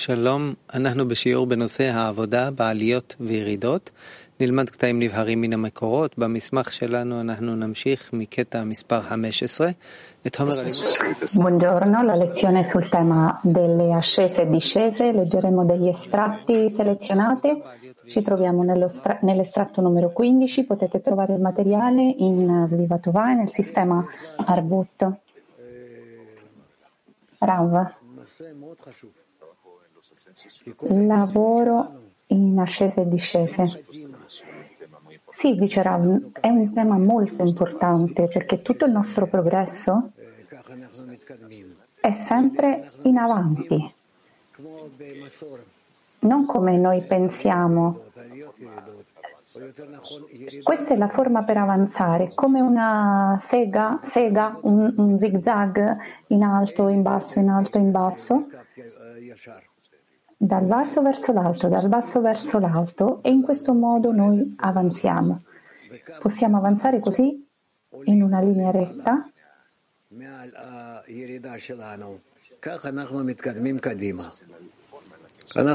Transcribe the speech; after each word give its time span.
שלום, 0.00 0.54
אנחנו 0.74 1.08
בשיעור 1.08 1.46
בנושא 1.46 1.84
העבודה 1.84 2.50
בעליות 2.50 3.14
וירידות. 3.20 3.90
נלמד 4.40 4.70
קטעים 4.70 4.98
נבהרים 5.00 5.40
מן 5.40 5.52
המקורות. 5.52 6.18
במסמך 6.18 6.72
שלנו 6.72 7.20
אנחנו 7.20 7.56
נמשיך 7.56 8.10
מקטע 8.12 8.64
מספר 8.64 9.00
15. 9.00 9.70
את 10.26 10.36
חומר 10.36 10.50
Buongiorno, 11.36 12.02
la 12.02 12.14
lezione 12.14 12.62
sul 12.64 12.88
tema 12.88 13.40
delle 13.42 13.92
ascese 13.94 14.42
e 14.42 14.48
discese. 14.48 15.12
Leggeremo 15.12 15.64
degli 15.64 15.88
estratti 15.88 16.70
selezionati. 16.70 17.50
Ci 18.06 18.22
troviamo 18.22 18.88
stra- 18.88 19.18
nell'estratto 19.22 19.80
numero 19.80 20.10
15. 20.10 20.64
Potete 20.64 21.00
trovare 21.00 21.34
il 21.34 21.40
materiale 21.40 22.02
in 22.18 22.64
Svivatovai 22.66 23.36
nel 23.36 23.50
sistema 23.50 24.04
Arbut. 24.54 24.98
Rav. 27.38 27.72
Lavoro 31.05 32.09
in 32.27 32.57
ascese 32.59 33.01
e 33.01 33.07
discese. 33.07 33.83
Sì, 35.31 35.55
dice 35.55 35.81
Rav, 35.81 36.31
è 36.39 36.49
un 36.49 36.73
tema 36.73 36.97
molto 36.97 37.43
importante 37.43 38.27
perché 38.27 38.61
tutto 38.61 38.85
il 38.85 38.91
nostro 38.91 39.27
progresso 39.27 40.11
è 41.99 42.11
sempre 42.11 42.89
in 43.03 43.17
avanti, 43.17 43.93
non 46.19 46.45
come 46.45 46.77
noi 46.77 47.01
pensiamo. 47.01 48.01
Questa 50.63 50.93
è 50.93 50.97
la 50.97 51.09
forma 51.09 51.43
per 51.43 51.57
avanzare, 51.57 52.31
come 52.33 52.61
una 52.61 53.37
sega, 53.41 53.99
sega 54.03 54.57
un, 54.61 54.93
un 54.97 55.17
zigzag 55.17 55.97
in 56.27 56.43
alto, 56.43 56.87
in 56.87 57.01
basso, 57.01 57.39
in 57.39 57.49
alto, 57.49 57.77
in 57.77 57.91
basso 57.91 58.47
dal 60.43 60.65
basso 60.65 61.03
verso 61.03 61.31
l'alto, 61.33 61.67
dal 61.67 61.87
basso 61.87 62.19
verso 62.19 62.57
l'alto 62.57 63.21
e 63.21 63.29
in 63.29 63.43
questo 63.43 63.73
modo 63.73 64.11
noi 64.11 64.55
avanziamo. 64.57 65.43
Possiamo 66.19 66.57
avanzare 66.57 66.99
così 66.99 67.47
in 68.05 68.23
una 68.23 68.39
linea 68.39 68.71
retta 68.71 69.29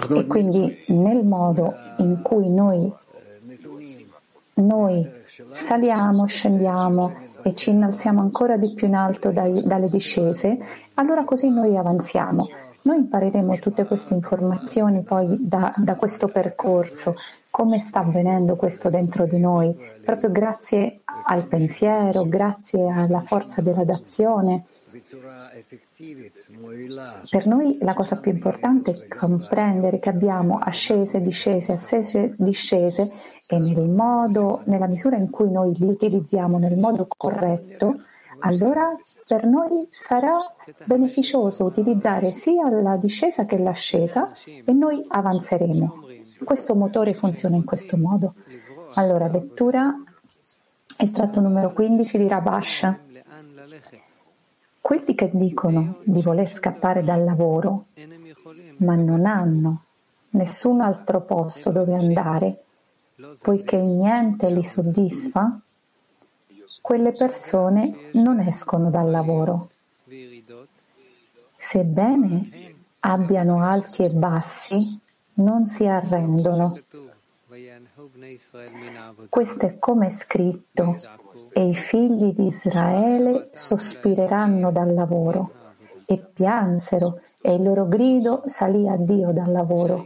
e 0.09 0.27
quindi 0.27 0.85
nel 0.89 1.25
modo 1.25 1.73
in 1.99 2.21
cui 2.23 2.51
noi, 2.51 2.93
noi 4.55 5.13
saliamo, 5.53 6.27
scendiamo 6.27 7.15
e 7.45 7.55
ci 7.55 7.71
innalziamo 7.71 8.21
ancora 8.21 8.57
di 8.57 8.75
più 8.75 8.89
in 8.89 8.97
alto 8.97 9.31
dai, 9.31 9.63
dalle 9.65 9.89
discese, 9.89 10.59
allora 10.95 11.23
così 11.23 11.49
noi 11.51 11.77
avanziamo. 11.77 12.66
Noi 12.87 12.99
impareremo 12.99 13.59
tutte 13.59 13.85
queste 13.85 14.15
informazioni 14.15 15.03
poi 15.03 15.37
da, 15.41 15.73
da, 15.77 15.97
questo 15.97 16.29
percorso, 16.29 17.17
come 17.51 17.81
sta 17.81 17.99
avvenendo 17.99 18.55
questo 18.55 18.91
dentro 18.91 19.27
di 19.27 19.41
noi, 19.41 19.77
proprio 20.05 20.31
grazie 20.31 21.01
al 21.25 21.47
pensiero, 21.47 22.29
grazie 22.29 22.89
alla 22.89 23.19
forza 23.19 23.61
della 23.61 23.83
dazione. 23.83 24.67
Per 27.29 27.47
noi 27.47 27.77
la 27.81 27.93
cosa 27.93 28.19
più 28.19 28.31
importante 28.31 28.93
è 28.93 29.09
comprendere 29.09 29.99
che 29.99 30.09
abbiamo 30.09 30.59
ascese, 30.59 31.21
discese, 31.21 31.73
ascese, 31.73 32.35
discese 32.39 33.11
e 33.49 33.59
nel 33.59 33.89
modo, 33.89 34.63
nella 34.67 34.87
misura 34.87 35.17
in 35.17 35.29
cui 35.29 35.51
noi 35.51 35.75
li 35.77 35.89
utilizziamo 35.89 36.57
nel 36.59 36.79
modo 36.79 37.09
corretto, 37.09 38.03
allora 38.41 38.95
per 39.27 39.45
noi 39.47 39.87
sarà 39.91 40.37
beneficioso 40.85 41.65
utilizzare 41.65 42.33
sia 42.33 42.69
la 42.71 42.97
discesa 42.97 43.45
che 43.45 43.59
l'ascesa 43.59 44.33
e 44.45 44.73
noi 44.73 45.05
avanzeremo. 45.09 46.05
Questo 46.45 46.75
motore 46.75 47.15
funziona 47.15 47.57
in 47.57 47.65
questo 47.65 47.97
modo. 47.97 48.35
Allora, 48.95 49.29
lettura, 49.29 49.95
estratto 50.97 51.41
numero 51.41 51.73
15 51.73 52.19
di 52.19 52.29
Rabash. 52.29 52.95
Quelli 54.81 55.15
che 55.15 55.31
dicono 55.33 55.99
di 56.05 56.23
voler 56.23 56.49
scappare 56.49 57.03
dal 57.03 57.25
lavoro, 57.25 57.87
ma 58.79 58.95
non 58.95 59.25
hanno 59.27 59.83
nessun 60.31 60.81
altro 60.81 61.23
posto 61.23 61.71
dove 61.71 61.95
andare, 61.95 62.63
poiché 63.43 63.79
niente 63.79 64.51
li 64.51 64.63
soddisfa, 64.63 65.61
quelle 66.81 67.13
persone 67.13 68.11
non 68.13 68.41
escono 68.41 68.91
dal 68.91 69.11
lavoro. 69.11 69.71
Sebbene 71.57 72.75
abbiano 73.01 73.63
alti 73.63 74.05
e 74.05 74.11
bassi, 74.11 75.01
non 75.35 75.67
si 75.67 75.85
arrendono. 75.87 76.73
Questo 79.29 79.67
è 79.67 79.79
come 79.79 80.11
scritto, 80.11 80.97
e 81.53 81.69
i 81.69 81.75
figli 81.75 82.33
di 82.33 82.47
Israele 82.47 83.51
sospireranno 83.53 84.71
dal 84.71 84.93
lavoro, 84.93 85.51
e 86.05 86.19
piansero, 86.19 87.21
e 87.41 87.55
il 87.55 87.63
loro 87.63 87.87
grido 87.87 88.43
salì 88.47 88.89
a 88.89 88.97
Dio 88.97 89.33
dal 89.33 89.53
lavoro. 89.53 90.05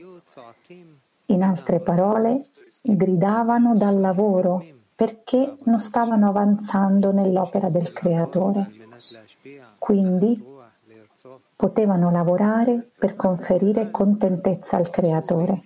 In 1.26 1.42
altre 1.42 1.80
parole, 1.80 2.42
gridavano 2.82 3.76
dal 3.76 4.00
lavoro 4.00 4.64
perché 5.00 5.56
non 5.64 5.80
stavano 5.80 6.28
avanzando 6.28 7.10
nell'opera 7.10 7.70
del 7.70 7.90
Creatore. 7.90 8.70
Quindi 9.78 10.44
potevano 11.56 12.10
lavorare 12.10 12.90
per 12.98 13.16
conferire 13.16 13.90
contentezza 13.90 14.76
al 14.76 14.90
Creatore. 14.90 15.62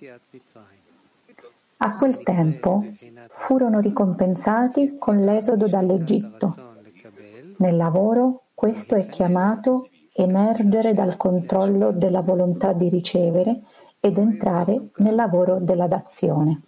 A 1.75 1.97
quel 1.97 2.23
tempo 2.23 2.85
furono 3.27 3.81
ricompensati 3.81 4.95
con 4.97 5.17
l'esodo 5.17 5.67
dall'Egitto. 5.67 6.55
Nel 7.57 7.75
lavoro 7.75 8.43
questo 8.53 8.95
è 8.95 9.05
chiamato 9.07 9.89
emergere 10.13 10.93
dal 10.93 11.17
controllo 11.17 11.91
della 11.91 12.21
volontà 12.21 12.71
di 12.71 12.87
ricevere 12.87 13.59
ed 13.99 14.17
entrare 14.17 14.91
nel 14.99 15.15
lavoro 15.15 15.59
della 15.59 15.87
dazione. 15.87 16.61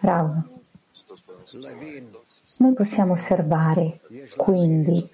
Rav. 0.00 0.42
Noi 2.58 2.72
possiamo 2.74 3.12
osservare 3.12 4.00
quindi 4.36 5.08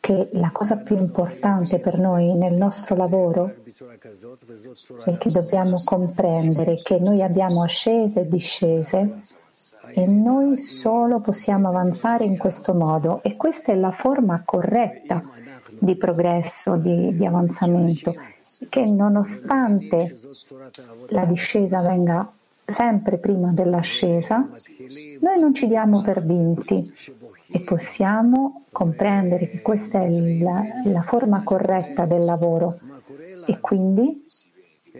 che 0.00 0.28
la 0.32 0.50
cosa 0.50 0.76
più 0.76 0.96
importante 0.96 1.78
per 1.78 1.98
noi 1.98 2.34
nel 2.34 2.54
nostro 2.54 2.96
lavoro 2.96 3.54
è 5.04 5.16
che 5.18 5.30
dobbiamo 5.30 5.82
comprendere 5.84 6.76
che 6.82 6.98
noi 6.98 7.22
abbiamo 7.22 7.62
ascese 7.62 8.20
e 8.20 8.28
discese 8.28 9.20
e 9.92 10.06
noi 10.06 10.58
solo 10.58 11.20
possiamo 11.20 11.68
avanzare 11.68 12.24
in 12.24 12.36
questo 12.36 12.74
modo 12.74 13.22
e 13.22 13.36
questa 13.36 13.72
è 13.72 13.76
la 13.76 13.92
forma 13.92 14.42
corretta 14.44 15.22
di 15.78 15.96
progresso, 15.96 16.76
di, 16.76 17.14
di 17.14 17.26
avanzamento, 17.26 18.14
che 18.68 18.84
nonostante 18.90 20.18
la 21.08 21.24
discesa 21.24 21.80
venga 21.80 22.28
sempre 22.64 23.18
prima 23.18 23.52
dell'ascesa, 23.52 24.48
noi 25.20 25.38
non 25.38 25.54
ci 25.54 25.66
diamo 25.66 26.02
per 26.02 26.22
vinti 26.22 26.92
e 27.48 27.60
possiamo 27.60 28.64
comprendere 28.72 29.48
che 29.48 29.62
questa 29.62 30.02
è 30.02 30.10
la, 30.10 30.62
la 30.84 31.02
forma 31.02 31.42
corretta 31.42 32.06
del 32.06 32.24
lavoro 32.24 32.78
e 33.46 33.60
quindi 33.60 34.26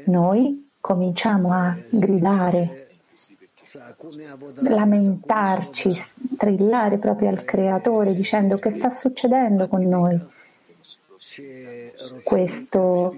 noi 0.06 0.70
cominciamo 0.80 1.52
a 1.52 1.76
gridare, 1.88 2.88
lamentarci, 4.60 5.94
strillare 5.94 6.98
proprio 6.98 7.30
al 7.30 7.44
Creatore 7.44 8.14
dicendo 8.14 8.58
che 8.58 8.70
sta 8.70 8.90
succedendo 8.90 9.66
con 9.66 9.82
noi. 9.82 10.20
Questo 12.22 13.16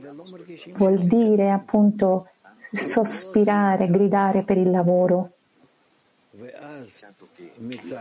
vuol 0.76 0.98
dire 0.98 1.50
appunto 1.50 2.28
sospirare, 2.76 3.86
gridare 3.86 4.42
per 4.42 4.56
il 4.56 4.70
lavoro, 4.70 5.30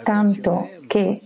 tanto 0.03 0.69
che 0.87 1.21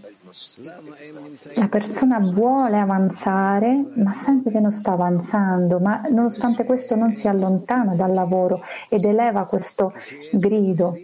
la 1.55 1.67
persona 1.67 2.19
vuole 2.19 2.77
avanzare, 2.77 3.83
ma 3.95 4.13
sente 4.13 4.51
che 4.51 4.59
non 4.59 4.71
sta 4.71 4.91
avanzando, 4.91 5.79
ma 5.79 6.01
nonostante 6.09 6.65
questo 6.65 6.95
non 6.95 7.15
si 7.15 7.27
allontana 7.27 7.95
dal 7.95 8.13
lavoro 8.13 8.61
ed 8.89 9.03
eleva 9.05 9.45
questo 9.45 9.91
grido. 10.31 10.97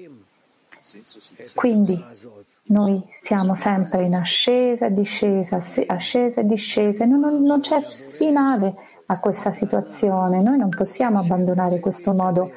Quindi 1.55 2.03
noi 2.67 3.03
siamo 3.21 3.53
sempre 3.53 4.03
in 4.03 4.15
ascesa 4.15 4.89
discesa, 4.89 5.57
ascesa 5.87 6.41
e 6.41 6.45
discesa, 6.45 7.05
non, 7.05 7.43
non 7.43 7.59
c'è 7.59 7.79
finale 7.81 8.75
a 9.07 9.19
questa 9.19 9.51
situazione, 9.51 10.41
noi 10.41 10.57
non 10.57 10.69
possiamo 10.69 11.19
abbandonare 11.19 11.79
questo 11.79 12.13
modo 12.13 12.49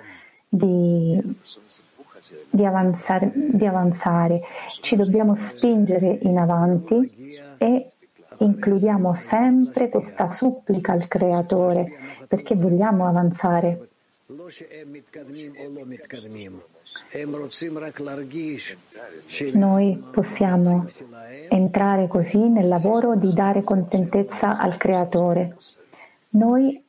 di, 0.48 1.20
di, 2.48 2.64
avanzare, 2.64 3.30
di 3.34 3.66
avanzare, 3.66 4.40
ci 4.80 4.96
dobbiamo 4.96 5.34
spingere 5.34 6.18
in 6.22 6.38
avanti 6.38 7.06
e 7.58 7.86
includiamo 8.38 9.14
sempre 9.14 9.90
questa 9.90 10.30
supplica 10.30 10.92
al 10.92 11.06
Creatore 11.06 11.90
perché 12.26 12.54
vogliamo 12.54 13.06
avanzare. 13.06 13.88
Noi 19.52 20.04
possiamo 20.10 20.86
entrare 21.48 22.06
così 22.06 22.38
nel 22.38 22.68
lavoro 22.68 23.16
di 23.16 23.32
dare 23.32 23.62
contentezza 23.62 24.58
al 24.58 24.76
Creatore. 24.76 25.56
Noi 26.30 26.82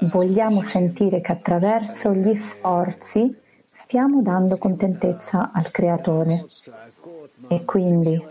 vogliamo 0.00 0.62
sentire 0.62 1.20
che 1.20 1.32
attraverso 1.32 2.12
gli 2.14 2.34
sforzi 2.34 3.34
stiamo 3.72 4.22
dando 4.22 4.56
contentezza 4.56 5.50
al 5.52 5.70
Creatore. 5.70 6.46
E 7.48 7.64
quindi 7.64 8.22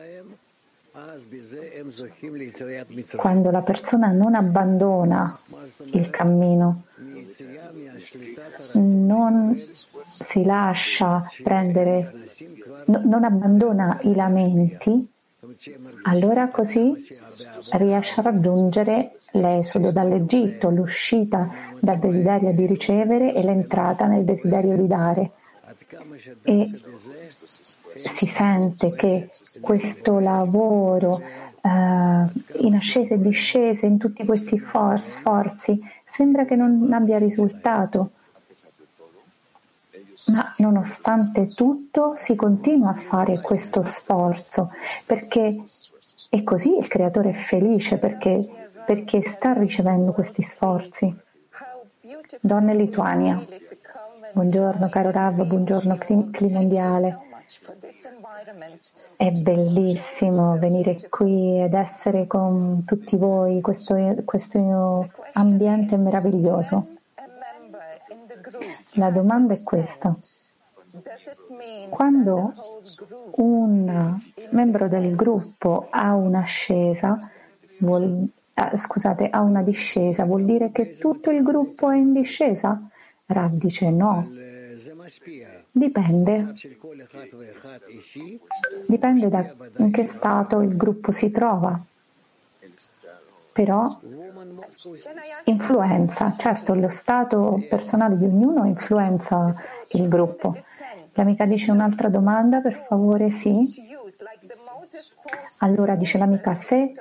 quando 3.18 3.52
la 3.52 3.62
persona 3.62 4.08
non 4.12 4.36
abbandona 4.36 5.32
il 5.92 6.10
cammino, 6.10 6.84
non 8.76 9.58
si 10.08 10.44
lascia 10.44 11.28
prendere, 11.44 12.12
non 12.86 13.24
abbandona 13.24 14.00
i 14.04 14.14
lamenti, 14.16 15.08
allora 16.04 16.48
così 16.50 16.94
riesce 17.72 18.20
a 18.20 18.24
raggiungere 18.24 19.18
l'esodo 19.34 19.92
dall'Egitto, 19.92 20.70
l'uscita 20.70 21.50
dal 21.80 22.00
desiderio 22.00 22.54
di 22.54 22.66
ricevere 22.66 23.34
e 23.34 23.44
l'entrata 23.44 24.06
nel 24.06 24.24
desiderio 24.24 24.76
di 24.76 24.88
dare. 24.88 25.32
E 26.44 26.72
si 27.96 28.26
sente 28.26 28.92
che 28.96 29.30
questo 29.62 30.20
lavoro 30.20 31.22
in 31.66 32.76
ascesa 32.76 33.14
e 33.14 33.22
discese, 33.22 33.86
in 33.86 33.98
tutti 33.98 34.26
questi 34.26 34.60
for- 34.60 35.00
sforzi, 35.00 35.80
sembra 36.04 36.46
che 36.46 36.56
non 36.56 36.92
abbia 36.92 37.18
risultato. 37.18 38.12
Ma 40.28 40.54
nonostante 40.58 41.48
tutto 41.48 42.14
si 42.18 42.36
continua 42.36 42.92
a 42.92 42.94
fare 42.94 43.42
questo 43.42 43.82
sforzo 43.82 44.72
perché 45.06 45.64
è 46.30 46.44
così 46.44 46.78
il 46.78 46.88
creatore 46.88 47.32
è 47.32 47.34
felice 47.34 47.98
perché, 47.98 48.48
perché 48.86 49.22
sta 49.22 49.54
ricevendo 49.54 50.14
questi 50.14 50.42
sforzi. 50.42 51.14
Donne 52.40 52.74
Lituania. 52.76 53.46
Buongiorno 54.32 54.90
caro 54.90 55.12
Rav, 55.12 55.44
buongiorno 55.46 55.98
Climondiale. 56.32 57.33
È 59.16 59.32
bellissimo 59.32 60.58
venire 60.58 61.08
qui 61.10 61.62
ed 61.62 61.74
essere 61.74 62.28
con 62.28 62.84
tutti 62.86 63.18
voi, 63.18 63.62
questo, 63.62 63.96
questo 64.26 65.10
ambiente 65.34 65.98
meraviglioso. 65.98 66.88
La 68.96 69.10
domanda 69.10 69.54
è 69.54 69.64
questa. 69.64 70.16
Quando 71.90 72.54
un 73.36 74.20
membro 74.50 74.88
del 74.88 75.16
gruppo 75.16 75.88
ha 75.90 76.14
un'ascesa, 76.14 77.18
vuol, 77.80 78.28
ah, 78.54 78.78
scusate, 78.78 79.30
ha 79.30 79.42
una 79.42 79.64
discesa, 79.64 80.26
vuol 80.26 80.44
dire 80.44 80.72
che 80.72 80.92
tutto 80.92 81.32
il 81.32 81.42
gruppo 81.42 81.90
è 81.90 81.98
in 81.98 82.12
discesa? 82.12 82.80
Rav 83.26 83.54
dice 83.54 83.90
no. 83.90 84.28
Dipende. 85.76 86.54
Dipende 88.88 89.28
da 89.28 89.52
in 89.78 89.92
che 89.92 90.08
stato 90.08 90.62
il 90.62 90.78
gruppo 90.78 91.12
si 91.12 91.32
trova. 91.32 91.82
Però 93.52 94.00
influenza, 95.46 96.36
certo 96.38 96.76
lo 96.76 96.90
stato 96.90 97.60
personale 97.68 98.18
di 98.18 98.26
ognuno 98.26 98.66
influenza 98.66 99.52
il 99.94 100.08
gruppo. 100.08 100.56
L'amica 101.14 101.46
dice 101.46 101.72
un'altra 101.72 102.10
domanda, 102.10 102.60
per 102.60 102.76
favore, 102.76 103.32
sì. 103.32 103.92
Allora 105.60 105.96
dice 105.96 106.20
l'amica, 106.20 106.54
se 106.54 106.94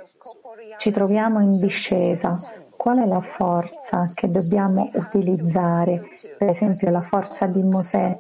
ci 0.78 0.90
troviamo 0.90 1.40
in 1.40 1.58
discesa, 1.58 2.38
qual 2.74 3.00
è 3.00 3.06
la 3.06 3.20
forza 3.20 4.12
che 4.14 4.30
dobbiamo 4.30 4.90
utilizzare? 4.94 6.08
Per 6.38 6.48
esempio 6.48 6.90
la 6.90 7.02
forza 7.02 7.46
di 7.46 7.62
Mosè. 7.62 8.18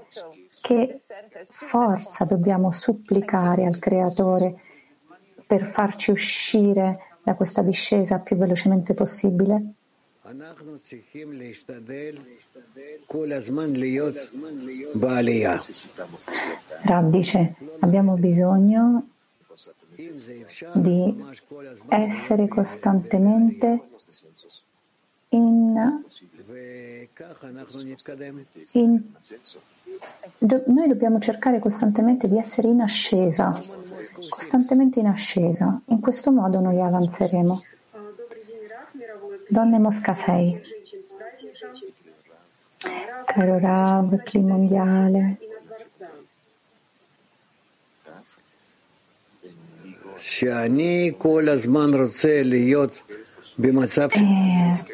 Che 0.62 1.00
forza 1.44 2.24
dobbiamo 2.24 2.70
supplicare 2.70 3.66
al 3.66 3.80
Creatore 3.80 4.54
per 5.44 5.66
farci 5.66 6.12
uscire 6.12 7.18
da 7.24 7.34
questa 7.34 7.62
discesa 7.62 8.20
più 8.20 8.36
velocemente 8.36 8.94
possibile? 8.94 9.74
Rav 16.84 17.10
dice, 17.10 17.54
abbiamo 17.80 18.14
bisogno 18.14 19.08
di 20.74 21.24
essere 21.88 22.46
costantemente 22.46 23.80
in, 25.30 26.04
in 28.72 29.12
Do- 30.38 30.64
noi 30.66 30.88
dobbiamo 30.88 31.18
cercare 31.20 31.58
costantemente 31.60 32.28
di 32.28 32.36
essere 32.36 32.68
in 32.68 32.80
ascesa, 32.80 33.60
costantemente 34.28 34.98
in 34.98 35.06
ascesa. 35.06 35.80
In 35.86 36.00
questo 36.00 36.32
modo 36.32 36.58
noi 36.58 36.80
avanzeremo. 36.80 37.62
Donne 39.48 39.78
Mosca 39.78 40.14
6. 40.14 40.60
Caro 43.26 43.58
Rav, 43.58 44.22
clima 44.24 44.56
mondiale. 44.56 45.38
Eh, 54.14 54.84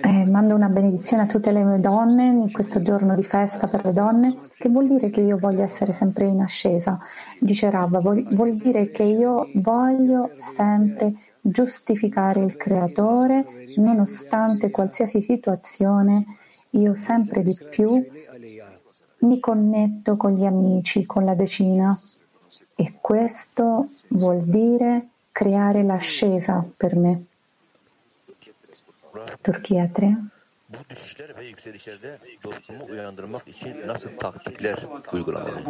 eh, 0.00 0.24
mando 0.26 0.54
una 0.54 0.68
benedizione 0.68 1.22
a 1.22 1.26
tutte 1.26 1.52
le 1.52 1.80
donne 1.80 2.26
in 2.26 2.52
questo 2.52 2.82
giorno 2.82 3.14
di 3.14 3.22
festa 3.22 3.66
per 3.66 3.84
le 3.84 3.92
donne, 3.92 4.36
che 4.56 4.68
vuol 4.68 4.88
dire 4.88 5.10
che 5.10 5.20
io 5.20 5.38
voglio 5.38 5.62
essere 5.62 5.92
sempre 5.92 6.26
in 6.26 6.40
ascesa. 6.40 6.98
Dice 7.38 7.70
Rabba, 7.70 8.00
vuol, 8.00 8.22
vuol 8.34 8.54
dire 8.54 8.90
che 8.90 9.02
io 9.02 9.48
voglio 9.54 10.30
sempre 10.36 11.14
giustificare 11.40 12.40
il 12.40 12.56
Creatore, 12.56 13.44
nonostante 13.76 14.70
qualsiasi 14.70 15.20
situazione, 15.20 16.24
io 16.70 16.94
sempre 16.94 17.42
di 17.42 17.58
più 17.70 18.04
mi 19.18 19.40
connetto 19.40 20.16
con 20.16 20.34
gli 20.34 20.44
amici, 20.44 21.06
con 21.06 21.24
la 21.24 21.34
decina. 21.34 21.96
E 22.74 22.94
questo 23.00 23.86
vuol 24.10 24.42
dire 24.44 25.08
creare 25.30 25.82
l'ascesa 25.82 26.64
per 26.76 26.96
me. 26.96 27.24
Turchia 29.44 29.84
3. 29.84 29.90
Bu 30.68 30.76
düşüşler 30.90 31.36
ve 31.38 31.44
yükselişlerde 31.44 32.18
dostluğumu 32.44 32.84
uyandırmak 32.84 33.48
için 33.48 33.76
nasıl 33.86 34.08
taktikler 34.20 34.78
uygulamalı? 35.12 35.66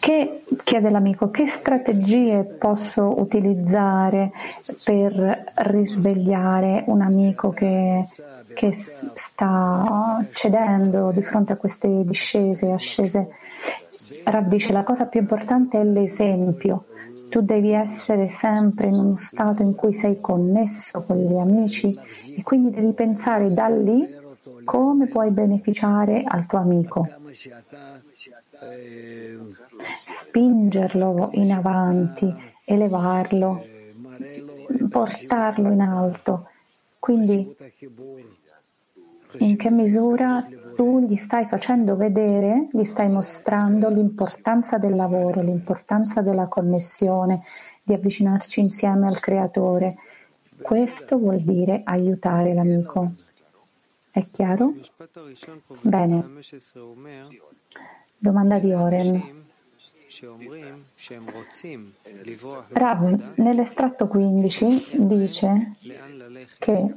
Che, 0.00 0.44
chiede 0.64 0.90
l'amico, 0.90 1.30
che 1.30 1.46
strategie 1.46 2.44
posso 2.44 3.14
utilizzare 3.18 4.32
per 4.82 5.44
risvegliare 5.56 6.84
un 6.86 7.02
amico 7.02 7.50
che, 7.50 8.02
che 8.54 8.72
sta 8.72 10.24
cedendo 10.32 11.10
di 11.10 11.22
fronte 11.22 11.52
a 11.52 11.56
queste 11.56 12.04
discese, 12.04 12.70
ascese? 12.72 13.28
Rav 14.24 14.48
dice 14.48 14.72
la 14.72 14.82
cosa 14.82 15.06
più 15.06 15.20
importante 15.20 15.78
è 15.78 15.84
l'esempio. 15.84 16.86
Tu 17.28 17.42
devi 17.42 17.72
essere 17.72 18.28
sempre 18.28 18.86
in 18.86 18.94
uno 18.94 19.16
stato 19.18 19.62
in 19.62 19.74
cui 19.76 19.92
sei 19.92 20.20
connesso 20.20 21.02
con 21.02 21.18
gli 21.18 21.36
amici 21.36 21.96
e 22.36 22.42
quindi 22.42 22.70
devi 22.70 22.92
pensare 22.92 23.52
da 23.52 23.68
lì 23.68 24.22
come 24.64 25.06
puoi 25.06 25.30
beneficiare 25.30 26.24
al 26.26 26.46
tuo 26.46 26.58
amico 26.58 27.08
spingerlo 29.92 31.30
in 31.32 31.52
avanti, 31.52 32.32
elevarlo, 32.64 33.64
portarlo 34.88 35.70
in 35.70 35.80
alto. 35.80 36.48
Quindi 36.98 37.56
in 39.38 39.56
che 39.56 39.70
misura 39.70 40.46
tu 40.74 41.00
gli 41.00 41.16
stai 41.16 41.46
facendo 41.46 41.96
vedere, 41.96 42.68
gli 42.72 42.84
stai 42.84 43.10
mostrando 43.10 43.88
l'importanza 43.88 44.78
del 44.78 44.94
lavoro, 44.94 45.40
l'importanza 45.40 46.20
della 46.20 46.46
connessione, 46.46 47.42
di 47.82 47.92
avvicinarci 47.92 48.60
insieme 48.60 49.06
al 49.06 49.20
creatore. 49.20 49.96
Questo 50.60 51.18
vuol 51.18 51.40
dire 51.40 51.82
aiutare 51.84 52.54
l'amico. 52.54 53.12
È 54.10 54.24
chiaro? 54.30 54.74
Bene. 55.82 56.24
Domanda 58.24 58.58
di 58.58 58.72
Oren. 58.72 59.22
Rav, 62.68 63.32
nell'estratto 63.34 64.08
15 64.08 65.06
dice 65.06 65.72
che 66.58 66.94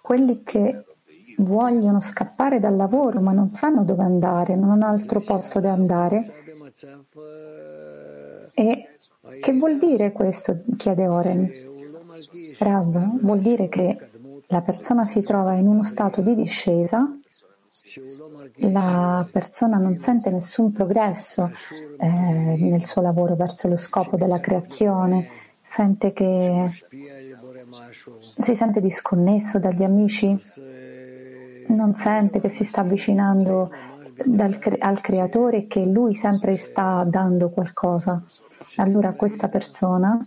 quelli 0.00 0.44
che 0.44 0.84
vogliono 1.38 1.98
scappare 1.98 2.60
dal 2.60 2.76
lavoro 2.76 3.20
ma 3.20 3.32
non 3.32 3.50
sanno 3.50 3.82
dove 3.82 4.04
andare, 4.04 4.54
non 4.54 4.70
hanno 4.70 4.86
altro 4.86 5.20
posto 5.20 5.58
da 5.58 5.72
andare. 5.72 6.32
E 8.54 8.88
che 9.40 9.52
vuol 9.54 9.78
dire 9.78 10.12
questo? 10.12 10.60
chiede 10.76 11.08
Oren. 11.08 11.50
Rav, 12.60 13.20
vuol 13.20 13.40
dire 13.40 13.68
che 13.68 14.10
la 14.46 14.60
persona 14.60 15.04
si 15.04 15.22
trova 15.22 15.54
in 15.54 15.66
uno 15.66 15.82
stato 15.82 16.20
di 16.20 16.36
discesa, 16.36 17.17
la 18.56 19.26
persona 19.30 19.78
non 19.78 19.98
sente 19.98 20.30
nessun 20.30 20.72
progresso 20.72 21.50
eh, 21.98 22.08
nel 22.08 22.84
suo 22.84 23.02
lavoro 23.02 23.34
verso 23.34 23.68
lo 23.68 23.76
scopo 23.76 24.16
della 24.16 24.40
creazione, 24.40 25.28
sente 25.62 26.12
che 26.12 26.64
si 28.36 28.54
sente 28.54 28.80
disconnesso 28.80 29.58
dagli 29.58 29.82
amici, 29.82 30.36
non 31.68 31.94
sente 31.94 32.40
che 32.40 32.48
si 32.48 32.64
sta 32.64 32.80
avvicinando 32.80 33.70
dal, 34.24 34.58
al 34.78 35.00
creatore 35.00 35.56
e 35.58 35.66
che 35.66 35.84
lui 35.84 36.14
sempre 36.14 36.56
sta 36.56 37.04
dando 37.06 37.50
qualcosa. 37.50 38.22
Allora 38.76 39.12
questa 39.12 39.48
persona 39.48 40.20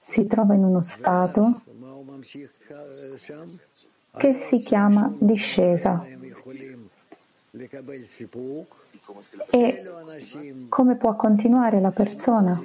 si 0.00 0.26
trova 0.26 0.54
in 0.54 0.64
uno 0.64 0.82
stato 0.82 1.62
che 4.16 4.34
si 4.34 4.58
chiama 4.58 5.12
discesa. 5.18 6.04
E 9.50 9.84
come 10.68 10.94
può 10.96 11.16
continuare 11.16 11.80
la 11.80 11.90
persona? 11.90 12.60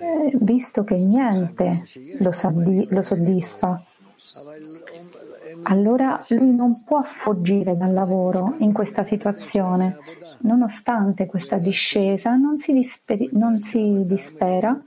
Eh, 0.00 0.30
visto 0.40 0.84
che 0.84 0.96
niente 0.96 1.84
lo, 2.18 2.32
lo 2.88 3.02
soddisfa, 3.02 3.82
allora 5.64 6.24
lui 6.28 6.54
non 6.54 6.82
può 6.84 7.00
fuggire 7.02 7.76
dal 7.76 7.92
lavoro 7.92 8.56
in 8.58 8.72
questa 8.72 9.02
situazione. 9.02 9.98
Nonostante 10.40 11.26
questa 11.26 11.56
discesa, 11.56 12.34
non 12.36 12.58
si, 12.58 12.72
disper- 12.72 13.32
non 13.32 13.60
si 13.62 14.02
dispera 14.04 14.78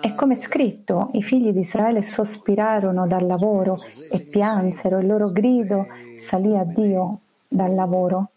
è 0.00 0.14
come 0.14 0.36
scritto, 0.36 1.10
i 1.12 1.22
figli 1.22 1.50
di 1.50 1.60
Israele 1.60 2.02
sospirarono 2.02 3.06
dal 3.06 3.26
lavoro 3.26 3.78
e 4.10 4.20
piansero, 4.20 4.98
il 4.98 5.06
loro 5.06 5.30
grido 5.30 5.86
salì 6.18 6.56
a 6.56 6.64
Dio 6.64 7.18
dal 7.46 7.74
lavoro. 7.74 8.30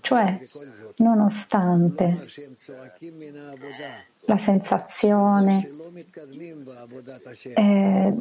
Cioè, 0.00 0.38
nonostante 0.96 2.24
la 4.26 4.38
sensazione, 4.38 5.68
eh, 7.54 8.14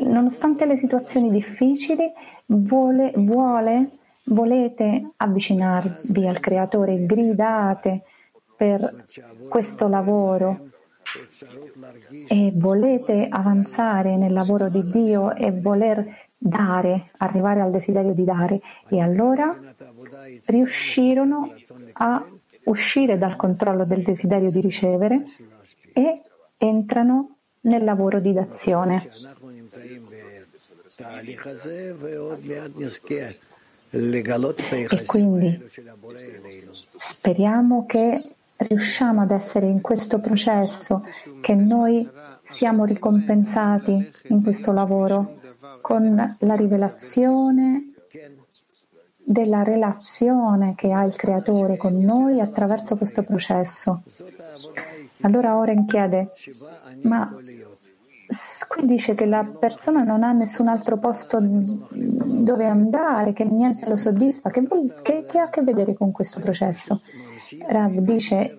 nonostante 0.00 0.64
le 0.66 0.76
situazioni 0.76 1.30
difficili, 1.30 2.10
vuole, 2.46 3.12
vuole, 3.14 3.90
volete 4.24 5.10
avvicinarvi 5.16 6.26
al 6.26 6.40
Creatore, 6.40 7.06
gridate 7.06 8.02
per 8.58 9.04
questo 9.48 9.86
lavoro 9.86 10.64
e 12.26 12.52
volete 12.56 13.28
avanzare 13.30 14.16
nel 14.16 14.32
lavoro 14.32 14.68
di 14.68 14.82
Dio 14.90 15.32
e 15.34 15.52
voler 15.52 16.26
dare, 16.36 17.10
arrivare 17.18 17.60
al 17.60 17.70
desiderio 17.70 18.12
di 18.12 18.24
dare, 18.24 18.60
e 18.88 19.00
allora 19.00 19.56
riuscirono 20.46 21.54
a 21.92 22.26
uscire 22.64 23.16
dal 23.16 23.36
controllo 23.36 23.84
del 23.84 24.02
desiderio 24.02 24.50
di 24.50 24.60
ricevere 24.60 25.24
e 25.92 26.22
entrano 26.56 27.36
nel 27.60 27.84
lavoro 27.84 28.18
di 28.18 28.32
dazione. 28.32 29.08
E 33.90 35.04
quindi 35.06 35.64
speriamo 36.98 37.86
che 37.86 38.32
riusciamo 38.58 39.22
ad 39.22 39.30
essere 39.30 39.66
in 39.66 39.80
questo 39.80 40.18
processo, 40.18 41.04
che 41.40 41.54
noi 41.54 42.08
siamo 42.42 42.84
ricompensati 42.84 44.10
in 44.28 44.42
questo 44.42 44.72
lavoro 44.72 45.36
con 45.80 46.36
la 46.38 46.54
rivelazione 46.54 47.92
della 49.24 49.62
relazione 49.62 50.74
che 50.74 50.90
ha 50.90 51.04
il 51.04 51.14
Creatore 51.14 51.76
con 51.76 51.98
noi 51.98 52.40
attraverso 52.40 52.96
questo 52.96 53.22
processo. 53.22 54.02
Allora 55.20 55.56
Oren 55.56 55.84
chiede, 55.84 56.30
ma 57.02 57.30
qui 58.68 58.86
dice 58.86 59.14
che 59.14 59.26
la 59.26 59.44
persona 59.44 60.02
non 60.02 60.22
ha 60.22 60.32
nessun 60.32 60.68
altro 60.68 60.96
posto 60.96 61.38
dove 61.40 62.66
andare, 62.66 63.34
che 63.34 63.44
niente 63.44 63.88
lo 63.88 63.96
soddisfa, 63.96 64.50
che, 64.50 64.66
che, 65.02 65.26
che 65.26 65.38
ha 65.38 65.44
a 65.44 65.50
che 65.50 65.62
vedere 65.62 65.94
con 65.94 66.10
questo 66.10 66.40
processo? 66.40 67.02
Rav 67.66 67.92
dice, 67.98 68.56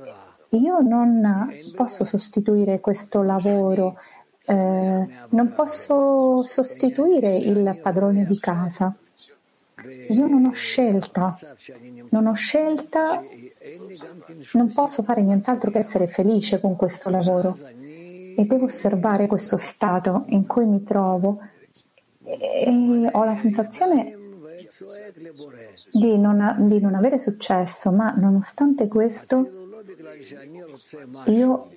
io 0.49 0.79
non 0.79 1.53
posso 1.75 2.03
sostituire 2.03 2.79
questo 2.79 3.21
lavoro, 3.21 3.97
eh, 4.45 5.07
non 5.29 5.53
posso 5.55 6.43
sostituire 6.43 7.35
il 7.37 7.79
padrone 7.81 8.25
di 8.25 8.39
casa. 8.39 8.95
Io 10.09 10.27
non 10.27 10.45
ho 10.45 10.51
scelta, 10.51 11.37
non 12.09 12.25
ho 12.25 12.33
scelta, 12.33 13.23
non 14.53 14.73
posso 14.73 15.03
fare 15.03 15.21
nient'altro 15.21 15.71
che 15.71 15.79
essere 15.79 16.07
felice 16.07 16.59
con 16.59 16.75
questo 16.75 17.09
lavoro 17.09 17.55
e 18.35 18.45
devo 18.45 18.65
osservare 18.65 19.27
questo 19.27 19.57
stato 19.57 20.25
in 20.27 20.45
cui 20.45 20.65
mi 20.65 20.83
trovo 20.83 21.39
e 22.23 23.09
ho 23.11 23.23
la 23.23 23.35
sensazione 23.35 24.18
di 25.91 26.17
non, 26.17 26.55
di 26.59 26.79
non 26.79 26.95
avere 26.95 27.17
successo, 27.17 27.91
ma 27.91 28.13
nonostante 28.15 28.87
questo 28.87 29.47
io 31.25 31.69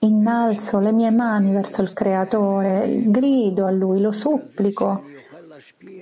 innalzo 0.00 0.78
le 0.78 0.92
mie 0.92 1.10
mani 1.10 1.52
verso 1.52 1.82
il 1.82 1.92
Creatore, 1.92 3.02
grido 3.06 3.66
a 3.66 3.70
Lui, 3.70 4.00
lo 4.00 4.12
supplico. 4.12 5.02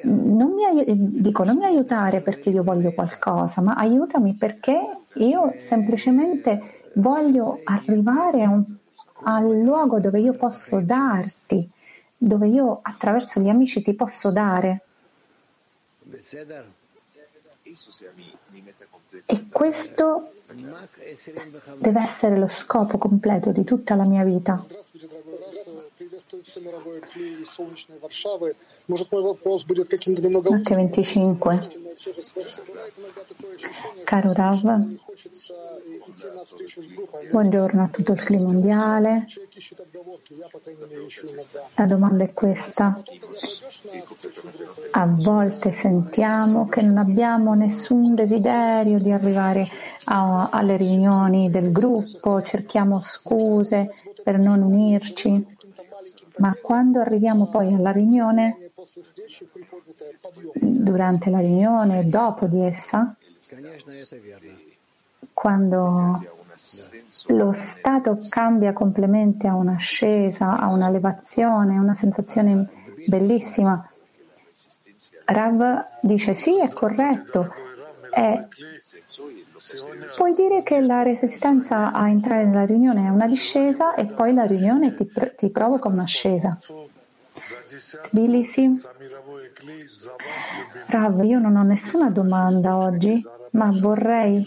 Non 0.02 0.52
mi, 0.54 1.20
dico, 1.20 1.44
non 1.44 1.56
mi 1.56 1.64
aiutare 1.64 2.20
perché 2.20 2.50
io 2.50 2.62
voglio 2.62 2.92
qualcosa, 2.92 3.60
ma 3.60 3.74
aiutami 3.74 4.34
perché 4.34 4.80
io 5.14 5.52
semplicemente 5.56 6.90
voglio 6.94 7.60
arrivare 7.64 8.46
un, 8.46 8.64
al 9.24 9.60
luogo 9.60 10.00
dove 10.00 10.20
io 10.20 10.32
posso 10.32 10.80
darti, 10.80 11.68
dove 12.16 12.48
io 12.48 12.80
attraverso 12.82 13.40
gli 13.40 13.48
amici 13.48 13.82
ti 13.82 13.94
posso 13.94 14.30
dare. 14.30 14.82
E 19.26 19.48
questo 19.48 20.32
deve 21.78 22.00
essere 22.00 22.36
lo 22.36 22.48
scopo 22.48 22.98
completo 22.98 23.50
di 23.50 23.64
tutta 23.64 23.94
la 23.94 24.04
mia 24.04 24.24
vita. 24.24 24.62
Anche 30.50 30.74
25. 30.74 31.68
Caro 34.04 34.32
Rav, 34.32 34.84
buongiorno 37.30 37.82
a 37.82 37.88
tutto 37.88 38.12
il 38.12 38.24
clima 38.24 38.44
mondiale. 38.44 39.26
La 41.76 41.86
domanda 41.86 42.24
è 42.24 42.32
questa. 42.32 43.02
A 44.92 45.06
volte 45.06 45.70
sentiamo 45.70 46.68
che 46.68 46.82
non 46.82 46.98
abbiamo 46.98 47.54
nessun 47.54 48.14
desiderio 48.14 48.98
di 48.98 49.10
arrivare 49.10 49.68
a, 50.04 50.48
alle 50.50 50.76
riunioni 50.76 51.50
del 51.50 51.70
gruppo, 51.70 52.42
cerchiamo 52.42 53.00
scuse 53.00 53.94
per 54.22 54.38
non 54.38 54.62
unirci, 54.62 55.46
ma 56.38 56.56
quando 56.60 57.00
arriviamo 57.00 57.48
poi 57.48 57.72
alla 57.72 57.92
riunione, 57.92 58.70
durante 60.60 61.30
la 61.30 61.38
riunione 61.38 62.00
e 62.00 62.04
dopo 62.04 62.46
di 62.46 62.60
essa, 62.60 63.14
quando 65.32 66.24
lo 67.28 67.52
stato 67.52 68.18
cambia 68.28 68.72
completamente 68.72 69.46
a 69.46 69.54
un'ascesa, 69.54 70.58
a 70.58 70.70
una 70.72 70.88
levazione, 70.88 71.78
una 71.78 71.94
sensazione 71.94 72.68
bellissima. 73.06 73.88
Rav 75.24 75.86
dice 76.00 76.34
sì, 76.34 76.58
è 76.60 76.68
corretto. 76.68 77.52
È... 78.10 78.46
Puoi 80.16 80.34
dire 80.34 80.62
che 80.62 80.80
la 80.80 81.02
resistenza 81.02 81.92
a 81.92 82.08
entrare 82.08 82.44
nella 82.44 82.64
riunione 82.64 83.06
è 83.06 83.08
una 83.08 83.26
discesa 83.26 83.94
e 83.94 84.06
poi 84.06 84.34
la 84.34 84.44
riunione 84.44 84.94
ti, 84.94 85.10
ti 85.36 85.50
provoca 85.50 85.88
un'ascesa. 85.88 86.58
Tbilisi. 88.02 88.70
Rav, 90.86 91.24
io 91.24 91.38
non 91.38 91.56
ho 91.56 91.62
nessuna 91.62 92.10
domanda 92.10 92.76
oggi, 92.76 93.24
ma 93.52 93.68
vorrei 93.70 94.46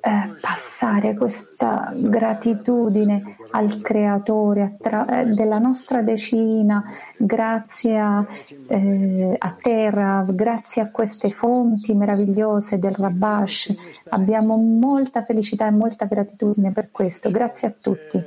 eh, 0.00 0.34
passare 0.40 1.14
questa 1.14 1.92
gratitudine 1.94 3.36
al 3.50 3.80
creatore 3.80 4.62
attra- 4.62 5.20
eh, 5.20 5.26
della 5.26 5.58
nostra 5.58 6.02
decina, 6.02 6.84
grazie 7.16 7.98
a, 7.98 8.26
eh, 8.68 9.36
a 9.38 9.56
Terra, 9.60 10.24
grazie 10.28 10.82
a 10.82 10.90
queste 10.90 11.30
fonti 11.30 11.94
meravigliose 11.94 12.78
del 12.78 12.94
Rabash. 12.94 13.72
Abbiamo 14.10 14.56
molta 14.58 15.22
felicità 15.22 15.66
e 15.66 15.70
molta 15.70 16.06
gratitudine 16.06 16.72
per 16.72 16.90
questo. 16.90 17.30
Grazie 17.30 17.68
a 17.68 17.74
tutti. 17.80 18.22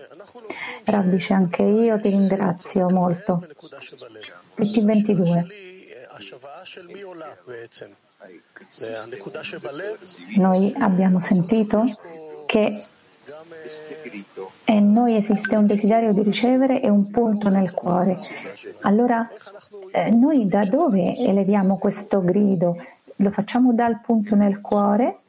Rav 0.86 1.06
dice 1.08 1.34
anche 1.34 1.64
io 1.64 2.00
ti 2.00 2.10
ringrazio 2.10 2.90
molto. 2.90 3.46
PT22. 4.56 5.68
Noi 10.36 10.74
abbiamo 10.78 11.20
sentito 11.20 11.86
che 12.46 12.74
in 14.66 14.92
noi 14.92 15.16
esiste 15.16 15.56
un 15.56 15.68
desiderio 15.68 16.12
di 16.12 16.24
ricevere 16.24 16.82
e 16.82 16.90
un 16.90 17.10
punto 17.10 17.50
nel 17.50 17.74
cuore. 17.74 18.18
Allora, 18.82 19.28
eh, 19.92 20.10
noi 20.12 20.48
da 20.48 20.66
dove 20.66 21.16
eleviamo 21.16 21.78
questo 21.78 22.22
grido? 22.22 22.76
Lo 23.18 23.30
facciamo 23.32 23.74
dal 23.74 24.00
punto 24.02 24.36
nel 24.36 24.62
cuore 24.62 25.20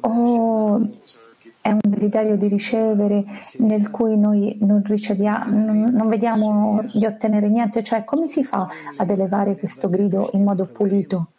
o 0.00 0.80
è 1.60 1.70
un 1.70 1.80
desiderio 1.82 2.36
di 2.36 2.48
ricevere 2.48 3.24
nel 3.58 3.90
cui 3.90 4.16
noi 4.16 4.56
non, 4.60 4.82
riceviamo, 4.82 5.88
non 5.90 6.08
vediamo 6.08 6.82
di 6.92 7.04
ottenere 7.04 7.48
niente? 7.48 7.82
Cioè, 7.82 8.04
come 8.04 8.28
si 8.28 8.44
fa 8.44 8.68
ad 8.96 9.10
elevare 9.10 9.56
questo 9.56 9.88
grido 9.90 10.30
in 10.32 10.42
modo 10.42 10.64
pulito? 10.64 11.32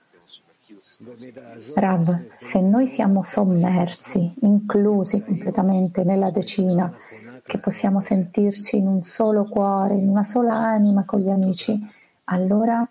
Rav, 1.76 2.28
se 2.40 2.60
noi 2.60 2.88
siamo 2.88 3.24
sommersi, 3.24 4.34
inclusi 4.42 5.24
completamente 5.24 6.04
nella 6.04 6.30
decina, 6.30 6.94
che 7.44 7.58
possiamo 7.58 8.02
sentirci 8.02 8.78
in 8.78 8.88
un 8.88 9.02
solo 9.02 9.46
cuore, 9.46 9.96
in 9.96 10.08
una 10.08 10.24
sola 10.24 10.54
anima 10.54 11.04
con 11.04 11.20
gli 11.20 11.30
amici, 11.30 11.80
allora 12.26 12.88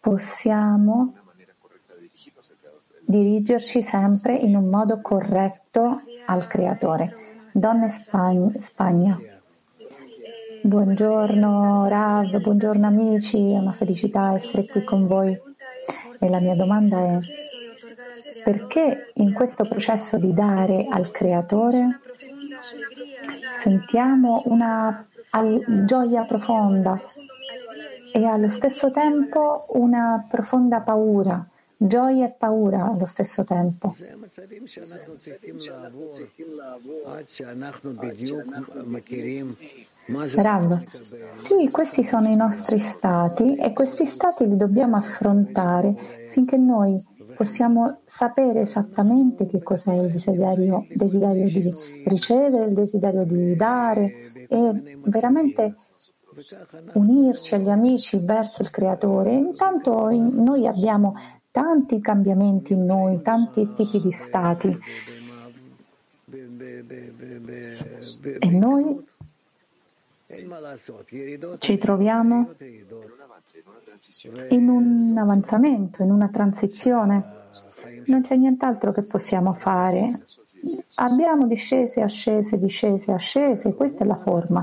possiamo 0.00 1.14
dirigerci 3.06 3.80
sempre 3.82 4.36
in 4.36 4.56
un 4.56 4.68
modo 4.68 5.00
corretto 5.00 6.02
al 6.26 6.46
Creatore. 6.48 7.14
Donne 7.52 7.88
Spagna. 7.88 9.16
Buongiorno 10.60 11.86
Rav, 11.86 12.40
buongiorno 12.40 12.86
amici, 12.86 13.52
è 13.52 13.58
una 13.58 13.72
felicità 13.72 14.34
essere 14.34 14.66
qui 14.66 14.82
con 14.82 15.06
voi. 15.06 15.47
E 16.18 16.28
la 16.28 16.40
mia 16.40 16.54
domanda 16.54 16.98
è 16.98 17.18
perché 18.44 19.12
in 19.14 19.32
questo 19.32 19.64
processo 19.66 20.16
di 20.18 20.32
dare 20.32 20.86
al 20.88 21.10
Creatore 21.10 22.00
sentiamo 23.52 24.42
una 24.46 25.06
gioia 25.84 26.24
profonda 26.24 27.00
e 28.12 28.24
allo 28.24 28.48
stesso 28.48 28.90
tempo 28.90 29.56
una 29.74 30.24
profonda 30.28 30.80
paura, 30.80 31.46
gioia 31.76 32.26
e 32.26 32.30
paura 32.30 32.84
allo 32.84 33.06
stesso 33.06 33.44
tempo. 33.44 33.94
Rav, 40.36 40.84
sì, 41.34 41.68
questi 41.70 42.02
sono 42.02 42.28
i 42.28 42.36
nostri 42.36 42.78
stati 42.78 43.56
e 43.56 43.74
questi 43.74 44.06
stati 44.06 44.48
li 44.48 44.56
dobbiamo 44.56 44.96
affrontare 44.96 46.28
finché 46.30 46.56
noi 46.56 46.96
possiamo 47.36 48.00
sapere 48.06 48.62
esattamente 48.62 49.46
che 49.46 49.62
cos'è 49.62 49.92
il 49.92 50.10
desiderio, 50.10 50.86
desiderio 50.94 51.44
di 51.44 51.70
ricevere, 52.06 52.64
il 52.64 52.72
desiderio 52.72 53.24
di 53.24 53.54
dare 53.54 54.12
e 54.48 54.98
veramente 55.04 55.76
unirci 56.94 57.54
agli 57.54 57.68
amici 57.68 58.18
verso 58.18 58.62
il 58.62 58.70
Creatore. 58.70 59.34
Intanto 59.34 60.08
noi 60.10 60.66
abbiamo 60.66 61.14
tanti 61.50 62.00
cambiamenti 62.00 62.72
in 62.72 62.84
noi, 62.84 63.20
tanti 63.20 63.72
tipi 63.74 64.00
di 64.00 64.10
stati. 64.10 64.78
E 68.38 68.50
noi 68.50 69.04
ci 71.58 71.78
troviamo 71.78 72.54
in 74.50 74.68
un 74.68 75.16
avanzamento, 75.16 76.02
in 76.02 76.10
una 76.10 76.28
transizione. 76.28 77.36
Non 78.06 78.20
c'è 78.20 78.36
nient'altro 78.36 78.92
che 78.92 79.02
possiamo 79.02 79.54
fare. 79.54 80.10
Abbiamo 80.96 81.46
discese, 81.46 82.02
ascese, 82.02 82.58
discese, 82.58 83.12
ascese, 83.12 83.72
questa 83.72 84.04
è 84.04 84.06
la 84.06 84.16
forma. 84.16 84.62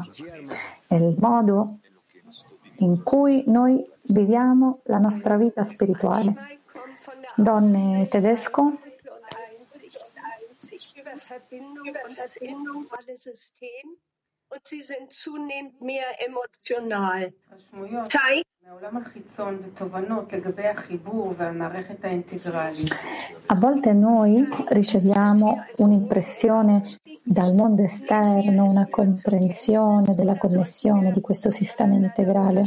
È 0.85 0.93
il 0.93 1.15
modo 1.17 1.79
in 2.77 3.01
cui 3.01 3.41
noi 3.47 3.83
viviamo 4.03 4.81
la 4.83 4.99
nostra 4.99 5.35
vita 5.35 5.63
spirituale. 5.63 6.59
Donne 7.35 8.07
tedesco. 8.07 8.77
Und 14.49 14.61
sie 14.63 14.81
sind 14.81 15.11
zunehmend 15.11 15.81
mehr 15.81 16.07
emotional. 16.25 17.33
A 23.47 23.55
volte 23.55 23.93
noi 23.93 24.47
riceviamo 24.69 25.65
un'impressione 25.77 26.83
dal 27.23 27.53
mondo 27.53 27.83
esterno, 27.83 28.65
una 28.65 28.87
comprensione 28.89 30.15
della 30.15 30.37
connessione 30.37 31.11
di 31.11 31.21
questo 31.21 31.51
sistema 31.51 31.95
integrale. 31.95 32.63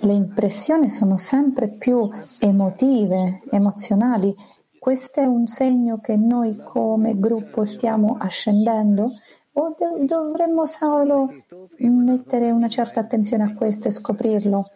Le 0.00 0.12
impressioni 0.12 0.90
sono 0.90 1.16
sempre 1.16 1.68
più 1.68 2.10
emotive, 2.40 3.42
emozionali. 3.50 4.34
Questo 4.78 5.20
è 5.20 5.24
un 5.24 5.46
segno 5.46 5.98
che 6.00 6.16
noi 6.16 6.58
come 6.62 7.18
gruppo 7.18 7.64
stiamo 7.64 8.16
ascendendo 8.18 9.10
o 9.52 9.76
dovremmo 10.00 10.66
solo 10.66 11.30
mettere 11.78 12.50
una 12.50 12.68
certa 12.68 13.00
attenzione 13.00 13.44
a 13.44 13.54
questo 13.54 13.88
e 13.88 13.92
scoprirlo? 13.92 14.70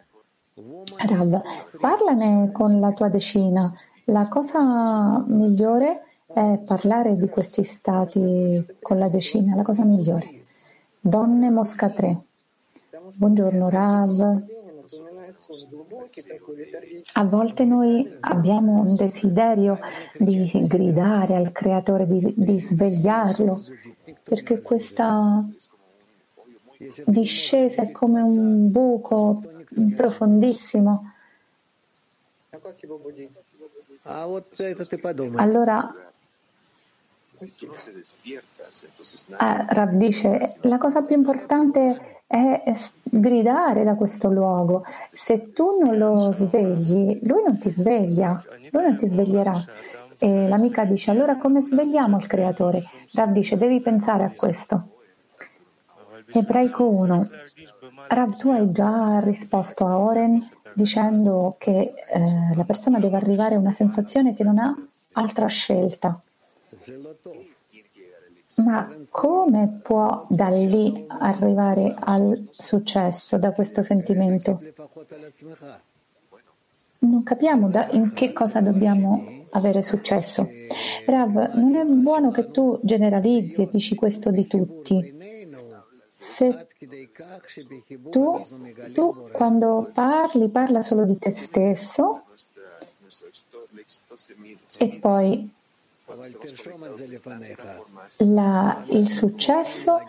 Rav, 1.05 1.41
parlane 1.79 2.51
con 2.51 2.79
la 2.79 2.91
tua 2.91 3.09
decina. 3.09 3.71
La 4.05 4.27
cosa 4.27 5.23
migliore 5.27 6.05
è 6.25 6.59
parlare 6.65 7.15
di 7.17 7.29
questi 7.29 7.63
stati 7.63 8.65
con 8.81 8.97
la 8.97 9.09
decina, 9.09 9.55
la 9.55 9.63
cosa 9.63 9.83
migliore. 9.83 10.45
Donne 10.99 11.51
Mosca 11.51 11.89
3. 11.89 12.26
Buongiorno 13.15 13.69
Rav. 13.69 14.43
A 17.13 17.23
volte 17.23 17.63
noi 17.63 18.17
abbiamo 18.19 18.81
un 18.81 18.95
desiderio 18.95 19.79
di 20.17 20.49
gridare 20.67 21.35
al 21.35 21.51
creatore, 21.51 22.05
di, 22.05 22.33
di 22.35 22.59
svegliarlo, 22.59 23.61
perché 24.23 24.61
questa 24.61 25.45
discesa 27.05 27.83
è 27.83 27.91
come 27.91 28.21
un 28.21 28.71
buco 28.71 29.41
profondissimo. 29.95 31.13
Allora 35.35 35.95
eh, 39.39 39.65
Rav 39.69 39.91
dice, 39.91 40.57
la 40.61 40.77
cosa 40.77 41.03
più 41.03 41.15
importante 41.15 42.21
è 42.25 42.73
gridare 43.03 43.83
da 43.83 43.95
questo 43.95 44.29
luogo. 44.29 44.83
Se 45.11 45.53
tu 45.53 45.79
non 45.81 45.97
lo 45.97 46.31
svegli, 46.33 47.19
lui 47.23 47.43
non 47.45 47.57
ti 47.57 47.69
sveglia, 47.69 48.41
lui 48.71 48.83
non 48.83 48.97
ti 48.97 49.07
sveglierà. 49.07 49.53
E 50.19 50.47
l'amica 50.47 50.83
dice, 50.83 51.11
allora 51.11 51.37
come 51.37 51.61
svegliamo 51.61 52.17
il 52.17 52.27
creatore? 52.27 52.83
Rav 53.13 53.31
dice, 53.31 53.55
devi 53.57 53.79
pensare 53.81 54.23
a 54.23 54.33
questo. 54.35 54.89
Ebraico 56.31 56.89
1. 56.89 57.29
Rav, 58.09 58.35
tu 58.35 58.49
hai 58.49 58.71
già 58.71 59.19
risposto 59.19 59.85
a 59.85 59.97
Oren 59.97 60.45
dicendo 60.73 61.55
che 61.57 61.93
eh, 62.07 62.55
la 62.55 62.63
persona 62.63 62.99
deve 62.99 63.15
arrivare 63.15 63.55
a 63.55 63.59
una 63.59 63.71
sensazione 63.71 64.35
che 64.35 64.43
non 64.43 64.57
ha 64.57 64.75
altra 65.13 65.47
scelta. 65.47 66.19
Ma 68.63 68.95
come 69.09 69.79
può 69.83 70.25
da 70.29 70.47
lì 70.47 71.05
arrivare 71.07 71.93
al 71.97 72.47
successo 72.51 73.37
da 73.37 73.51
questo 73.51 73.81
sentimento? 73.81 74.61
non 76.99 77.23
capiamo 77.23 77.69
in 77.91 78.13
che 78.13 78.33
cosa 78.33 78.59
dobbiamo 78.61 79.45
avere 79.51 79.83
successo. 79.83 80.49
Rav, 81.05 81.53
non 81.53 81.75
è 81.75 81.83
buono 81.83 82.31
che 82.31 82.49
tu 82.51 82.79
generalizzi 82.81 83.63
e 83.63 83.69
dici 83.69 83.95
questo 83.95 84.31
di 84.31 84.47
tutti. 84.47 85.15
Se 86.09 86.67
tu, 88.09 88.41
tu 88.93 89.29
quando 89.31 89.89
parli, 89.93 90.49
parla 90.49 90.81
solo 90.81 91.05
di 91.05 91.17
te 91.17 91.31
stesso 91.31 92.23
e 94.79 94.97
poi 94.99 95.49
la, 98.19 98.83
il 98.89 99.09
successo 99.09 99.99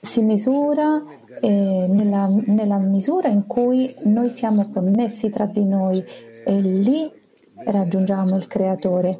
si 0.00 0.22
misura 0.22 1.04
eh, 1.40 1.86
nella, 1.88 2.26
nella, 2.46 2.78
misura 2.78 3.28
in 3.28 3.46
cui 3.46 3.94
noi 4.04 4.30
siamo 4.30 4.66
connessi 4.72 5.28
tra 5.28 5.44
di 5.44 5.64
noi 5.64 6.02
e 6.44 6.60
lì 6.60 7.10
raggiungiamo 7.52 8.36
il 8.36 8.46
creatore. 8.46 9.18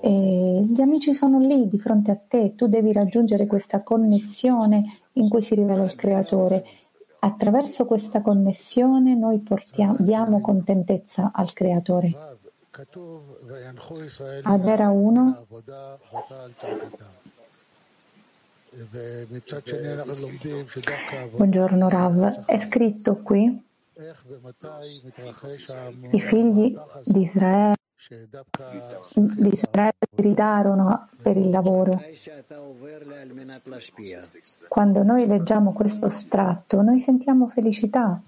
E 0.00 0.64
gli 0.68 0.80
amici 0.80 1.12
sono 1.12 1.40
lì 1.40 1.68
di 1.68 1.78
fronte 1.78 2.12
a 2.12 2.16
te, 2.16 2.54
tu 2.54 2.68
devi 2.68 2.92
raggiungere 2.92 3.46
questa 3.46 3.82
connessione 3.82 5.00
in 5.14 5.28
cui 5.28 5.42
si 5.42 5.56
rivela 5.56 5.82
il 5.82 5.96
creatore. 5.96 6.64
Attraverso 7.18 7.84
questa 7.84 8.20
connessione 8.20 9.16
noi 9.16 9.40
portiamo, 9.40 9.96
diamo 9.98 10.40
contentezza 10.40 11.32
al 11.34 11.52
creatore. 11.52 12.35
Adera 14.42 14.90
1 14.90 15.46
Buongiorno 21.30 21.88
Rav, 21.88 22.44
è 22.44 22.58
scritto 22.58 23.16
qui 23.16 23.64
i 26.10 26.20
figli 26.20 26.76
di 27.04 27.20
Israele, 27.22 27.76
di 29.14 29.48
Israele 29.50 29.94
gridarono 30.14 31.08
per 31.22 31.38
il 31.38 31.48
lavoro. 31.48 31.98
Quando 34.68 35.02
noi 35.02 35.26
leggiamo 35.26 35.72
questo 35.72 36.10
stratto, 36.10 36.82
noi 36.82 37.00
sentiamo 37.00 37.48
felicità. 37.48 38.20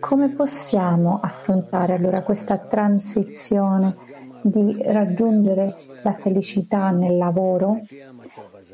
Come 0.00 0.28
possiamo 0.30 1.20
affrontare 1.22 1.94
allora 1.94 2.22
questa 2.22 2.58
transizione 2.58 3.94
di 4.42 4.82
raggiungere 4.82 5.74
la 6.02 6.12
felicità 6.12 6.90
nel 6.90 7.16
lavoro? 7.16 7.80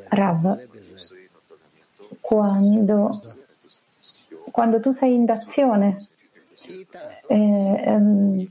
Rav, 0.09 0.61
quando 2.20 3.35
quando 4.57 4.81
tu 4.81 4.92
sei 4.92 5.14
in 5.14 5.27
d'azione. 5.27 5.96
Eh, 7.27 7.83
ehm, 7.85 8.46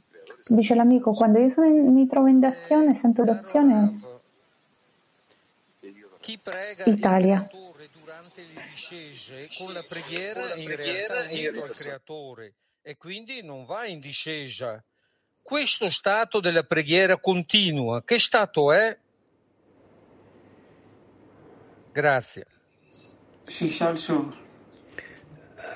dice 0.48 0.76
l'amico, 0.76 1.14
quando 1.14 1.40
io 1.40 1.64
in, 1.64 1.94
mi 1.94 2.06
trovo 2.06 2.28
in 2.28 2.40
d'azione, 2.40 2.94
sento 2.94 3.24
d'azione. 3.24 4.02
Italia. 6.86 7.50
Durante 8.86 8.96
le 8.96 9.10
discese 9.10 9.50
con 9.58 9.74
la 9.74 9.84
preghiera 9.88 10.54
in 10.56 10.76
realtà 10.76 11.28
è 11.28 11.48
al 11.48 11.72
creatore 11.72 12.54
e 12.82 12.96
quindi 12.98 13.42
non 13.42 13.66
va 13.66 13.86
in 13.86 14.00
discesa. 14.00 14.84
Questo 15.42 15.90
stato 15.90 16.40
della 16.40 16.64
preghiera 16.64 17.18
continua, 17.18 18.04
che 18.04 18.20
stato 18.20 18.72
è? 18.72 18.98
Grazie. 21.92 22.46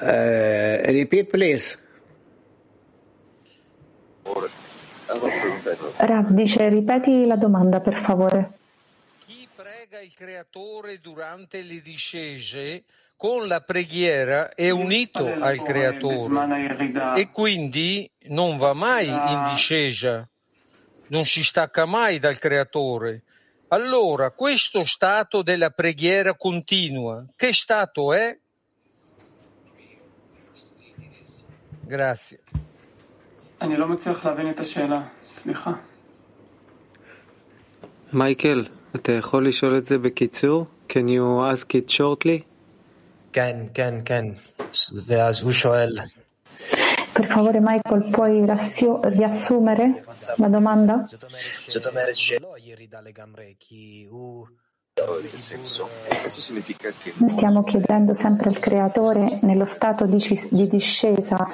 Uh, 0.01 0.91
repeat, 0.91 1.25
please. 1.27 1.77
Rav 5.97 6.29
dice, 6.29 6.69
ripeti 6.69 7.25
la 7.25 7.35
domanda 7.35 7.79
per 7.79 7.97
favore 7.97 8.58
prega 9.89 10.05
il 10.05 10.13
Creatore 10.13 10.99
durante 10.99 11.63
le 11.63 11.81
discese 11.81 12.83
con 13.15 13.47
la 13.47 13.61
preghiera 13.61 14.53
è 14.53 14.69
unito 14.69 15.25
al 15.25 15.63
Creatore 15.63 17.15
e 17.15 17.31
quindi 17.31 18.09
non 18.25 18.57
va 18.57 18.73
mai 18.73 19.07
in 19.07 19.49
discesa, 19.51 20.29
non 21.07 21.25
si 21.25 21.43
stacca 21.43 21.85
mai 21.85 22.19
dal 22.19 22.37
Creatore. 22.37 23.23
Allora, 23.69 24.29
questo 24.29 24.83
stato 24.83 25.41
della 25.41 25.71
preghiera 25.71 26.35
continua, 26.35 27.25
che 27.35 27.51
stato 27.53 28.13
è? 28.13 28.37
Grazie. 31.81 32.41
Michael. 38.11 38.77
אתה 38.94 39.12
יכול 39.12 39.48
לשאול 39.48 39.76
את 39.78 39.86
זה 39.86 39.98
בקיצור? 39.98 40.66
Can 40.88 41.08
you 41.08 41.52
ask 41.52 41.66
it 41.66 41.90
shortly? 41.90 42.42
כן, 43.32 43.56
כן, 43.74 43.94
כן. 44.04 44.24
ואז 45.06 45.42
הוא 45.42 45.52
שואל. 45.52 45.98
Per 47.16 47.26
favore 47.34 47.60
Michael, 47.70 48.02
puoi 48.10 48.44
riassumere 49.16 49.86
la 50.38 50.48
domanda? 50.48 50.94
זאת 51.68 51.86
אומרת 51.86 52.14
שלא 52.14 52.54
ירידה 52.64 53.00
לגמרי, 53.00 53.54
כי 53.60 54.06
הוא 54.10 54.46
noi 54.96 55.26
stiamo 57.28 57.64
chiedendo 57.64 58.14
sempre 58.14 58.48
al 58.48 58.58
creatore 58.60 59.40
nello 59.42 59.64
stato 59.64 60.06
di, 60.06 60.18
di 60.50 60.68
discesa. 60.68 61.48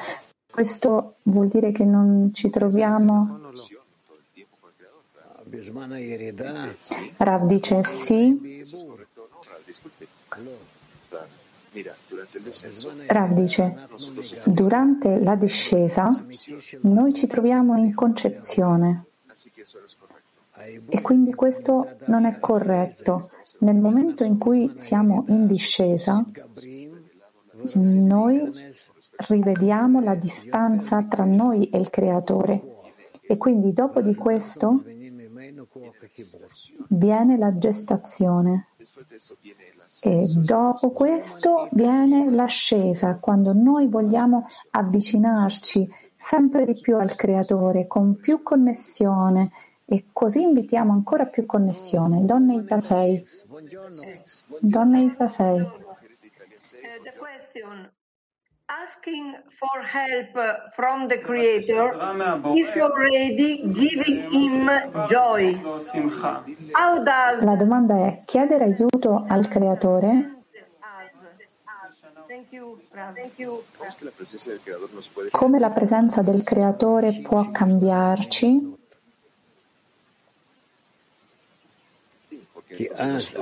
Questo 0.53 1.16
vuol 1.23 1.49
dire 1.49 1.73
che 1.73 1.85
non 1.85 2.33
ci 2.35 2.51
troviamo. 2.51 3.40
Rav 7.18 7.46
dice 7.46 7.84
sì. 7.84 8.63
Rav 13.08 13.34
dice, 13.34 13.88
durante 14.46 15.20
la 15.20 15.36
discesa 15.36 16.26
noi 16.82 17.13
ci 17.13 17.28
troviamo 17.28 17.78
in 17.78 17.94
concezione 17.94 19.06
e 20.88 21.02
quindi 21.02 21.34
questo 21.34 21.98
non 22.06 22.26
è 22.26 22.39
corretto. 22.39 23.30
Nel 23.60 23.76
momento 23.76 24.24
in 24.24 24.38
cui 24.38 24.74
siamo 24.76 25.26
in 25.28 25.48
discesa, 25.48 26.24
noi 27.74 28.52
rivediamo 29.28 30.02
la 30.02 30.15
distanza 30.15 31.04
tra 31.04 31.26
noi 31.26 31.70
e 31.70 31.78
il 31.78 31.89
Creatore. 31.89 32.74
E 33.22 33.38
quindi 33.38 33.74
dopo 33.74 34.02
di 34.02 34.15
questo 34.15 34.84
viene 36.89 37.38
la 37.38 37.58
gestazione. 37.58 38.67
E 40.01 40.28
dopo 40.36 40.91
questo 40.91 41.67
viene 41.71 42.30
l'ascesa, 42.30 43.17
quando 43.17 43.54
noi 43.54 43.88
vogliamo 43.88 44.45
avvicinarci 44.71 45.89
sempre 46.15 46.65
di 46.65 46.80
più 46.80 46.97
al 46.97 47.15
Creatore, 47.15 47.88
con 47.88 48.15
più 48.15 48.41
connessione, 48.43 49.51
e 49.86 50.06
così 50.12 50.41
invitiamo 50.41 50.91
ancora 50.91 51.25
più 51.28 51.45
connessione. 51.45 52.25
Donna 52.25 52.54
Isa 52.54 52.80
6. 52.80 53.23
Donna 54.60 54.99
Isa 54.99 55.28
6. 55.28 55.67
Asking 58.67 59.36
for 59.60 59.84
help 59.86 60.34
from 60.73 61.08
the 61.08 61.19
Creator 61.19 61.93
is 62.56 62.75
already 62.75 63.62
giving 63.71 64.28
him 64.32 64.69
joy. 65.08 65.54
How 66.73 67.04
does 67.04 67.43
La 67.43 67.56
domanda 67.56 68.08
è 68.08 68.23
chiedere 68.25 68.63
aiuto 68.63 69.25
al 69.28 69.47
Creatore 69.47 70.36
come 75.32 75.60
la 75.60 75.69
presenza 75.69 76.21
del 76.23 76.43
Creatore 76.43 77.21
può 77.21 77.51
cambiarci? 77.51 78.85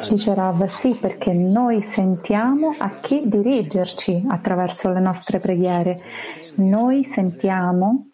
Dice 0.10 0.34
Rav, 0.34 0.66
sì, 0.66 0.96
perché 0.96 1.34
noi 1.34 1.82
sentiamo 1.82 2.76
a 2.78 3.00
chi 3.00 3.24
dirigerci 3.26 4.26
attraverso 4.28 4.92
le 4.92 5.00
nostre 5.00 5.40
preghiere. 5.40 6.02
Noi 6.56 7.04
sentiamo 7.04 8.10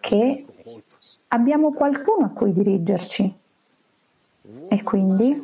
che 0.00 0.46
abbiamo 1.28 1.72
qualcuno 1.72 2.26
a 2.26 2.28
cui 2.30 2.52
dirigerci. 2.52 3.34
E 4.68 4.82
quindi 4.82 5.42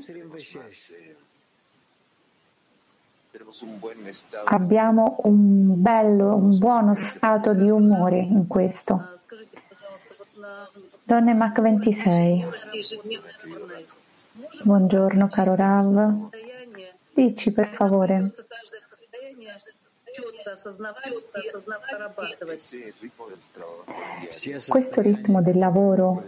abbiamo 4.45 5.17
un 5.23 5.81
bello, 5.81 6.37
un 6.37 6.59
buono 6.59 6.95
stato 6.95 7.55
di 7.55 7.71
umore 7.71 8.19
in 8.19 8.47
questo. 8.47 9.19
Donne 11.11 11.35
Mac 11.35 11.61
26. 11.61 12.47
Buongiorno 14.63 15.27
caro 15.27 15.57
Rav. 15.57 16.29
Dici 17.13 17.51
per 17.51 17.67
favore, 17.73 18.31
Questo 24.69 25.01
ritmo 25.01 25.43
del 25.43 25.59
lavoro 25.59 26.25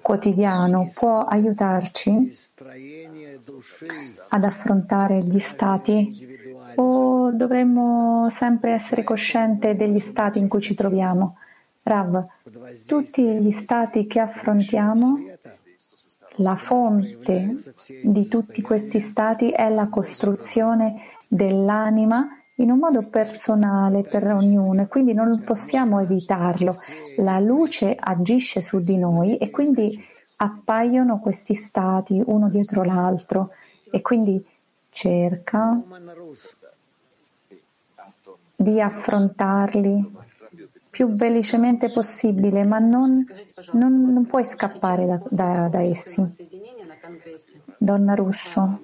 quotidiano 0.00 0.88
può 0.94 1.24
aiutarci 1.24 2.32
ad 4.28 4.44
affrontare 4.44 5.18
gli 5.18 5.40
stati 5.40 6.54
o 6.76 7.32
dovremmo 7.32 8.30
sempre 8.30 8.70
essere 8.70 9.02
coscienti 9.02 9.74
degli 9.74 9.98
stati 9.98 10.38
in 10.38 10.46
cui 10.46 10.60
ci 10.60 10.76
troviamo? 10.76 11.38
Rav, 11.86 12.26
tutti 12.84 13.22
gli 13.22 13.52
stati 13.52 14.08
che 14.08 14.18
affrontiamo, 14.18 15.18
la 16.38 16.56
fonte 16.56 17.54
di 18.02 18.26
tutti 18.26 18.60
questi 18.60 18.98
stati 18.98 19.50
è 19.50 19.68
la 19.68 19.86
costruzione 19.86 21.02
dell'anima 21.28 22.26
in 22.56 22.72
un 22.72 22.78
modo 22.78 23.02
personale 23.02 24.02
per 24.02 24.26
ognuno 24.26 24.82
e 24.82 24.88
quindi 24.88 25.14
non 25.14 25.40
possiamo 25.44 26.00
evitarlo. 26.00 26.74
La 27.18 27.38
luce 27.38 27.94
agisce 27.96 28.62
su 28.62 28.80
di 28.80 28.98
noi 28.98 29.36
e 29.36 29.50
quindi 29.50 29.96
appaiono 30.38 31.20
questi 31.20 31.54
stati 31.54 32.20
uno 32.26 32.48
dietro 32.48 32.82
l'altro 32.82 33.50
e 33.92 34.00
quindi 34.00 34.44
cerca 34.90 35.80
di 38.56 38.80
affrontarli 38.80 40.24
più 40.96 41.12
velocemente 41.12 41.90
possibile, 41.90 42.64
ma 42.64 42.78
non, 42.78 43.22
non, 43.72 44.14
non 44.14 44.24
puoi 44.24 44.44
scappare 44.44 45.04
da, 45.04 45.20
da, 45.28 45.68
da 45.68 45.82
essi. 45.82 46.24
Donna 47.76 48.14
Russo, 48.14 48.80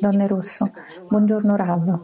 Donne 0.00 0.26
Russo, 0.26 0.72
buongiorno 1.06 1.54
Rav. 1.54 2.00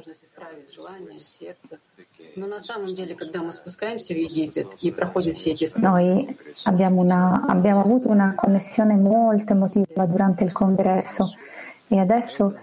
Noi 5.74 6.36
abbiamo, 6.62 7.00
una, 7.02 7.44
abbiamo 7.48 7.80
avuto 7.80 8.08
una 8.10 8.34
connessione 8.36 8.96
molto 8.96 9.54
emotiva 9.54 10.06
durante 10.06 10.44
il 10.44 10.52
congresso 10.52 11.32
e 11.88 11.98
adesso 11.98 12.54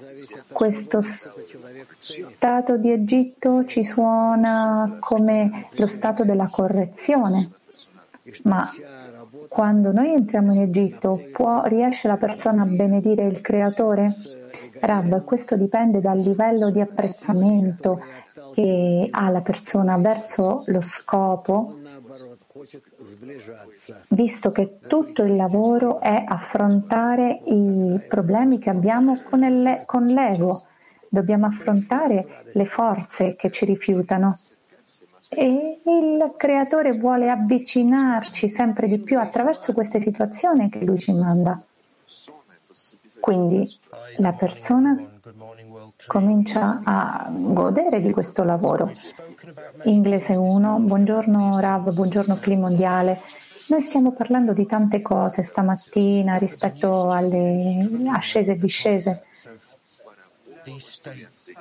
questo 0.49 1.01
stato 2.05 2.77
di 2.77 2.91
Egitto 2.91 3.65
ci 3.65 3.83
suona 3.83 4.97
come 4.99 5.69
lo 5.71 5.87
stato 5.87 6.23
della 6.23 6.47
correzione, 6.49 7.49
ma 8.43 8.63
quando 9.47 9.91
noi 9.91 10.13
entriamo 10.13 10.53
in 10.53 10.61
Egitto 10.61 11.19
può, 11.31 11.63
riesce 11.65 12.07
la 12.07 12.17
persona 12.17 12.61
a 12.61 12.67
benedire 12.67 13.25
il 13.25 13.41
creatore? 13.41 14.13
Rab, 14.79 15.23
questo 15.23 15.55
dipende 15.55 15.99
dal 15.99 16.19
livello 16.19 16.69
di 16.69 16.79
apprezzamento 16.79 18.01
che 18.53 19.07
ha 19.09 19.29
la 19.29 19.41
persona 19.41 19.97
verso 19.97 20.61
lo 20.67 20.81
scopo, 20.81 21.79
visto 24.09 24.51
che 24.51 24.77
tutto 24.87 25.23
il 25.23 25.35
lavoro 25.35 25.99
è 25.99 26.23
affrontare 26.25 27.41
i 27.45 27.99
problemi 28.07 28.59
che 28.59 28.69
abbiamo 28.69 29.19
con, 29.29 29.39
l'ego. 29.41 30.61
Dobbiamo 31.15 31.45
affrontare 31.45 32.43
le 32.51 32.65
forze 32.65 33.37
che 33.37 33.49
ci 33.49 33.63
rifiutano. 33.63 34.35
E 35.29 35.79
il 35.81 36.33
creatore 36.35 36.91
vuole 36.91 37.29
avvicinarci 37.29 38.49
sempre 38.49 38.89
di 38.89 38.97
più 38.99 39.17
attraverso 39.17 39.71
queste 39.71 40.01
situazioni 40.01 40.67
che 40.67 40.83
lui 40.83 40.99
ci 40.99 41.13
manda. 41.13 41.57
Quindi 43.21 43.65
la 44.17 44.33
persona 44.33 44.93
comincia 46.05 46.81
a 46.83 47.31
godere 47.31 48.01
di 48.01 48.11
questo 48.11 48.43
lavoro. 48.43 48.91
Inglese 49.83 50.33
1, 50.35 50.79
buongiorno 50.79 51.59
Rav, 51.61 51.93
buongiorno 51.93 52.35
Cli 52.35 52.57
Mondiale. 52.57 53.21
Noi 53.69 53.81
stiamo 53.81 54.11
parlando 54.11 54.51
di 54.51 54.65
tante 54.65 55.01
cose 55.01 55.43
stamattina 55.43 56.35
rispetto 56.35 57.09
alle 57.09 57.79
ascese 58.11 58.51
e 58.51 58.57
discese, 58.57 59.23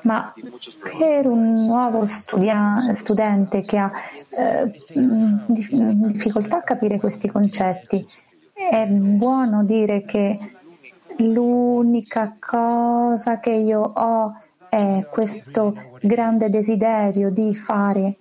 ma 0.02 0.32
per 0.98 1.26
un 1.26 1.54
nuovo 1.54 2.06
studia- 2.06 2.94
studente 2.94 3.60
che 3.62 3.78
ha 3.78 3.90
eh, 4.30 4.80
difficoltà 5.46 6.58
a 6.58 6.62
capire 6.62 6.98
questi 6.98 7.28
concetti, 7.28 8.06
è 8.52 8.86
buono 8.86 9.64
dire 9.64 10.04
che 10.04 10.36
L'unica 11.18 12.36
cosa 12.40 13.38
che 13.38 13.50
io 13.50 13.80
ho 13.80 14.36
è 14.68 15.06
questo 15.08 15.76
grande 16.00 16.50
desiderio 16.50 17.30
di 17.30 17.54
fare 17.54 18.16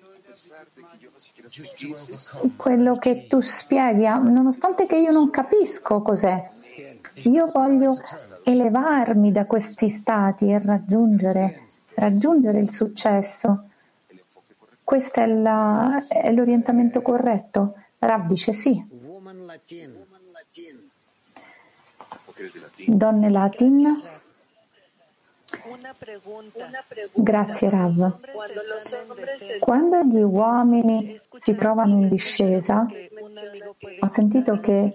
quello 2.56 2.96
che 2.96 3.26
tu 3.28 3.42
spieghi, 3.42 4.04
nonostante 4.04 4.86
che 4.86 4.98
io 4.98 5.12
non 5.12 5.32
capisco 5.32 6.02
cos'è. 6.02 6.50
Io 7.16 7.46
voglio 7.52 8.00
elevarmi 8.44 9.32
da 9.32 9.46
questi 9.46 9.90
stati 9.90 10.50
e 10.50 10.60
raggiungere, 10.60 11.66
raggiungere 11.96 12.60
il 12.60 12.72
successo. 12.72 13.70
Questo 14.84 15.20
è, 15.20 15.28
la, 15.28 16.04
è 16.08 16.32
l'orientamento 16.32 17.02
corretto? 17.02 17.76
Rav 18.00 18.28
dice 18.28 18.52
sì. 18.54 18.86
Donne 22.88 23.30
Latin. 23.30 24.02
Grazie 27.14 27.70
Rav. 27.70 28.20
Quando 29.60 30.04
gli 30.04 30.22
uomini 30.22 31.20
si 31.36 31.56
trovano 31.56 32.02
in 32.02 32.10
discesa, 32.10 32.86
ho 34.00 34.08
sentito 34.08 34.60
che 34.60 34.94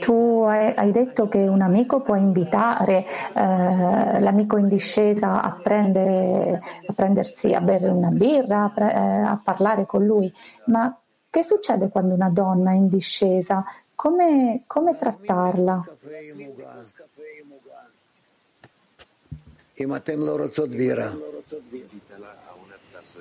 tu 0.00 0.42
hai 0.46 0.92
detto 0.92 1.28
che 1.28 1.38
un 1.46 1.62
amico 1.62 2.00
può 2.02 2.14
invitare 2.14 3.06
eh, 3.34 4.20
l'amico 4.20 4.58
in 4.58 4.68
discesa 4.68 5.42
a, 5.42 5.52
prendere, 5.52 6.60
a 6.86 6.92
prendersi, 6.92 7.54
a 7.54 7.60
bere 7.60 7.88
una 7.88 8.10
birra, 8.10 8.64
a, 8.64 8.70
pre, 8.70 8.92
eh, 8.92 8.98
a 8.98 9.40
parlare 9.42 9.86
con 9.86 10.04
lui, 10.04 10.32
ma 10.66 10.94
che 11.30 11.44
succede 11.44 11.88
quando 11.88 12.14
una 12.14 12.30
donna 12.30 12.72
in 12.72 12.88
discesa? 12.88 13.64
Come, 13.94 14.62
come 14.66 14.96
trattarla? 14.96 15.84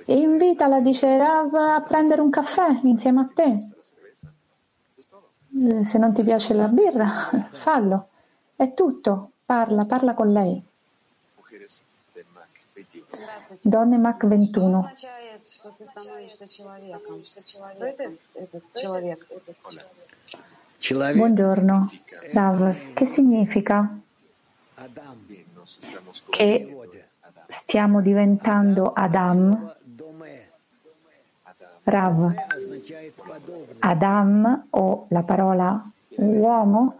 E 0.05 0.17
invitala, 0.17 0.79
dice 0.79 1.17
Rav, 1.17 1.53
a 1.53 1.81
prendere 1.81 2.21
un 2.21 2.31
caffè 2.31 2.79
insieme 2.83 3.21
a 3.21 3.29
te. 3.33 3.59
Eh, 5.59 5.85
se 5.85 5.97
non 5.97 6.13
ti 6.13 6.23
piace 6.23 6.53
la 6.53 6.67
birra, 6.67 7.29
fallo. 7.51 8.09
È 8.55 8.73
tutto. 8.73 9.31
Parla, 9.45 9.85
parla 9.85 10.13
con 10.13 10.31
lei. 10.31 10.61
Donne 13.61 13.97
Mac 13.97 14.25
21. 14.25 14.91
Buongiorno, 21.13 21.91
Rav, 22.31 22.93
che 22.93 23.05
significa 23.05 23.99
che 26.29 26.75
stiamo 27.47 28.01
diventando 28.01 28.91
Adam? 28.93 29.75
Rav, 31.83 32.33
Adam 33.79 34.67
o 34.71 35.05
la 35.09 35.23
parola 35.23 35.89
uomo 36.17 36.99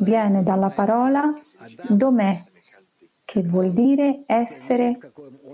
viene 0.00 0.42
dalla 0.42 0.68
parola 0.70 1.32
domè, 1.88 2.38
che 3.24 3.42
vuol 3.42 3.72
dire 3.72 4.24
essere 4.26 4.98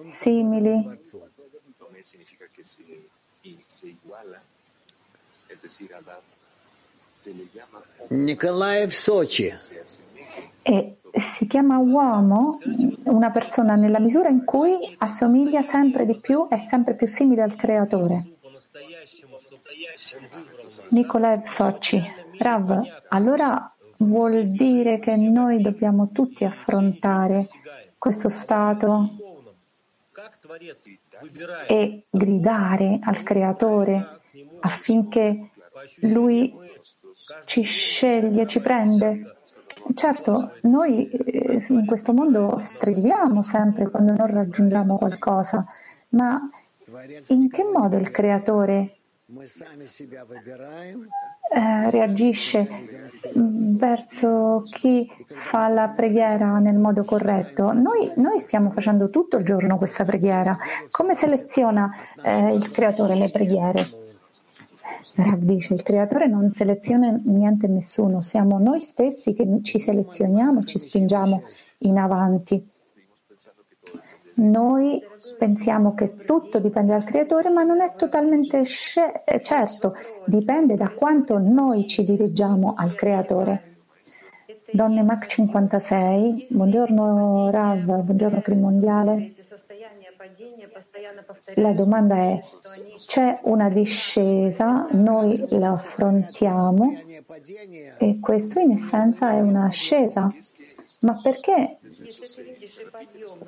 simili. 0.06 1.00
Nikolaev 8.08 8.90
Sochi. 8.90 9.52
E 10.62 10.98
si 11.12 11.46
chiama 11.46 11.78
uomo 11.78 12.58
una 13.04 13.30
persona 13.30 13.74
nella 13.74 13.98
misura 13.98 14.28
in 14.28 14.44
cui 14.44 14.94
assomiglia 14.98 15.62
sempre 15.62 16.06
di 16.06 16.18
più 16.18 16.46
e 16.50 16.58
sempre 16.58 16.94
più 16.94 17.06
simile 17.06 17.42
al 17.42 17.54
creatore. 17.54 18.36
Nikolaev 20.90 21.44
Sochi. 21.44 22.02
Rav, 22.38 22.74
allora 23.08 23.72
vuol 23.98 24.44
dire 24.44 24.98
che 24.98 25.16
noi 25.16 25.60
dobbiamo 25.60 26.08
tutti 26.12 26.44
affrontare 26.44 27.46
questo 27.98 28.28
stato 28.28 29.10
e 31.68 32.04
gridare 32.10 32.98
al 33.02 33.22
creatore 33.22 34.20
affinché 34.60 35.50
lui 36.00 36.52
ci 37.44 37.62
sceglie, 37.62 38.46
ci 38.46 38.60
prende. 38.60 39.41
Certo, 39.94 40.52
noi 40.62 41.08
eh, 41.10 41.64
in 41.68 41.86
questo 41.86 42.12
mondo 42.12 42.56
strilliamo 42.58 43.42
sempre 43.42 43.90
quando 43.90 44.14
non 44.14 44.26
raggiungiamo 44.26 44.96
qualcosa, 44.96 45.64
ma 46.10 46.40
in 47.28 47.48
che 47.50 47.64
modo 47.64 47.96
il 47.96 48.08
creatore 48.10 48.96
eh, 51.54 51.90
reagisce 51.90 52.66
verso 53.34 54.62
chi 54.70 55.10
fa 55.24 55.68
la 55.68 55.88
preghiera 55.88 56.58
nel 56.58 56.78
modo 56.78 57.02
corretto. 57.02 57.72
Noi, 57.72 58.12
noi, 58.16 58.40
stiamo 58.40 58.70
facendo 58.70 59.10
tutto 59.10 59.38
il 59.38 59.44
giorno 59.44 59.78
questa 59.78 60.04
preghiera. 60.04 60.56
Come 60.90 61.14
seleziona 61.14 61.90
eh, 62.22 62.54
il 62.54 62.70
creatore 62.70 63.14
le 63.14 63.30
preghiere? 63.30 63.86
Rav 65.16 65.38
dice, 65.38 65.74
il 65.74 65.82
creatore 65.82 66.26
non 66.26 66.52
seleziona 66.52 67.18
niente 67.24 67.66
nessuno, 67.66 68.18
siamo 68.18 68.58
noi 68.58 68.80
stessi 68.80 69.34
che 69.34 69.46
ci 69.62 69.78
selezioniamo, 69.78 70.62
ci 70.64 70.78
spingiamo 70.78 71.42
in 71.80 71.98
avanti. 71.98 72.70
Noi 74.34 75.02
pensiamo 75.38 75.94
che 75.94 76.14
tutto 76.24 76.58
dipende 76.58 76.92
dal 76.92 77.04
creatore, 77.04 77.50
ma 77.50 77.62
non 77.62 77.80
è 77.80 77.94
totalmente 77.96 78.64
sce- 78.64 79.24
certo, 79.42 79.94
dipende 80.24 80.76
da 80.76 80.90
quanto 80.90 81.38
noi 81.38 81.86
ci 81.86 82.02
dirigiamo 82.02 82.74
al 82.76 82.94
creatore. 82.94 83.72
Donne 84.72 85.02
Mac 85.02 85.26
56, 85.26 86.46
buongiorno 86.48 87.50
Rav, 87.50 87.84
buongiorno 87.84 88.40
Crim 88.40 88.60
Mondiale. 88.60 89.34
La 91.56 91.72
domanda 91.72 92.16
è, 92.16 92.42
c'è 93.06 93.40
una 93.44 93.68
discesa, 93.68 94.86
noi 94.92 95.42
la 95.50 95.70
affrontiamo 95.70 97.00
e 97.98 98.18
questo 98.20 98.58
in 98.60 98.72
essenza 98.72 99.32
è 99.32 99.40
un'ascesa. 99.40 100.32
Ma 101.00 101.18
perché 101.20 101.78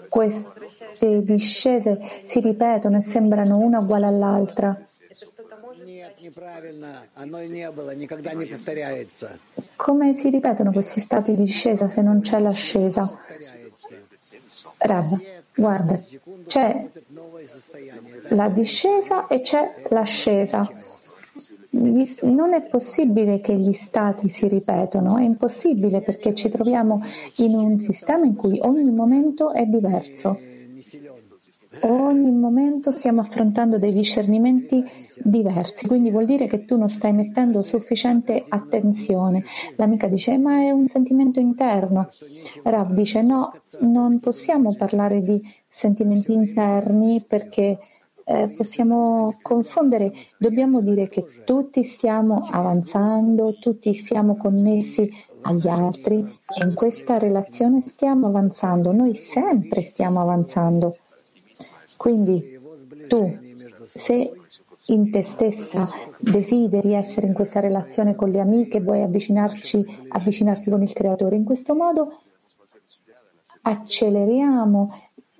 queste 0.09 1.23
discese 1.23 2.21
si 2.25 2.41
ripetono 2.41 2.97
e 2.97 3.01
sembrano 3.01 3.59
una 3.59 3.79
uguale 3.79 4.07
all'altra? 4.07 4.77
Come 9.77 10.15
si 10.15 10.31
ripetono 10.31 10.73
questi 10.73 11.01
stati 11.01 11.33
di 11.33 11.43
discesa 11.43 11.89
se 11.89 12.03
non 12.03 12.21
c'è 12.21 12.41
l'ascesa? 12.41 13.21
Rav, 14.87 15.19
guarda, 15.55 15.99
c'è 16.47 16.87
la 18.29 18.49
discesa 18.49 19.27
e 19.27 19.41
c'è 19.41 19.83
l'ascesa 19.89 20.69
non 22.23 22.53
è 22.53 22.63
possibile 22.63 23.41
che 23.41 23.55
gli 23.55 23.73
stati 23.73 24.29
si 24.29 24.47
ripetano, 24.47 25.17
è 25.17 25.25
impossibile 25.25 26.01
perché 26.01 26.35
ci 26.35 26.49
troviamo 26.49 27.03
in 27.37 27.55
un 27.55 27.81
sistema 27.81 28.25
in 28.25 28.37
cui 28.37 28.59
ogni 28.63 28.91
momento 28.91 29.53
è 29.53 29.65
diverso. 29.65 30.39
Ogni 31.83 32.31
momento 32.31 32.91
stiamo 32.91 33.21
affrontando 33.21 33.79
dei 33.79 33.93
discernimenti 33.93 34.83
diversi, 35.23 35.87
quindi 35.87 36.11
vuol 36.11 36.25
dire 36.25 36.47
che 36.47 36.65
tu 36.65 36.79
non 36.79 36.89
stai 36.89 37.13
mettendo 37.13 37.63
sufficiente 37.63 38.45
attenzione. 38.49 39.45
L'amica 39.77 40.09
dice: 40.09 40.39
Ma 40.39 40.63
è 40.63 40.71
un 40.71 40.87
sentimento 40.87 41.41
interno. 41.41 42.09
Rav 42.63 42.93
dice: 42.93 43.23
No, 43.23 43.51
non 43.81 44.21
possiamo 44.21 44.75
parlare 44.75 45.21
di 45.21 45.41
sentimenti 45.69 46.33
interni 46.33 47.25
perché 47.27 47.79
eh, 48.25 48.49
possiamo 48.57 49.37
confondere, 49.43 50.13
dobbiamo 50.39 50.81
dire 50.81 51.09
che 51.09 51.25
tutti 51.45 51.83
stiamo 51.83 52.41
avanzando, 52.51 53.59
tutti 53.59 53.95
siamo 53.95 54.37
connessi 54.37 55.11
agli 55.43 55.69
altri 55.69 56.21
e 56.21 56.65
in 56.65 56.75
questa 56.75 57.19
relazione 57.19 57.83
stiamo 57.83 58.27
avanzando, 58.27 58.93
noi 58.93 59.15
sempre 59.15 59.83
stiamo 59.83 60.21
avanzando. 60.21 60.97
Quindi 61.97 62.61
tu, 63.09 63.39
se 63.85 64.33
in 64.87 65.11
te 65.11 65.23
stessa 65.23 65.89
desideri 66.19 66.95
essere 66.95 67.27
in 67.27 67.33
questa 67.33 67.61
relazione 67.61 68.15
con 68.15 68.31
le 68.31 68.41
amiche, 68.41 68.81
vuoi 68.81 69.03
avvicinarti 69.03 70.71
con 70.71 70.83
il 70.83 70.93
Creatore, 70.93 71.37
in 71.37 71.45
questo 71.45 71.75
modo 71.75 72.21
acceleriamo 73.63 74.91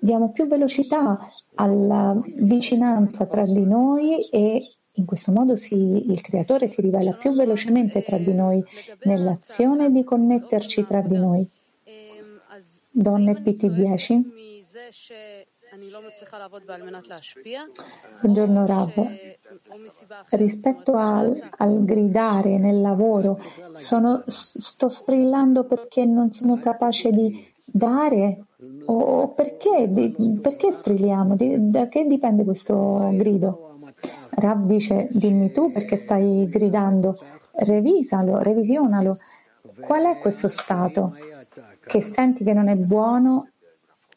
diamo 0.05 0.31
più 0.31 0.45
velocità 0.45 1.31
alla 1.55 2.15
vicinanza 2.23 3.25
tra 3.25 3.43
di 3.45 3.65
noi 3.65 4.23
e 4.29 4.75
in 4.97 5.05
questo 5.05 5.31
modo 5.31 5.55
si, 5.55 6.11
il 6.11 6.21
creatore 6.21 6.67
si 6.67 6.79
rivela 6.81 7.11
più 7.13 7.31
velocemente 7.31 8.03
tra 8.03 8.17
di 8.17 8.33
noi 8.33 8.63
nell'azione 9.03 9.91
di 9.91 10.03
connetterci 10.03 10.85
tra 10.85 11.01
di 11.01 11.17
noi. 11.17 11.49
Donne 12.91 13.33
PT10. 13.33 14.23
Buongiorno 18.21 18.65
Rav. 18.65 18.93
Rispetto 20.29 20.93
al, 20.93 21.49
al, 21.57 21.83
gridare 21.83 22.57
nel 22.57 22.79
lavoro, 22.79 23.37
sono, 23.75 24.23
sto 24.27 24.87
strillando 24.87 25.65
perché 25.65 26.05
non 26.05 26.31
sono 26.31 26.59
capace 26.59 27.11
di 27.11 27.53
dare 27.65 28.45
o 28.85 29.33
perché, 29.33 30.13
perché 30.41 30.71
strilliamo? 30.71 31.35
Da 31.35 31.89
che 31.89 32.05
dipende 32.05 32.45
questo 32.45 33.09
grido? 33.11 33.77
Rav 34.31 34.65
dice, 34.65 35.09
dimmi 35.11 35.51
tu 35.51 35.73
perché 35.73 35.97
stai 35.97 36.47
gridando, 36.47 37.19
revisalo, 37.51 38.39
revisionalo. 38.41 39.17
Qual 39.81 40.05
è 40.05 40.19
questo 40.19 40.47
stato 40.47 41.17
che 41.85 42.01
senti 42.01 42.45
che 42.45 42.53
non 42.53 42.69
è 42.69 42.75
buono 42.75 43.49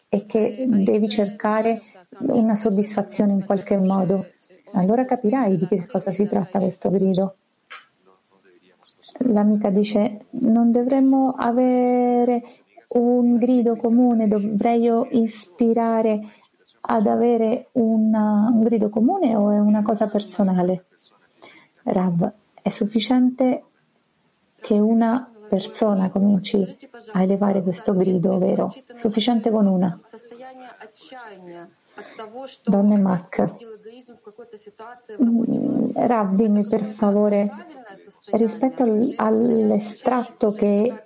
e 0.09 0.25
che 0.27 0.67
devi 0.69 1.09
cercare 1.09 1.79
una 2.21 2.57
soddisfazione 2.57 3.33
in 3.33 3.45
qualche 3.45 3.77
modo? 3.77 4.27
Allora 4.73 5.05
capirai 5.05 5.57
di 5.57 5.67
che 5.67 5.87
cosa 5.87 6.11
si 6.11 6.27
tratta 6.27 6.59
questo 6.59 6.91
grido. 6.91 7.37
L'amica 9.21 9.71
dice, 9.71 10.27
non 10.31 10.71
dovremmo 10.71 11.35
avere 11.37 12.43
un 12.91 13.37
grido 13.37 13.77
comune, 13.77 14.29
dovrei 14.29 14.83
io 14.83 15.07
ispirare 15.11 16.21
ad 16.81 17.07
avere 17.07 17.69
una, 17.73 18.51
un 18.53 18.61
grido 18.61 18.89
comune 18.89 19.35
o 19.37 19.51
è 19.51 19.59
una 19.59 19.83
cosa 19.83 20.07
personale? 20.07 20.87
Rav, 21.85 22.33
è 22.63 22.69
sufficiente 22.71 23.65
che 24.61 24.79
una 24.79 25.31
persona 25.49 26.11
cominci 26.11 26.77
a 27.13 27.23
elevare 27.23 27.63
questo 27.63 27.95
grido, 27.95 28.39
vero? 28.39 28.73
Sufficiente 28.95 29.51
con 29.51 29.67
una. 29.67 29.99
Donne 32.65 32.99
Mac, 32.99 33.55
mm, 35.21 35.91
Rav, 35.95 36.35
dimmi 36.35 36.67
per 36.69 36.85
favore 36.85 37.51
rispetto 38.33 38.85
all'estratto 39.17 40.53
che 40.53 41.03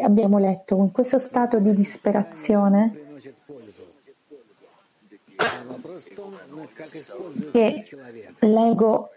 abbiamo 0.00 0.38
letto, 0.38 0.76
in 0.76 0.92
questo 0.92 1.18
stato 1.18 1.58
di 1.58 1.72
disperazione 1.72 3.11
che 7.50 7.84
l'ego 8.40 9.10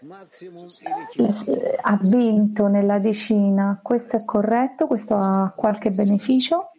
ha 1.82 1.98
vinto 2.02 2.66
nella 2.66 2.98
decina, 2.98 3.80
questo 3.82 4.16
è 4.16 4.24
corretto, 4.24 4.86
questo 4.86 5.14
ha 5.14 5.52
qualche 5.54 5.90
beneficio? 5.90 6.70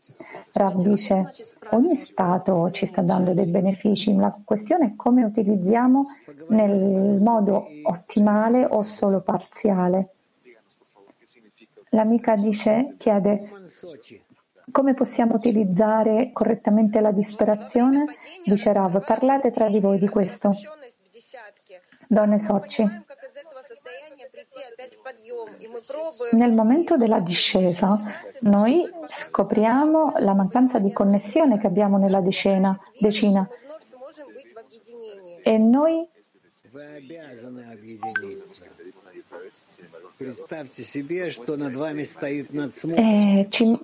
Rav 0.54 0.82
dice, 0.82 1.34
ogni 1.72 1.96
Stato 1.96 2.72
ci 2.72 2.86
sta 2.86 3.02
dando 3.02 3.34
dei 3.34 3.50
benefici, 3.50 4.16
la 4.16 4.36
questione 4.44 4.88
è 4.88 4.96
come 4.96 5.24
utilizziamo 5.24 6.06
nel 6.50 7.20
modo 7.22 7.68
ottimale 7.84 8.66
o 8.66 8.84
solo 8.84 9.22
parziale. 9.22 10.10
L'amica 11.90 12.36
dice, 12.36 12.96
chiede 12.98 13.40
come 14.72 14.94
possiamo 14.94 15.36
utilizzare 15.36 16.32
correttamente 16.34 17.00
la 17.00 17.12
disperazione? 17.12 18.06
Dice 18.44 18.72
Rav, 18.74 19.04
parlate 19.06 19.52
tra 19.52 19.68
di 19.70 19.80
voi 19.80 20.00
di 20.00 20.08
questo. 20.08 20.52
Donne 22.08 22.40
Soci. 22.40 23.06
Nel 26.32 26.52
momento 26.52 26.96
della 26.96 27.20
discesa 27.20 27.98
noi 28.42 28.90
scopriamo 29.06 30.14
la 30.18 30.34
mancanza 30.34 30.80
di 30.80 30.92
connessione 30.92 31.60
che 31.60 31.68
abbiamo 31.68 31.98
nella 31.98 32.22
decina, 32.22 32.78
decina 33.00 33.48
e 35.44 35.58
noi 35.58 36.08
eh, 42.96 43.48
ci, 43.50 43.80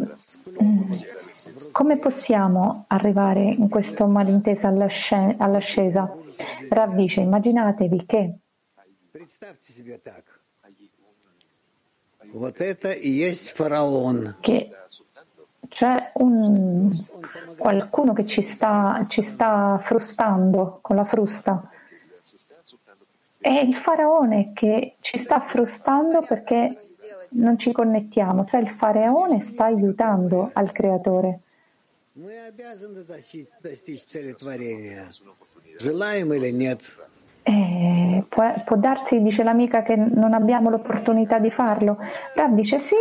come 1.72 1.98
possiamo 1.98 2.86
arrivare 2.88 3.42
in 3.42 3.70
questo 3.70 4.08
malintesa 4.08 4.68
all'ascesa? 4.68 6.16
Rav 6.70 6.96
dice, 6.96 7.22
immaginatevi 7.22 8.06
che 8.06 8.34
che 14.40 14.72
c'è 15.70 16.12
un, 16.16 16.92
qualcuno 17.58 18.14
che 18.14 18.26
ci 18.26 18.42
sta, 18.42 19.06
ci 19.08 19.22
sta 19.22 19.80
frustando 19.82 20.80
con 20.82 20.96
la 20.96 21.04
frusta. 21.04 21.70
È 23.44 23.50
il 23.50 23.76
faraone 23.76 24.54
che 24.54 24.96
ci 25.02 25.18
sta 25.18 25.42
frustando 25.42 26.22
perché 26.22 26.78
non 27.32 27.58
ci 27.58 27.74
connettiamo, 27.74 28.46
cioè 28.46 28.62
il 28.62 28.70
faraone 28.70 29.42
sta 29.42 29.66
aiutando 29.66 30.50
al 30.54 30.72
creatore. 30.72 31.40
Eh, 37.44 38.24
può, 38.30 38.54
può, 38.64 38.78
darsi, 38.78 39.22
dice 39.22 39.44
l'amica, 39.44 39.84
che 39.84 39.98
non 39.98 40.32
abbiamo 40.32 40.70
l'opportunità 40.70 41.38
di 41.38 41.52
farlo. 41.52 41.98
Rav 42.36 42.54
dice 42.54 42.80
sì, 42.80 42.96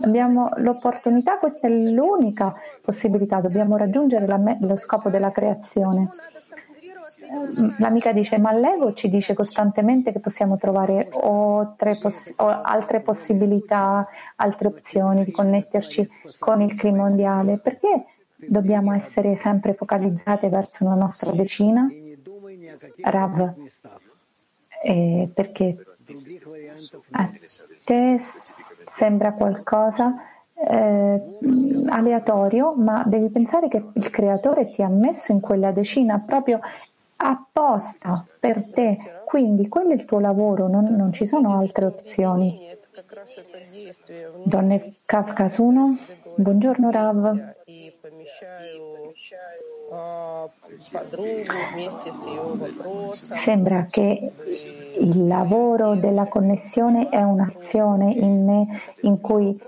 abbiamo 0.00 0.48
l'opportunità, 0.56 1.36
questa 1.36 1.66
è 1.66 1.70
l'unica 1.70 2.54
possibilità, 2.80 3.40
dobbiamo 3.40 3.76
raggiungere 3.76 4.26
la, 4.26 4.40
lo 4.60 4.76
scopo 4.76 5.10
della 5.10 5.30
creazione. 5.30 6.08
L'amica 7.78 8.12
dice, 8.12 8.38
ma 8.38 8.52
l'ego 8.52 8.92
ci 8.92 9.08
dice 9.08 9.34
costantemente 9.34 10.12
che 10.12 10.20
possiamo 10.20 10.56
trovare 10.56 11.08
poss- 11.10 12.32
altre 12.36 13.00
possibilità, 13.00 14.06
altre 14.36 14.68
opzioni 14.68 15.24
di 15.24 15.30
connetterci 15.30 16.08
con 16.38 16.60
il 16.60 16.74
clima 16.74 17.04
mondiale. 17.04 17.58
Perché 17.58 18.06
dobbiamo 18.36 18.92
essere 18.92 19.36
sempre 19.36 19.74
focalizzate 19.74 20.48
verso 20.48 20.84
la 20.84 20.94
nostra 20.94 21.32
decina? 21.32 21.88
Rav, 23.00 23.54
eh, 24.82 25.30
perché 25.32 25.76
a 27.12 27.30
te 27.84 28.18
sembra 28.20 29.32
qualcosa 29.32 30.14
eh, 30.54 31.22
aleatorio, 31.88 32.74
ma 32.74 33.02
devi 33.06 33.28
pensare 33.28 33.68
che 33.68 33.82
il 33.92 34.10
creatore 34.10 34.70
ti 34.70 34.82
ha 34.82 34.88
messo 34.88 35.32
in 35.32 35.40
quella 35.40 35.72
decina 35.72 36.22
proprio 36.24 36.60
apposta 37.24 38.24
per 38.38 38.70
te, 38.70 38.98
quindi 39.24 39.68
quello 39.68 39.90
è 39.90 39.94
il 39.94 40.04
tuo 40.04 40.20
lavoro, 40.20 40.68
non, 40.68 40.84
non 40.94 41.12
ci 41.12 41.26
sono 41.26 41.58
altre 41.58 41.86
opzioni. 41.86 42.72
Donne 44.44 44.92
Kafkas 45.06 45.56
1, 45.58 45.96
buongiorno 46.36 46.90
Rav. 46.90 47.54
Sembra 53.12 53.86
che 53.90 54.32
il 54.98 55.26
lavoro 55.26 55.94
della 55.94 56.26
connessione 56.26 57.08
è 57.08 57.22
un'azione 57.22 58.12
in 58.12 58.44
me 58.44 58.80
in 59.02 59.20
cui 59.20 59.58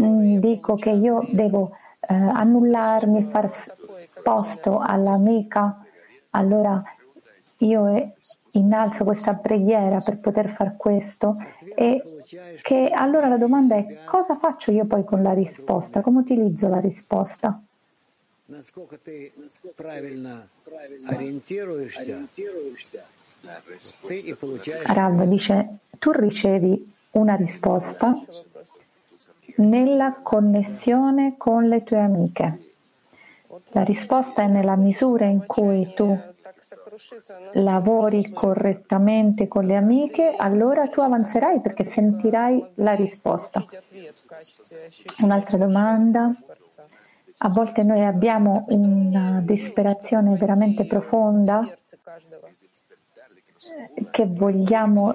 mm, 0.00 0.38
dico 0.38 0.76
che 0.76 0.90
io 0.90 1.26
devo 1.30 1.72
eh, 2.00 2.14
annullarmi 2.14 3.22
far 3.22 3.50
posto 4.22 4.78
all'amica, 4.78 5.84
allora 6.32 6.82
io 7.58 8.14
innalzo 8.52 9.04
questa 9.04 9.34
preghiera 9.34 10.00
per 10.00 10.18
poter 10.18 10.48
fare 10.50 10.74
questo 10.76 11.36
e 11.74 12.02
che 12.62 12.90
allora 12.90 13.28
la 13.28 13.38
domanda 13.38 13.76
è 13.76 13.98
cosa 14.04 14.36
faccio 14.36 14.70
io 14.70 14.84
poi 14.84 15.04
con 15.04 15.22
la 15.22 15.32
risposta, 15.32 16.00
come 16.00 16.20
utilizzo 16.20 16.68
la 16.68 16.80
risposta? 16.80 17.60
Rav 24.86 25.24
dice, 25.24 25.78
tu 25.98 26.10
ricevi 26.10 26.92
una 27.12 27.34
risposta 27.34 28.14
nella 29.56 30.18
connessione 30.22 31.34
con 31.36 31.68
le 31.68 31.82
tue 31.82 31.98
amiche. 31.98 32.61
La 33.72 33.82
risposta 33.82 34.42
è 34.42 34.46
nella 34.46 34.76
misura 34.76 35.26
in 35.26 35.44
cui 35.46 35.92
tu 35.94 36.18
lavori 37.52 38.30
correttamente 38.30 39.48
con 39.48 39.64
le 39.64 39.76
amiche, 39.76 40.34
allora 40.36 40.88
tu 40.88 41.00
avanzerai 41.00 41.60
perché 41.60 41.84
sentirai 41.84 42.64
la 42.76 42.94
risposta. 42.94 43.64
Un'altra 45.22 45.56
domanda. 45.56 46.34
A 47.38 47.48
volte 47.48 47.82
noi 47.82 48.04
abbiamo 48.04 48.66
una 48.68 49.40
disperazione 49.42 50.36
veramente 50.36 50.86
profonda 50.86 51.66
che 54.10 54.26
vogliamo 54.26 55.14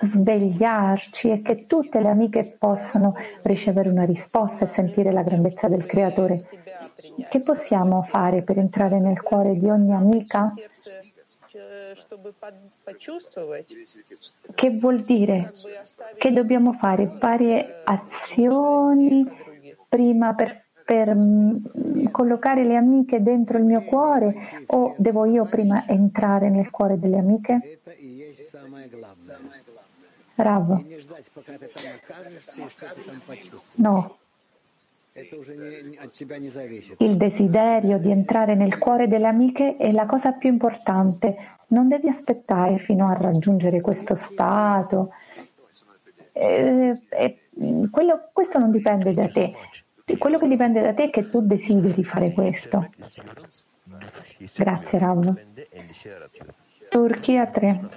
svegliarci 0.00 1.30
e 1.30 1.42
che 1.42 1.64
tutte 1.64 2.00
le 2.00 2.08
amiche 2.08 2.56
possano 2.58 3.14
ricevere 3.42 3.88
una 3.88 4.04
risposta 4.04 4.64
e 4.64 4.68
sentire 4.68 5.12
la 5.12 5.22
grandezza 5.22 5.68
del 5.68 5.86
Creatore. 5.86 6.42
Che 7.28 7.40
possiamo 7.40 8.02
fare 8.02 8.42
per 8.42 8.58
entrare 8.58 8.98
nel 8.98 9.22
cuore 9.22 9.56
di 9.56 9.68
ogni 9.68 9.94
amica? 9.94 10.52
Che 14.54 14.70
vuol 14.70 15.00
dire? 15.00 15.52
Che 16.18 16.32
dobbiamo 16.32 16.72
fare 16.72 17.10
varie 17.18 17.82
azioni 17.84 19.26
prima 19.88 20.34
per 20.34 20.68
per 20.90 21.14
mm, 21.14 22.06
collocare 22.10 22.64
le 22.64 22.74
amiche 22.74 23.22
dentro 23.22 23.58
il 23.58 23.64
mio 23.64 23.82
cuore 23.82 24.34
o 24.66 24.92
devo 24.96 25.24
io 25.24 25.44
prima 25.44 25.86
entrare 25.86 26.50
nel 26.50 26.70
cuore 26.70 26.98
delle 26.98 27.18
amiche? 27.18 27.78
Rav. 30.34 30.84
No. 33.74 34.16
Il 36.98 37.16
desiderio 37.16 37.98
di 37.98 38.10
entrare 38.10 38.56
nel 38.56 38.76
cuore 38.76 39.06
delle 39.06 39.28
amiche 39.28 39.76
è 39.76 39.92
la 39.92 40.06
cosa 40.06 40.32
più 40.32 40.48
importante. 40.48 41.36
Non 41.68 41.86
devi 41.86 42.08
aspettare 42.08 42.78
fino 42.78 43.08
a 43.08 43.12
raggiungere 43.12 43.80
questo 43.80 44.16
stato. 44.16 45.12
Eh, 46.32 47.00
eh, 47.10 47.38
quello, 47.90 48.30
questo 48.32 48.58
non 48.58 48.72
dipende 48.72 49.12
da 49.12 49.28
te. 49.28 49.54
Quello 50.18 50.38
che 50.38 50.48
dipende 50.48 50.80
da 50.80 50.94
te 50.94 51.04
è 51.04 51.10
che 51.10 51.28
tu 51.28 51.40
desideri 51.40 52.04
fare 52.04 52.32
questo. 52.32 52.90
Grazie 54.54 54.98
Rav. 54.98 55.38
Turchia 56.88 57.46
3. 57.46 57.88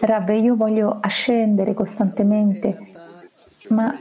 Rav, 0.00 0.28
io 0.30 0.54
voglio 0.54 0.98
ascendere 1.00 1.74
costantemente, 1.74 2.92
ma 3.68 3.98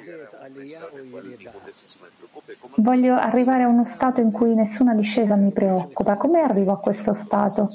voglio 2.76 3.16
arrivare 3.16 3.64
a 3.64 3.68
uno 3.68 3.86
stato 3.86 4.22
in 4.22 4.32
cui 4.32 4.54
nessuna 4.54 4.94
discesa 4.94 5.36
mi 5.36 5.52
preoccupa. 5.52 6.18
Come 6.18 6.42
arrivo 6.42 6.72
a 6.72 6.80
questo 6.80 7.14
stato? 7.14 7.70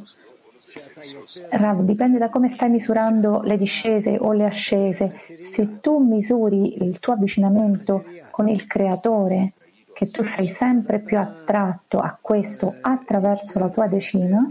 Rav, 1.51 1.83
dipende 1.83 2.19
da 2.19 2.29
come 2.29 2.49
stai 2.49 2.71
misurando 2.71 3.43
le 3.43 3.57
discese 3.57 4.17
o 4.19 4.33
le 4.33 4.45
ascese. 4.45 5.17
Se 5.51 5.81
tu 5.81 5.99
misuri 5.99 6.83
il 6.83 6.99
tuo 6.99 7.13
avvicinamento 7.13 8.05
con 8.31 8.49
il 8.49 8.67
Creatore, 8.67 9.53
che 9.93 10.07
tu 10.07 10.23
sei 10.23 10.49
sempre 10.49 10.99
più 10.99 11.19
attratto 11.19 11.99
a 11.99 12.17
questo 12.21 12.75
attraverso 12.81 13.59
la 13.59 13.69
tua 13.69 13.87
decina, 13.87 14.51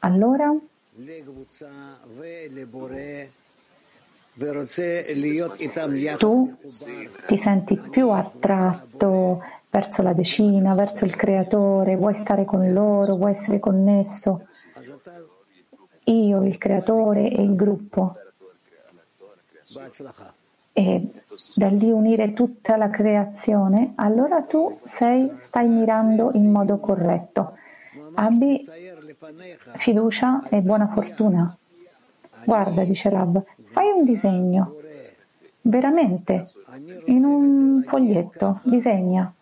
allora 0.00 0.52
tu 6.18 6.56
ti 7.26 7.36
senti 7.36 7.76
più 7.90 8.10
attratto 8.10 9.42
verso 9.70 10.02
la 10.02 10.12
decina, 10.12 10.74
verso 10.74 11.04
il 11.04 11.14
creatore, 11.14 11.96
vuoi 11.96 12.14
stare 12.14 12.44
con 12.44 12.72
loro, 12.72 13.16
vuoi 13.16 13.30
essere 13.30 13.60
connesso 13.60 14.46
io, 16.04 16.42
il 16.44 16.58
creatore 16.58 17.30
e 17.30 17.42
il 17.42 17.54
gruppo. 17.54 18.16
E 20.72 21.10
da 21.54 21.68
lì 21.68 21.90
unire 21.90 22.32
tutta 22.32 22.76
la 22.76 22.90
creazione, 22.90 23.92
allora 23.96 24.42
tu 24.42 24.80
sei, 24.82 25.30
stai 25.38 25.68
mirando 25.68 26.30
in 26.32 26.50
modo 26.50 26.78
corretto. 26.78 27.56
Abbi 28.14 28.66
fiducia 29.76 30.42
e 30.48 30.60
buona 30.60 30.88
fortuna. 30.88 31.56
Guarda, 32.44 32.82
dice 32.84 33.08
Rab, 33.10 33.44
fai 33.64 33.92
un 33.96 34.04
disegno, 34.04 34.74
veramente, 35.60 36.50
in 37.04 37.24
un 37.24 37.84
foglietto, 37.86 38.60
disegna 38.64 39.32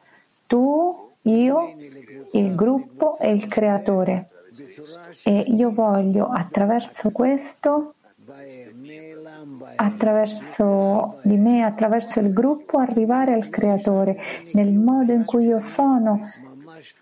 tu, 0.48 1.12
io, 1.22 1.74
il 2.32 2.54
gruppo 2.56 3.16
e 3.18 3.30
il 3.30 3.46
creatore. 3.46 4.30
E 5.24 5.44
io 5.46 5.70
voglio 5.70 6.26
attraverso 6.26 7.10
questo, 7.10 7.94
attraverso 9.76 11.20
di 11.22 11.36
me, 11.36 11.62
attraverso 11.62 12.18
il 12.18 12.32
gruppo, 12.32 12.78
arrivare 12.78 13.34
al 13.34 13.48
creatore 13.50 14.20
nel 14.54 14.72
modo 14.72 15.12
in 15.12 15.24
cui 15.24 15.44
io 15.44 15.60
sono 15.60 16.26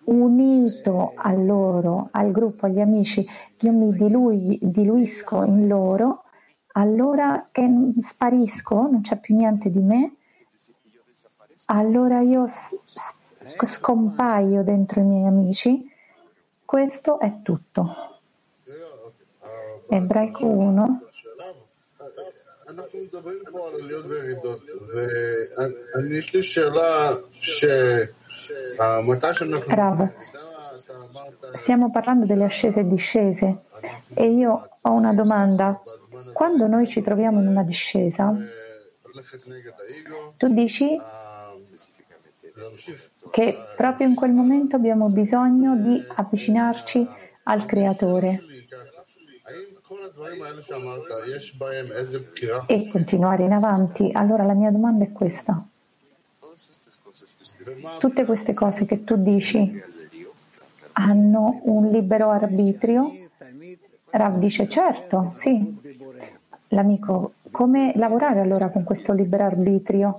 unito 0.05 1.13
a 1.15 1.33
loro, 1.33 2.09
al 2.11 2.31
gruppo, 2.31 2.67
agli 2.67 2.81
amici, 2.81 3.25
io 3.61 3.73
mi 3.73 3.93
dilui, 3.93 4.59
diluisco 4.61 5.45
in 5.45 5.67
loro, 5.67 6.25
allora 6.73 7.49
che 7.51 7.69
sparisco, 7.99 8.75
non 8.91 9.01
c'è 9.01 9.19
più 9.19 9.35
niente 9.35 9.71
di 9.71 9.81
me, 9.81 10.15
allora 11.67 12.21
io 12.21 12.47
scompaio 13.67 14.63
dentro 14.63 15.01
i 15.01 15.05
miei 15.05 15.27
amici. 15.27 15.91
Questo 16.65 17.21
è 17.21 17.43
tutto. 17.43 18.21
Ebraico 19.89 20.47
1. 20.47 21.01
Rav, 29.69 30.13
stiamo 31.53 31.91
parlando 31.91 32.27
delle 32.27 32.45
ascese 32.45 32.81
e 32.81 32.87
discese 32.87 33.59
e 34.13 34.29
io 34.29 34.69
ho 34.81 34.91
una 34.91 35.15
domanda. 35.15 35.81
Quando 36.33 36.67
noi 36.67 36.89
ci 36.89 37.03
troviamo 37.03 37.41
in 37.41 37.47
una 37.47 37.63
discesa, 37.63 38.35
tu 40.37 40.49
dici 40.49 40.99
che 43.31 43.57
proprio 43.77 44.07
in 44.07 44.15
quel 44.15 44.33
momento 44.33 44.77
abbiamo 44.77 45.09
bisogno 45.09 45.77
di 45.77 46.03
avvicinarci 46.15 47.07
al 47.45 47.67
Creatore 47.67 48.43
e 52.67 52.89
continuare 52.89 53.45
in 53.45 53.53
avanti. 53.53 54.11
Allora 54.13 54.45
la 54.45 54.55
mia 54.55 54.71
domanda 54.71 55.05
è 55.05 55.13
questa. 55.13 55.65
Tutte 57.99 58.25
queste 58.25 58.55
cose 58.55 58.87
che 58.87 59.05
tu 59.05 59.17
dici 59.17 59.95
hanno 60.93 61.61
un 61.65 61.91
libero 61.91 62.31
arbitrio? 62.31 63.13
Rav 64.11 64.39
dice 64.39 64.69
certo, 64.69 65.31
sì. 65.35 65.79
L'amico, 66.69 67.35
come 67.51 67.93
lavorare 67.97 68.41
allora 68.41 68.71
con 68.71 68.83
questo 68.83 69.13
libero 69.13 69.45
arbitrio? 69.45 70.17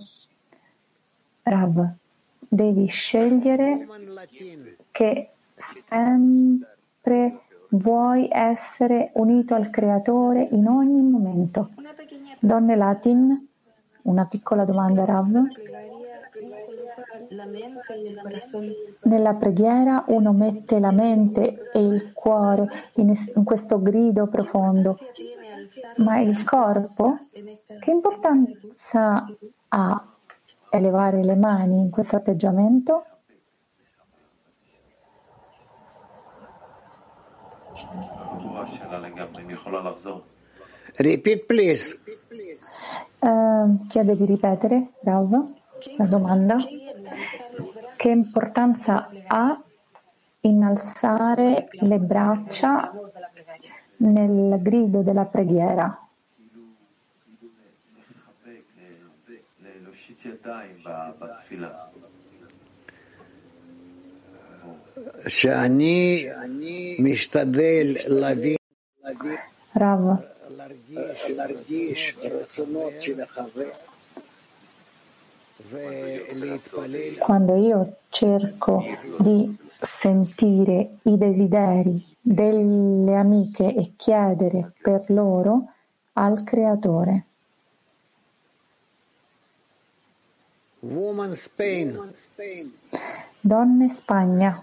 Rav, 1.44 1.96
devi 2.48 2.88
scegliere 2.88 3.88
che 4.92 5.30
sempre 5.56 7.42
vuoi 7.70 8.28
essere 8.32 9.12
unito 9.16 9.56
al 9.56 9.70
Creatore 9.70 10.48
in 10.52 10.68
ogni 10.68 11.02
momento. 11.02 11.72
Donne 12.40 12.76
Latin, 12.76 13.48
una 14.04 14.26
piccola 14.26 14.64
domanda 14.64 15.06
Rav. 15.06 15.44
Nella 19.04 19.34
preghiera 19.34 20.06
uno 20.08 20.32
mette 20.32 20.80
la 20.80 20.92
mente 20.92 21.70
e 21.72 21.80
il 21.80 22.14
cuore 22.14 22.70
in, 22.96 23.44
questo 23.44 23.82
grido 23.82 24.28
profondo, 24.28 24.98
ma 25.98 26.20
il 26.20 26.42
corpo 26.44 27.18
che 27.80 27.92
importanza 27.92 29.26
ha 29.70 30.17
elevare 30.70 31.24
le 31.24 31.36
mani 31.36 31.80
in 31.80 31.90
questo 31.90 32.16
atteggiamento? 32.16 33.06
Repeat, 40.96 41.46
please. 41.46 42.00
Uh, 43.20 43.88
chiede 43.88 44.16
di 44.16 44.26
ripetere, 44.26 44.94
Rav, 45.02 45.32
la 45.98 46.06
domanda. 46.06 46.58
Che 47.96 48.10
importanza 48.10 49.10
ha 49.28 49.62
innalzare 50.42 51.68
le 51.72 52.00
braccia 52.00 52.92
nel 53.98 54.62
grido 54.62 55.02
della 55.02 55.26
preghiera? 55.26 56.07
Rav, 69.72 70.20
quando 77.20 77.56
io 77.56 77.98
cerco 78.10 78.84
di 79.20 79.58
sentire 79.70 80.98
i 81.04 81.18
desideri 81.18 82.04
delle 82.20 83.16
amiche 83.16 83.74
e 83.76 83.94
chiedere 83.96 84.74
per 84.82 85.06
loro 85.10 85.74
al 86.14 86.44
Creatore. 86.44 87.27
Woman 90.80 91.34
Spain. 91.36 91.98
Donne 93.40 93.90
Spagna. 93.90 94.54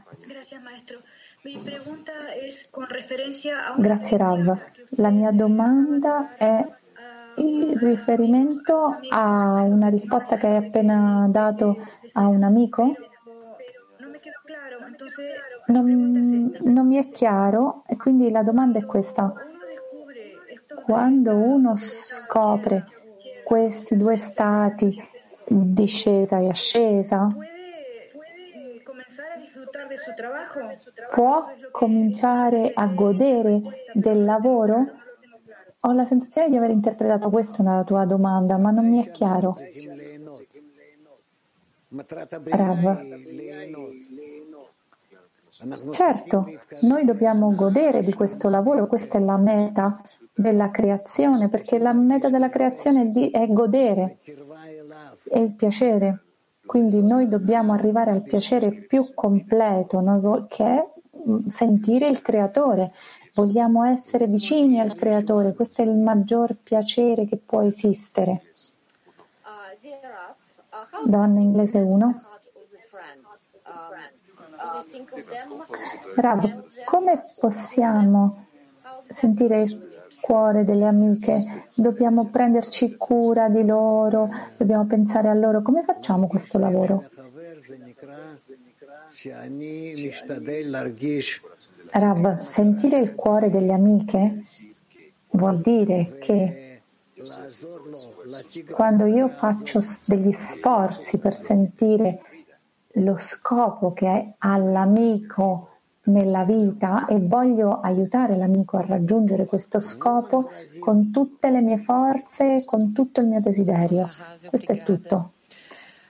Grazie 3.77 4.17
Rav. 4.17 4.59
La 4.91 5.11
mia 5.11 5.33
domanda 5.33 6.37
è 6.37 6.65
in 7.37 7.77
riferimento 7.79 8.97
a 9.09 9.63
una 9.63 9.89
risposta 9.89 10.37
che 10.37 10.47
hai 10.47 10.57
appena 10.57 11.27
dato 11.29 11.77
a 12.13 12.29
un 12.29 12.45
amico. 12.45 12.95
Non, 15.67 16.57
non 16.61 16.87
mi 16.87 16.97
è 16.97 17.11
chiaro 17.11 17.83
e 17.89 17.97
quindi 17.97 18.31
la 18.31 18.43
domanda 18.43 18.79
è 18.79 18.85
questa. 18.85 19.33
Quando 20.85 21.35
uno 21.35 21.75
scopre 21.77 22.87
questi 23.45 23.97
due 23.97 24.17
stati 24.17 24.97
discesa 25.47 26.39
e 26.39 26.49
ascesa, 26.49 27.35
può 31.11 31.51
cominciare 31.71 32.73
a 32.75 32.87
godere 32.87 33.61
del 33.93 34.25
lavoro? 34.25 34.87
Ho 35.81 35.93
la 35.93 36.05
sensazione 36.05 36.49
di 36.49 36.57
aver 36.57 36.71
interpretato 36.71 37.29
questo 37.29 37.63
nella 37.63 37.85
tua 37.85 38.05
domanda, 38.05 38.57
ma 38.57 38.71
non 38.71 38.89
mi 38.89 39.05
è 39.05 39.11
chiaro. 39.11 39.57
Rav. 42.45 43.03
Certo, 45.91 46.47
noi 46.81 47.05
dobbiamo 47.05 47.55
godere 47.55 48.03
di 48.03 48.13
questo 48.13 48.49
lavoro, 48.49 48.89
questa 48.89 49.19
è 49.19 49.21
la 49.21 49.37
meta 49.37 50.01
della 50.35 50.71
creazione, 50.71 51.49
perché 51.49 51.79
la 51.79 51.93
meta 51.93 52.29
della 52.29 52.49
creazione 52.49 53.09
è 53.31 53.47
godere, 53.49 54.19
è 55.29 55.39
il 55.39 55.53
piacere. 55.53 56.21
Quindi 56.65 57.03
noi 57.03 57.29
dobbiamo 57.29 57.73
arrivare 57.73 58.11
al 58.11 58.23
piacere 58.23 58.71
più 58.71 59.13
completo, 59.15 60.47
che 60.49 60.65
è 60.65 60.89
mm, 61.29 61.47
sentire 61.47 62.09
il 62.09 62.23
creatore. 62.23 62.93
Vogliamo 63.35 63.85
essere 63.85 64.27
vicini 64.27 64.81
al 64.81 64.95
creatore, 64.95 65.55
questo 65.55 65.83
è 65.83 65.85
il 65.85 65.95
maggior 65.95 66.55
piacere 66.55 67.27
che 67.27 67.37
può 67.37 67.63
esistere. 67.63 68.43
Donna 71.05 71.41
inglese 71.41 71.81
1. 71.81 72.23
Rav, 76.17 76.65
come 76.85 77.25
possiamo 77.39 78.47
sentire 79.05 79.63
il 79.63 79.94
cuore 80.25 80.65
delle 80.65 80.87
amiche, 80.87 81.67
dobbiamo 81.77 82.31
prenderci 82.31 82.97
cura 82.97 83.51
di 83.51 83.63
loro, 83.63 84.31
dobbiamo 84.57 84.87
pensare 84.87 85.29
a 85.29 85.35
loro. 85.35 85.61
Come 85.61 85.83
facciamo 85.83 86.29
questo 86.29 86.59
lavoro? 86.59 87.05
Rav, 91.91 92.33
sentire 92.37 93.01
il 93.01 93.15
cuore 93.15 93.51
delle 93.51 93.75
amiche 93.75 94.41
vuol 95.33 95.61
dire 95.61 96.17
che 96.19 96.81
quando 98.71 99.05
io 99.05 99.29
faccio 99.29 99.83
degli 100.07 100.33
sforzi 100.33 101.19
per 101.19 101.39
sentire 101.39 102.23
lo 102.95 103.19
scopo 103.19 103.93
che 103.93 104.35
ha 104.39 104.57
l'amico 104.57 105.74
nella 106.05 106.45
vita 106.45 107.07
e 107.07 107.19
voglio 107.19 107.81
aiutare 107.81 108.37
l'amico 108.37 108.77
a 108.77 108.85
raggiungere 108.87 109.47
questo 109.47 109.81
scopo 109.81 110.51
con 110.79 111.11
tutte 111.11 111.51
le 111.51 111.61
mie 111.61 111.79
forze, 111.79 112.65
con 112.65 112.93
tutto 112.93 113.21
il 113.21 113.27
mio 113.27 113.41
desiderio. 113.41 114.07
Questo 114.49 114.73
è 114.73 114.83
tutto. 114.83 115.33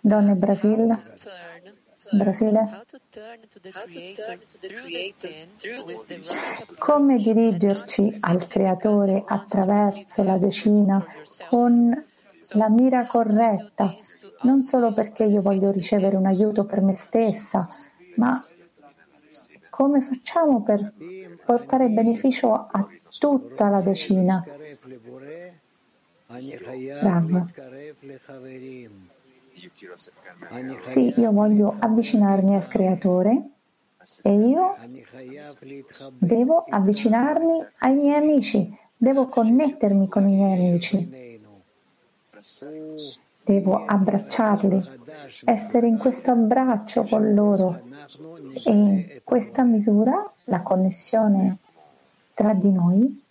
Donne 0.00 0.34
Brasil, 0.34 0.98
Brasile. 2.10 2.84
Come 6.78 7.16
dirigerci 7.16 8.16
al 8.20 8.46
creatore 8.46 9.22
attraverso 9.26 10.22
la 10.22 10.36
decina 10.36 11.04
con 11.48 12.04
la 12.50 12.68
mira 12.68 13.06
corretta, 13.06 13.90
non 14.42 14.62
solo 14.62 14.92
perché 14.92 15.24
io 15.24 15.40
voglio 15.40 15.70
ricevere 15.70 16.16
un 16.16 16.26
aiuto 16.26 16.66
per 16.66 16.82
me 16.82 16.94
stessa, 16.94 17.66
ma 18.16 18.40
come 19.74 20.00
facciamo 20.00 20.62
per 20.62 20.92
portare 21.44 21.88
beneficio 21.88 22.54
a 22.54 22.86
tutta 23.18 23.68
la 23.68 23.82
decina? 23.82 24.44
Rav. 27.00 27.48
Sì, 30.86 31.12
io 31.16 31.32
voglio 31.32 31.74
avvicinarmi 31.76 32.54
al 32.54 32.68
creatore 32.68 33.48
e 34.22 34.32
io 34.32 34.76
devo 36.18 36.64
avvicinarmi 36.68 37.66
ai 37.78 37.94
miei 37.96 38.14
amici, 38.14 38.78
devo 38.96 39.26
connettermi 39.26 40.06
con 40.08 40.28
i 40.28 40.36
miei 40.36 40.52
amici, 40.52 41.40
devo 43.44 43.84
abbracciarli, 43.84 44.80
essere 45.44 45.86
in 45.86 45.98
questo 45.98 46.30
abbraccio 46.30 47.04
con 47.04 47.34
loro 47.34 47.80
e 48.64 48.70
in 48.70 49.20
questa 49.22 49.62
misura 49.62 50.30
la 50.44 50.60
connessione 50.60 51.58
tra 52.34 52.52
di 52.54 52.70
noi 52.70 53.22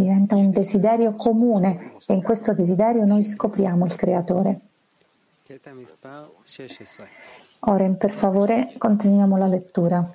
diventa 0.00 0.34
un 0.34 0.50
desiderio 0.50 1.12
comune 1.12 1.96
e 2.06 2.14
in 2.14 2.22
questo 2.22 2.54
desiderio 2.54 3.04
noi 3.04 3.24
scopriamo 3.24 3.84
il 3.84 3.94
creatore. 3.96 4.60
Oren, 7.60 7.96
per 7.98 8.12
favore, 8.12 8.72
continuiamo 8.78 9.36
la 9.36 9.46
lettura. 9.46 10.10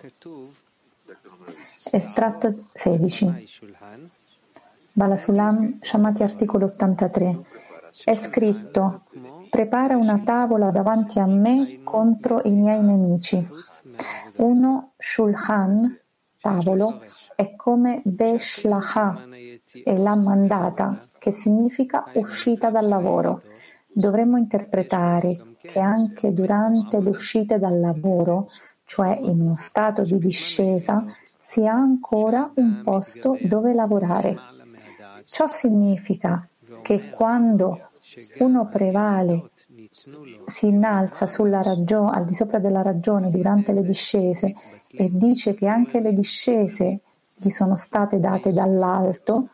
Estratto 1.91 2.65
16. 2.73 4.13
Balasulam, 4.97 5.79
Shamati 5.81 6.23
articolo 6.23 6.67
83. 6.67 7.39
È 8.05 8.15
scritto, 8.15 9.01
prepara 9.49 9.97
una 9.97 10.21
tavola 10.23 10.71
davanti 10.71 11.19
a 11.19 11.25
me 11.25 11.81
contro 11.83 12.39
i 12.45 12.55
miei 12.55 12.81
nemici. 12.81 13.45
Uno 14.37 14.93
shulhan, 14.95 15.99
tavolo, 16.39 17.01
è 17.35 17.57
come 17.57 18.03
Beshlaha, 18.05 19.25
e 19.83 19.97
la 19.97 20.15
mandata, 20.15 21.01
che 21.19 21.33
significa 21.33 22.05
uscita 22.13 22.69
dal 22.69 22.87
lavoro. 22.87 23.41
Dovremmo 23.91 24.37
interpretare 24.37 25.57
che 25.59 25.81
anche 25.81 26.31
durante 26.31 27.01
le 27.01 27.09
uscite 27.09 27.59
dal 27.59 27.81
lavoro, 27.81 28.47
cioè 28.85 29.19
in 29.21 29.41
uno 29.41 29.57
stato 29.57 30.03
di 30.03 30.17
discesa, 30.19 31.03
si 31.37 31.67
ha 31.67 31.73
ancora 31.73 32.49
un 32.55 32.81
posto 32.81 33.37
dove 33.41 33.73
lavorare. 33.73 34.37
Ciò 35.25 35.47
significa 35.47 36.47
che 36.81 37.09
quando 37.09 37.89
uno 38.39 38.67
prevale, 38.67 39.49
si 40.45 40.67
innalza 40.67 41.25
ragione, 41.61 42.17
al 42.17 42.25
di 42.25 42.33
sopra 42.33 42.59
della 42.59 42.81
ragione 42.81 43.29
durante 43.29 43.71
le 43.71 43.81
discese 43.81 44.53
e 44.87 45.09
dice 45.11 45.53
che 45.53 45.67
anche 45.67 45.99
le 45.99 46.13
discese 46.13 46.99
gli 47.33 47.49
sono 47.49 47.75
state 47.75 48.19
date 48.19 48.53
dall'alto, 48.53 49.49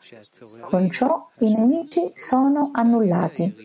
con 0.62 0.90
ciò 0.90 1.30
i 1.40 1.54
nemici 1.54 2.12
sono 2.16 2.70
annullati. 2.74 3.56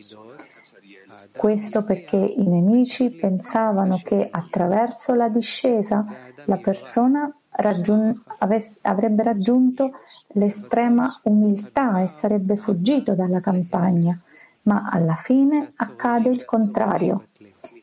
Questo 1.36 1.84
perché 1.84 2.16
i 2.16 2.46
nemici 2.46 3.11
pensavano 3.11 4.00
che 4.02 4.28
attraverso 4.30 5.14
la 5.14 5.28
discesa 5.28 6.04
la 6.44 6.57
persona 6.57 7.34
raggiun- 7.57 8.22
avess- 8.38 8.78
avrebbe 8.82 9.22
raggiunto 9.22 9.92
l'estrema 10.28 11.20
umiltà 11.24 12.00
e 12.02 12.09
sarebbe 12.09 12.57
fuggito 12.57 13.14
dalla 13.14 13.40
campagna, 13.40 14.18
ma 14.62 14.88
alla 14.90 15.14
fine 15.14 15.72
accade 15.76 16.30
il 16.30 16.44
contrario. 16.44 17.28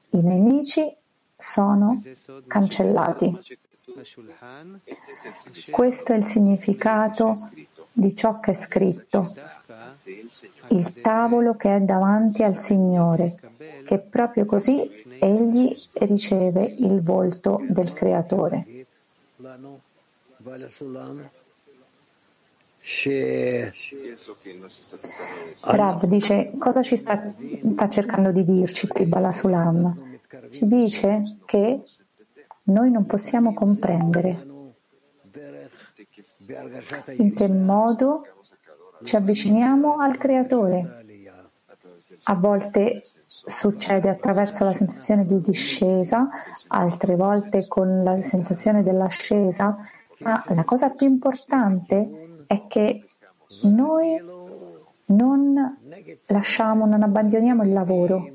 I 0.09 0.21
nemici 0.21 0.93
sono 1.35 2.01
cancellati. 2.47 3.37
Questo 5.69 6.13
è 6.13 6.15
il 6.15 6.25
significato 6.25 7.35
di 7.91 8.15
ciò 8.15 8.39
che 8.39 8.51
è 8.51 8.53
scritto, 8.53 9.25
il 10.69 11.01
tavolo 11.01 11.55
che 11.55 11.75
è 11.75 11.79
davanti 11.81 12.43
al 12.43 12.57
Signore, 12.57 13.31
che 13.85 13.99
proprio 13.99 14.45
così 14.45 14.89
egli 15.19 15.75
riceve 15.99 16.63
il 16.63 17.01
volto 17.01 17.61
del 17.67 17.93
Creatore. 17.93 18.65
Rav 25.63 26.05
dice 26.05 26.53
cosa 26.57 26.81
ci 26.81 26.95
sta, 26.95 27.33
sta 27.73 27.89
cercando 27.89 28.31
di 28.31 28.45
dirci 28.45 28.87
qui 28.87 29.05
Balasulam? 29.05 30.17
Ci 30.49 30.65
dice 30.65 31.39
che 31.45 31.81
noi 32.63 32.89
non 32.89 33.05
possiamo 33.05 33.53
comprendere 33.53 34.45
in 37.17 37.33
che 37.33 37.47
modo 37.47 38.25
ci 39.03 39.15
avviciniamo 39.15 39.97
al 39.97 40.17
Creatore. 40.17 41.02
A 42.25 42.35
volte 42.35 43.01
succede 43.27 44.09
attraverso 44.09 44.63
la 44.63 44.73
sensazione 44.73 45.25
di 45.25 45.41
discesa, 45.41 46.29
altre 46.67 47.15
volte 47.15 47.67
con 47.67 48.03
la 48.03 48.21
sensazione 48.21 48.81
dell'ascesa, 48.81 49.77
ma 50.19 50.43
la 50.47 50.63
cosa 50.63 50.89
più 50.89 51.07
importante 51.07 52.43
è 52.47 52.65
che 52.67 53.07
noi 53.63 54.21
non 55.05 55.77
lasciamo, 56.27 56.85
non 56.85 57.03
abbandoniamo 57.03 57.63
il 57.63 57.73
lavoro. 57.73 58.27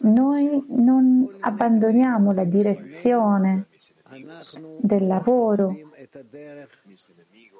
Noi 0.00 0.64
non 0.68 1.36
abbandoniamo 1.40 2.32
la 2.32 2.44
direzione 2.44 3.66
del 4.80 5.06
lavoro. 5.06 5.74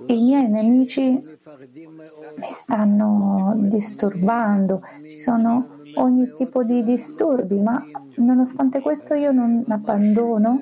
I 0.07 0.21
miei 0.21 0.49
nemici 0.49 1.03
mi 1.03 2.49
stanno 2.49 3.55
disturbando, 3.57 4.83
ci 5.03 5.21
sono 5.21 5.79
ogni 5.95 6.33
tipo 6.37 6.63
di 6.63 6.83
disturbi, 6.83 7.59
ma 7.59 7.85
nonostante 8.17 8.81
questo 8.81 9.15
io 9.15 9.33
non 9.33 9.65
abbandono, 9.69 10.61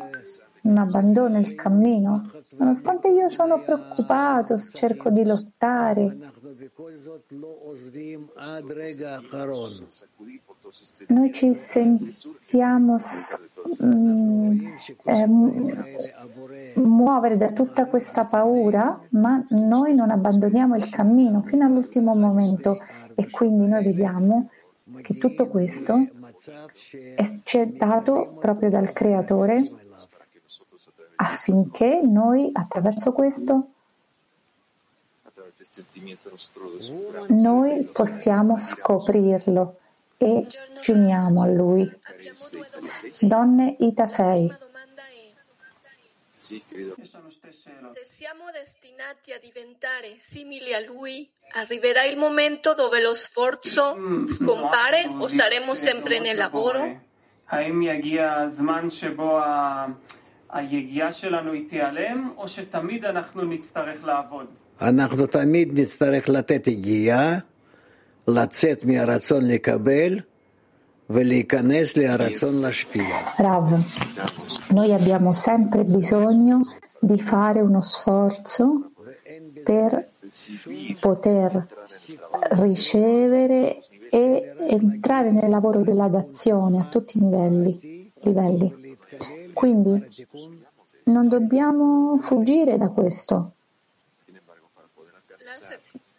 non 0.62 0.78
abbandono 0.78 1.38
il 1.38 1.54
cammino, 1.54 2.30
nonostante 2.56 3.08
io 3.08 3.28
sono 3.28 3.60
preoccupato, 3.60 4.58
cerco 4.60 5.10
di 5.10 5.24
lottare. 5.24 6.18
Noi 11.08 11.32
ci 11.32 11.54
sentiamo 11.54 12.98
mm, 13.84 14.66
eh, 15.04 15.26
muovere 16.80 17.36
da 17.36 17.50
tutta 17.52 17.86
questa 17.86 18.26
paura, 18.26 19.00
ma 19.10 19.44
noi 19.50 19.94
non 19.94 20.10
abbandoniamo 20.10 20.76
il 20.76 20.88
cammino 20.90 21.42
fino 21.42 21.66
all'ultimo 21.66 22.14
momento 22.14 22.76
e 23.14 23.28
quindi 23.30 23.66
noi 23.66 23.84
vediamo 23.84 24.50
che 25.02 25.18
tutto 25.18 25.48
questo 25.48 25.98
è, 27.14 27.40
ci 27.42 27.58
è 27.58 27.66
dato 27.66 28.36
proprio 28.38 28.70
dal 28.70 28.92
Creatore 28.92 29.62
affinché 31.16 32.00
noi 32.02 32.50
attraverso 32.52 33.12
questo 33.12 33.70
noi 37.28 37.88
possiamo 37.92 38.58
scoprirlo 38.58 39.76
e 40.17 40.47
ci 40.79 40.91
uniamo 40.91 41.41
a 41.41 41.47
Lui. 41.47 41.91
Donne 43.21 43.75
Ita 43.79 44.05
6. 44.05 44.55
Se 46.29 46.61
siamo 48.17 48.51
destinati 48.51 49.31
a 49.31 49.39
diventare 49.39 50.15
simili 50.17 50.73
a 50.73 50.79
Lui, 50.79 51.29
arriverà 51.55 52.03
il 52.03 52.17
momento 52.17 52.73
dove 52.73 53.01
lo 53.01 53.15
sforzo 53.15 53.95
scompare 54.27 55.05
o 55.07 55.27
saremo 55.27 55.73
sempre 55.73 56.19
nel 56.19 56.37
lavoro? 56.37 56.99
האם 57.47 57.81
יגיע 57.81 58.33
הזמן 58.33 58.89
שבו 58.89 59.39
היגיעה 60.49 61.11
שלנו 61.11 61.51
היא 61.51 61.69
תיעלם, 61.69 62.33
או 62.37 62.47
שתמיד 62.47 63.05
אנחנו 63.05 63.41
נצטרך 63.45 64.03
לעבוד? 64.03 64.47
אנחנו 64.81 65.27
תמיד 65.27 65.79
נצטרך 65.79 66.29
לתת 66.29 66.67
יגיעה, 66.67 67.29
לצאת 68.27 68.85
מהרצון 68.85 69.47
לקבל 69.47 70.19
ולהיכנס 71.09 71.97
להרצון 71.97 72.61
להשפיע. 72.61 73.17
Rav, 73.39 73.65
noi 74.71 74.93
abbiamo 74.93 75.33
sempre 75.33 75.83
bisogno 75.83 76.61
di 76.99 77.19
fare 77.19 77.59
uno 77.61 77.81
sforzo 77.81 78.91
per 79.63 80.09
poter 80.99 81.67
ricevere 82.51 83.79
e 84.09 84.55
entrare 84.69 85.31
nel 85.31 85.49
lavoro 85.49 85.81
della 85.81 86.07
dazione 86.07 86.79
a 86.79 86.85
tutti 86.85 87.17
i 87.17 87.21
livelli. 87.21 88.11
livelli. 88.21 88.97
Quindi 89.53 90.07
non 91.05 91.27
dobbiamo 91.27 92.17
fuggire 92.17 92.77
da 92.77 92.89
questo. 92.89 93.51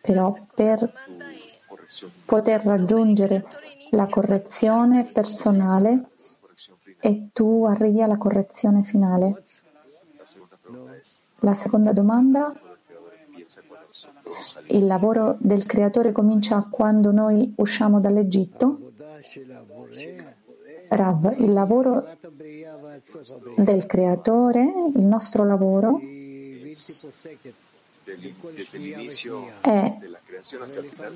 Però 0.00 0.36
per 0.54 0.92
poter 2.25 2.61
raggiungere 2.63 3.45
la 3.91 4.07
correzione 4.07 5.05
personale 5.05 6.09
e 6.99 7.29
tu 7.33 7.65
arrivi 7.65 8.01
alla 8.01 8.17
correzione 8.17 8.83
finale. 8.83 9.43
La 11.39 11.53
seconda 11.53 11.93
domanda. 11.93 12.53
Il 14.67 14.85
lavoro 14.85 15.37
del 15.39 15.65
creatore 15.65 16.11
comincia 16.11 16.67
quando 16.69 17.11
noi 17.11 17.53
usciamo 17.57 17.99
dall'Egitto? 17.99 18.91
Rav, 20.89 21.35
il 21.39 21.53
lavoro 21.53 22.05
del 23.55 23.85
creatore, 23.85 24.91
il 24.95 25.03
nostro 25.03 25.45
lavoro, 25.45 25.99
è 29.61 29.97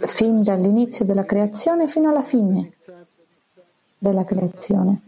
fin 0.07 0.43
dall'inizio 0.43 1.05
della 1.05 1.25
creazione 1.25 1.87
fino 1.87 2.09
alla 2.09 2.21
fine 2.21 2.73
della 3.97 4.25
creazione. 4.25 5.01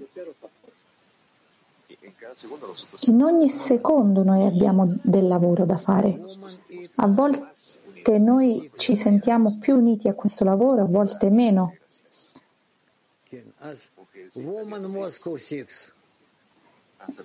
In 3.07 3.21
ogni 3.23 3.49
secondo 3.49 4.23
noi 4.23 4.45
abbiamo 4.45 4.97
del 5.01 5.27
lavoro 5.27 5.65
da 5.65 5.77
fare. 5.77 6.19
A 6.95 7.07
volte 7.07 8.17
noi 8.19 8.69
ci 8.75 8.95
sentiamo 8.95 9.57
più 9.59 9.75
uniti 9.75 10.07
a 10.07 10.13
questo 10.13 10.43
lavoro, 10.43 10.83
a 10.83 10.87
volte 10.87 11.29
meno. 11.29 11.75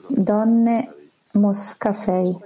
Donne 0.09 0.95
Mosca 1.33 1.93
6. 1.93 2.39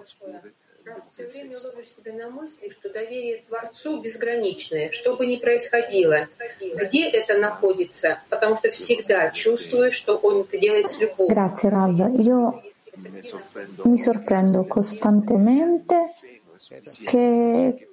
Все 1.07 1.27
время 1.27 1.55
ловишь 1.59 1.89
себя 1.89 2.13
на 2.13 2.31
мысли, 2.31 2.71
что 2.71 2.91
доверие 2.91 3.43
Творцу 3.47 4.01
безграничное, 4.01 4.91
что 4.93 5.17
бы 5.17 5.27
ни 5.27 5.37
происходило. 5.37 6.27
Где 6.61 7.09
это 7.09 7.39
находится? 7.39 8.19
Потому 8.29 8.57
что 8.57 8.71
всегда 8.71 9.31
чувствуешь, 9.31 9.95
что 9.95 10.17
Он 10.17 10.47
делает 10.53 10.91
с 10.91 10.99
любовью. 10.99 11.35
Grazie 11.35 11.71
Rav. 11.71 11.99
Io 12.19 12.63
mi 13.85 13.99
sorprendo 13.99 14.65
costantemente 14.65 16.11
che, 17.07 17.89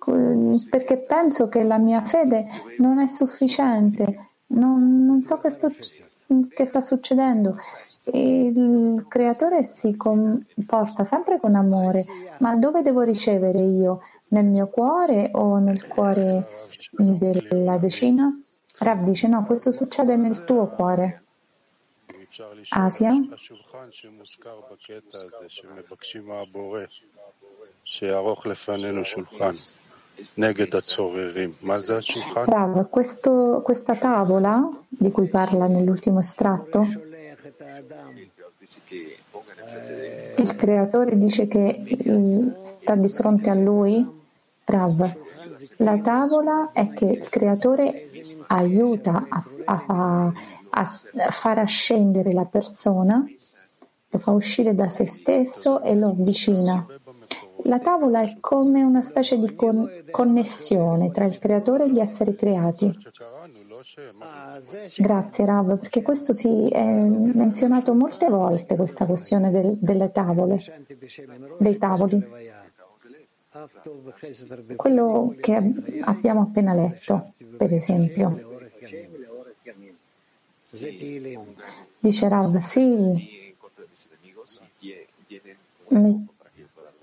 perché 0.69 0.97
penso 1.07 1.47
che 1.47 1.63
la 1.63 1.77
mia 1.77 2.01
fede 2.01 2.47
non 2.77 2.99
è 2.99 3.07
sufficiente. 3.07 4.27
Non, 4.47 5.05
non 5.05 5.23
so 5.23 5.39
che, 5.39 5.49
sto, 5.49 5.71
che 6.49 6.65
sta 6.65 6.81
succedendo. 6.81 7.57
Il 8.05 9.05
creatore 9.07 9.63
si 9.63 9.95
comporta 9.95 11.03
sempre 11.03 11.39
con 11.39 11.55
amore, 11.55 12.03
ma 12.39 12.55
dove 12.55 12.81
devo 12.81 13.01
ricevere 13.01 13.59
io? 13.59 14.01
Nel 14.29 14.45
mio 14.45 14.67
cuore 14.67 15.29
o 15.33 15.57
nel 15.57 15.87
cuore 15.87 16.47
della 16.91 17.77
decina? 17.77 18.33
Rav 18.77 19.03
dice 19.03 19.27
no, 19.27 19.45
questo 19.45 19.71
succede 19.71 20.15
nel 20.15 20.43
tuo 20.45 20.67
cuore. 20.67 21.23
Asia? 22.69 23.11
Rav, 32.45 32.89
questo, 32.89 33.61
questa 33.63 33.95
tavola 33.95 34.69
di 34.87 35.11
cui 35.11 35.27
parla 35.27 35.67
nell'ultimo 35.67 36.19
estratto 36.19 36.85
il 40.37 40.55
creatore 40.55 41.17
dice 41.17 41.47
che 41.47 41.97
sta 42.63 42.95
di 42.95 43.09
fronte 43.09 43.49
a 43.49 43.55
lui, 43.55 44.05
Rav. 44.65 45.15
La 45.77 45.97
tavola 45.97 46.69
è 46.71 46.89
che 46.89 47.05
il 47.05 47.29
creatore 47.29 47.91
aiuta 48.47 49.25
a, 49.27 49.43
a, 49.65 50.33
a 50.69 50.85
far 51.31 51.57
ascendere 51.57 52.33
la 52.33 52.45
persona, 52.45 53.23
lo 54.09 54.19
fa 54.19 54.31
uscire 54.31 54.75
da 54.75 54.89
se 54.89 55.05
stesso 55.05 55.81
e 55.81 55.95
lo 55.95 56.09
avvicina. 56.09 56.85
La 57.63 57.79
tavola 57.79 58.21
è 58.21 58.37
come 58.39 58.83
una 58.83 59.01
specie 59.01 59.37
di 59.37 59.53
con- 59.55 59.89
connessione 60.09 61.11
tra 61.11 61.25
il 61.25 61.37
creatore 61.37 61.85
e 61.85 61.91
gli 61.91 61.99
esseri 61.99 62.35
creati. 62.35 62.95
Grazie 64.97 65.45
Rav, 65.45 65.77
perché 65.77 66.01
questo 66.01 66.33
si 66.33 66.69
è 66.69 66.83
menzionato 66.83 67.93
molte 67.93 68.29
volte, 68.29 68.75
questa 68.75 69.05
questione 69.05 69.51
del, 69.51 69.77
delle 69.79 70.11
tavole, 70.11 70.59
dei 71.59 71.77
tavoli. 71.77 72.25
Quello 74.75 75.35
che 75.39 75.73
abbiamo 76.01 76.41
appena 76.41 76.73
letto, 76.73 77.33
per 77.57 77.73
esempio. 77.73 78.39
Dice 81.99 82.27
Rav, 82.29 82.57
sì, 82.59 83.55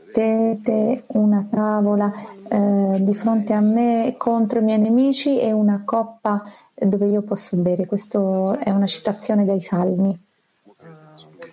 mettete 0.09 1.05
una 1.09 1.47
tavola 1.49 2.13
eh, 2.49 2.97
di 3.01 3.15
fronte 3.15 3.53
a 3.53 3.61
me 3.61 4.15
contro 4.17 4.61
i 4.61 4.63
miei 4.63 4.79
nemici 4.79 5.39
e 5.39 5.53
una 5.53 5.83
coppa 5.85 6.43
dove 6.75 7.07
io 7.07 7.23
posso 7.23 7.57
bere. 7.57 7.87
Questa 7.87 8.19
è 8.59 8.71
una 8.71 8.87
citazione 8.87 9.45
dai 9.45 9.61
Salmi. 9.61 10.19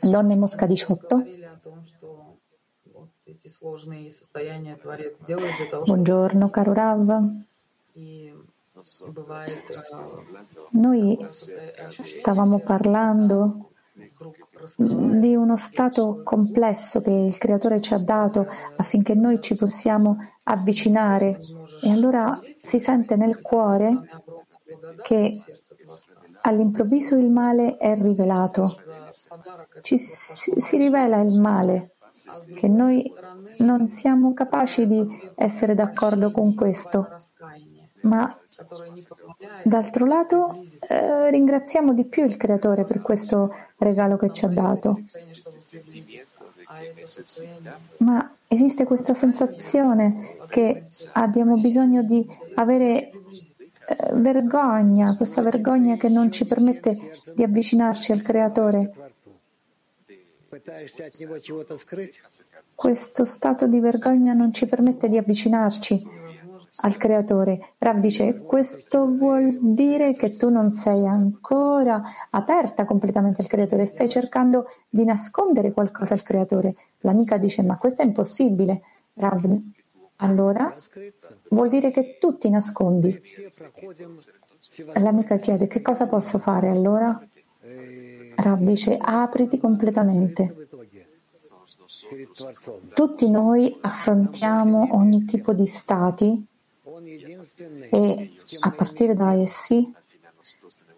Donne 0.01 0.35
Mosca 0.35 0.65
18. 0.65 1.23
Buongiorno 5.83 6.49
caro 6.49 6.73
Rav. 6.73 7.23
Noi 10.71 11.25
stavamo 11.29 12.59
parlando 12.59 13.69
di 14.77 15.35
uno 15.35 15.55
stato 15.55 16.21
complesso 16.23 17.01
che 17.01 17.11
il 17.11 17.37
Creatore 17.37 17.79
ci 17.79 17.93
ha 17.93 17.97
dato 17.97 18.45
affinché 18.75 19.15
noi 19.15 19.39
ci 19.41 19.55
possiamo 19.55 20.17
avvicinare 20.43 21.39
e 21.81 21.89
allora 21.89 22.39
si 22.55 22.79
sente 22.79 23.15
nel 23.15 23.39
cuore 23.39 24.23
che 25.01 25.41
all'improvviso 26.41 27.15
il 27.15 27.29
male 27.29 27.77
è 27.77 27.95
rivelato. 27.95 28.75
Ci, 29.81 29.97
si 29.97 30.77
rivela 30.77 31.19
il 31.21 31.39
male, 31.39 31.95
che 32.55 32.67
noi 32.67 33.11
non 33.59 33.87
siamo 33.87 34.33
capaci 34.33 34.85
di 34.85 35.31
essere 35.35 35.73
d'accordo 35.73 36.31
con 36.31 36.53
questo 36.53 37.07
ma 38.05 38.35
d'altro 39.63 40.05
lato 40.05 40.63
eh, 40.79 41.29
ringraziamo 41.29 41.93
di 41.93 42.05
più 42.05 42.23
il 42.23 42.37
Creatore 42.37 42.85
per 42.85 43.01
questo 43.01 43.53
regalo 43.77 44.17
che 44.17 44.31
ci 44.31 44.45
ha 44.45 44.47
dato. 44.47 44.99
Ma 47.97 48.35
esiste 48.47 48.85
questa 48.85 49.13
sensazione 49.13 50.37
che 50.49 50.83
abbiamo 51.13 51.57
bisogno 51.57 52.03
di 52.03 52.27
avere 52.55 53.09
eh, 53.09 53.13
vergogna, 54.13 55.15
questa 55.15 55.41
vergogna 55.41 55.95
che 55.95 56.09
non 56.09 56.31
ci 56.31 56.45
permette 56.45 57.19
di 57.33 57.43
avvicinarci 57.43 58.11
al 58.11 58.21
Creatore. 58.21 58.93
Questo 62.73 63.25
stato 63.25 63.67
di 63.67 63.79
vergogna 63.79 64.33
non 64.33 64.53
ci 64.53 64.65
permette 64.67 65.09
di 65.09 65.17
avvicinarci 65.17 66.24
al 66.77 66.97
creatore. 66.97 67.73
Rav 67.77 67.99
dice, 67.99 68.41
questo 68.41 69.05
vuol 69.05 69.57
dire 69.61 70.13
che 70.13 70.35
tu 70.35 70.49
non 70.49 70.73
sei 70.73 71.05
ancora 71.07 72.01
aperta 72.31 72.85
completamente 72.85 73.41
al 73.41 73.47
creatore, 73.47 73.85
stai 73.85 74.09
cercando 74.09 74.65
di 74.89 75.05
nascondere 75.05 75.71
qualcosa 75.71 76.13
al 76.13 76.23
creatore. 76.23 76.75
L'amica 76.99 77.37
dice, 77.37 77.63
ma 77.63 77.77
questo 77.77 78.01
è 78.01 78.05
impossibile. 78.05 78.81
Rav, 79.13 79.61
allora 80.17 80.73
vuol 81.49 81.69
dire 81.69 81.91
che 81.91 82.17
tu 82.19 82.37
ti 82.37 82.49
nascondi. 82.49 83.21
L'amica 84.95 85.37
chiede, 85.37 85.67
che 85.67 85.81
cosa 85.81 86.07
posso 86.07 86.39
fare 86.39 86.69
allora? 86.69 87.17
Rav 88.35 88.59
dice, 88.59 88.97
apriti 88.99 89.57
completamente. 89.57 90.67
Tutti 92.93 93.29
noi 93.29 93.75
affrontiamo 93.81 94.89
ogni 94.91 95.25
tipo 95.25 95.53
di 95.53 95.65
stati 95.65 96.45
e 97.89 98.31
a 98.59 98.71
partire 98.71 99.15
da 99.15 99.33
essi, 99.33 99.93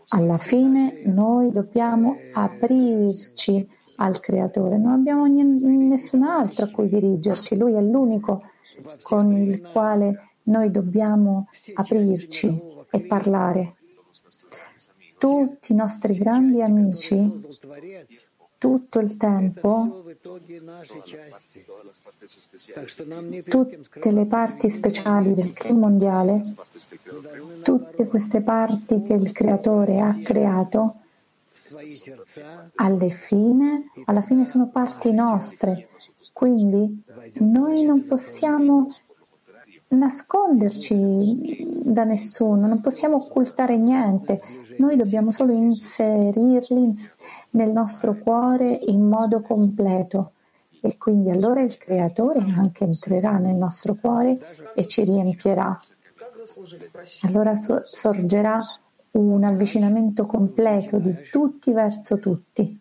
alla 0.09 0.37
fine, 0.37 1.01
noi 1.05 1.51
dobbiamo 1.51 2.15
aprirci 2.33 3.67
al 3.97 4.19
Creatore. 4.19 4.77
Non 4.77 4.93
abbiamo 4.93 5.25
nessun 5.25 6.23
altro 6.23 6.65
a 6.65 6.69
cui 6.69 6.87
dirigerci. 6.87 7.57
Lui 7.57 7.73
è 7.73 7.81
l'unico 7.81 8.43
con 9.01 9.35
il 9.35 9.61
quale 9.61 10.35
noi 10.43 10.71
dobbiamo 10.71 11.47
aprirci 11.73 12.61
e 12.89 13.01
parlare. 13.01 13.75
Tutti 15.17 15.71
i 15.71 15.75
nostri 15.75 16.15
grandi 16.15 16.61
amici 16.61 17.45
tutto 18.57 18.99
il 18.99 19.17
tempo 19.17 20.03
tutte 23.47 24.11
le 24.11 24.25
parti 24.25 24.69
speciali 24.69 25.33
del 25.33 25.53
team 25.53 25.79
mondiale, 25.79 26.41
tutte 27.63 28.05
queste 28.05 28.41
parti 28.41 29.01
che 29.03 29.13
il 29.13 29.31
creatore 29.31 29.99
ha 29.99 30.17
creato, 30.21 30.95
alle 32.75 33.09
fine, 33.09 33.91
alla 34.05 34.21
fine 34.21 34.45
sono 34.45 34.67
parti 34.67 35.11
nostre, 35.11 35.89
quindi 36.33 37.03
noi 37.39 37.83
non 37.83 38.05
possiamo 38.05 38.87
nasconderci 39.89 41.65
da 41.83 42.03
nessuno, 42.03 42.67
non 42.67 42.81
possiamo 42.81 43.17
occultare 43.17 43.77
niente, 43.77 44.39
noi 44.77 44.95
dobbiamo 44.95 45.31
solo 45.31 45.53
inserirli 45.53 46.91
nel 47.51 47.71
nostro 47.71 48.15
cuore 48.15 48.69
in 48.69 49.07
modo 49.07 49.41
completo 49.41 50.31
e 50.81 50.97
quindi 50.97 51.29
allora 51.29 51.61
il 51.61 51.77
creatore 51.77 52.39
anche 52.39 52.83
entrerà 52.83 53.37
nel 53.37 53.55
nostro 53.55 53.95
cuore 53.95 54.37
e 54.75 54.87
ci 54.87 55.03
riempirà. 55.03 55.77
Allora 57.23 57.53
sorgerà 57.55 58.59
un 59.11 59.43
avvicinamento 59.43 60.25
completo 60.25 60.97
di 60.97 61.13
tutti 61.31 61.71
verso 61.71 62.17
tutti. 62.19 62.79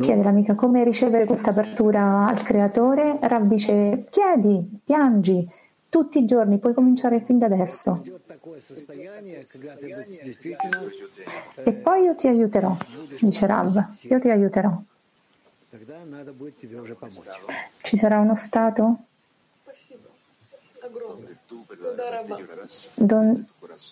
Chiede 0.00 0.22
l'amica 0.22 0.54
come 0.54 0.84
ricevere 0.84 1.26
questa 1.26 1.50
apertura 1.50 2.26
al 2.26 2.42
creatore. 2.42 3.18
Rav 3.20 3.46
dice 3.46 4.06
chiedi, 4.08 4.80
piangi, 4.84 5.48
tutti 5.92 6.20
i 6.20 6.24
giorni, 6.24 6.56
puoi 6.56 6.72
cominciare 6.72 7.20
fin 7.20 7.36
da 7.36 7.44
adesso. 7.44 8.02
E 11.64 11.72
poi 11.74 12.04
io 12.04 12.14
ti 12.14 12.28
aiuterò, 12.28 12.74
dice 13.20 13.46
Rav, 13.46 13.84
io 14.08 14.18
ti 14.18 14.30
aiuterò. 14.30 14.72
Ci 17.82 17.96
sarà 17.98 18.20
uno 18.20 18.34
stato 18.36 18.96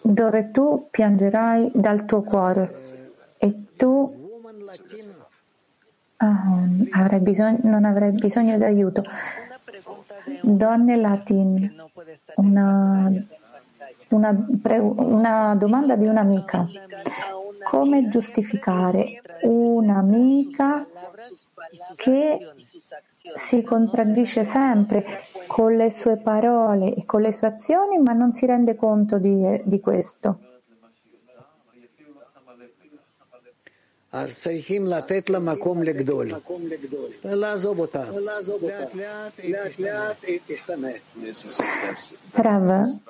dove 0.02 0.50
tu 0.50 0.88
piangerai 0.90 1.70
dal 1.74 2.06
tuo 2.06 2.22
cuore 2.22 2.80
e 3.36 3.76
tu 3.76 3.88
uh, 6.16 6.88
avrai 6.92 7.20
bisogno, 7.20 7.58
non 7.64 7.84
avrai 7.84 8.12
bisogno 8.12 8.56
di 8.56 8.64
aiuto. 8.64 9.04
Donne 10.42 10.96
Latin, 10.96 11.74
una, 12.36 13.10
una, 14.08 14.46
una 14.58 15.54
domanda 15.56 15.96
di 15.96 16.06
un'amica. 16.06 16.66
Come 17.64 18.08
giustificare 18.08 19.20
un'amica 19.42 20.86
che 21.94 22.38
si 23.34 23.62
contraddice 23.62 24.44
sempre 24.44 25.04
con 25.46 25.76
le 25.76 25.90
sue 25.90 26.16
parole 26.16 26.94
e 26.94 27.04
con 27.04 27.20
le 27.20 27.32
sue 27.32 27.48
azioni, 27.48 27.98
ma 27.98 28.12
non 28.12 28.32
si 28.32 28.46
rende 28.46 28.76
conto 28.76 29.18
di, 29.18 29.62
di 29.64 29.80
questo. 29.80 30.49
צריכים 34.25 34.85
לתת 34.85 35.29
לה 35.29 35.39
מקום 35.39 35.83
לגדול, 35.83 36.31
לעזוב 37.23 37.79
אותה, 37.79 38.03
לאט 39.43 39.79
לאט 39.79 40.23
היא 40.23 40.39
תשתנה. 40.47 40.87
Rav, 42.47 42.67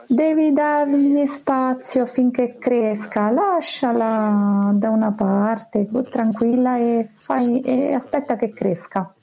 devi 0.08 0.54
dargli 0.54 1.26
spazio 1.28 2.06
finché 2.06 2.58
cresca, 2.58 3.32
lasciala 3.32 4.72
da 4.74 4.90
una 4.90 5.12
parte 5.12 5.88
tranquilla 6.10 6.78
e, 6.78 7.08
fai, 7.26 7.62
e 7.62 7.94
aspetta 7.94 8.36
che 8.36 8.50
cresca. 8.54 9.14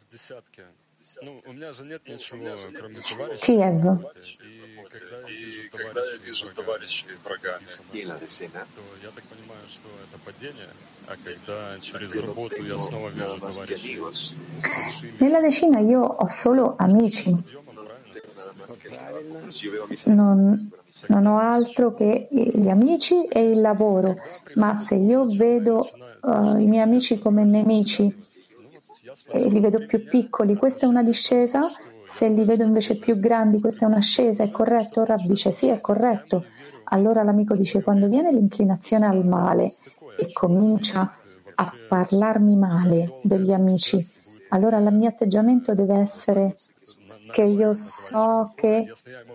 Kiev. 3.45 3.83
когда 5.71 6.05
я 6.05 6.17
вижу 6.17 6.49
товарищей 6.55 7.07
врага 7.25 7.59
то 7.91 8.83
я 9.03 9.11
так 9.11 9.25
понимаю, 9.25 9.65
что 9.69 9.89
это 10.05 10.19
падение, 10.25 10.69
а 11.07 11.17
когда 11.23 11.79
через 11.81 12.15
работу 12.17 12.63
я 12.63 12.79
снова 12.79 13.09
вижу 13.09 13.39
товарищей 13.39 14.01
Nella 15.21 15.41
decina 15.41 15.81
io 15.81 16.03
ho 16.03 16.29
solo 16.29 16.75
amici. 16.79 17.61
Non, 20.05 20.73
non, 21.09 21.27
ho 21.27 21.39
altro 21.39 21.95
che 21.95 22.29
gli 22.31 22.69
amici 22.69 23.25
e 23.25 23.51
il 23.51 23.61
lavoro, 23.61 24.17
ma 24.55 24.77
se 24.77 24.95
io 24.95 25.27
vedo 25.27 25.91
uh, 26.21 26.57
i 26.59 26.67
miei 26.67 26.83
amici 26.83 27.19
come 27.19 27.45
nemici 27.45 28.13
e 29.29 29.49
li 29.49 29.61
vedo 29.61 29.85
più 29.87 30.05
piccoli, 30.05 30.57
questa 30.57 30.87
è 30.87 30.89
una 30.89 31.03
discesa, 31.03 31.71
se 32.08 32.30
li 32.30 32.46
vedo 32.46 32.64
invece 32.64 32.98
più 32.98 33.20
grandi, 33.20 33.60
questa 33.60 33.86
è 33.86 33.90
un'ascesa, 33.90 34.42
è 34.42 34.50
corretto? 34.50 35.04
Rav 35.04 35.26
dice 35.26 35.52
sì, 35.52 35.68
è 35.68 35.82
corretto. 35.82 36.46
Allora 36.86 37.22
l'amico 37.22 37.54
dice 37.54 37.84
quando 37.84 38.08
viene 38.08 38.32
l'inclinazione 38.32 39.06
al 39.06 39.26
male 39.26 39.74
e 40.18 40.32
comincia 40.32 41.14
a 41.56 41.74
parlarmi 41.90 42.56
male 42.56 43.20
degli 43.24 43.52
amici, 43.52 44.06
allora 44.50 44.78
il 44.78 44.94
mio 44.94 45.10
atteggiamento 45.10 45.74
deve 45.74 45.98
essere 45.98 46.56
che 47.30 47.44
io 47.44 47.76
so 47.76 48.54
che 48.56 48.90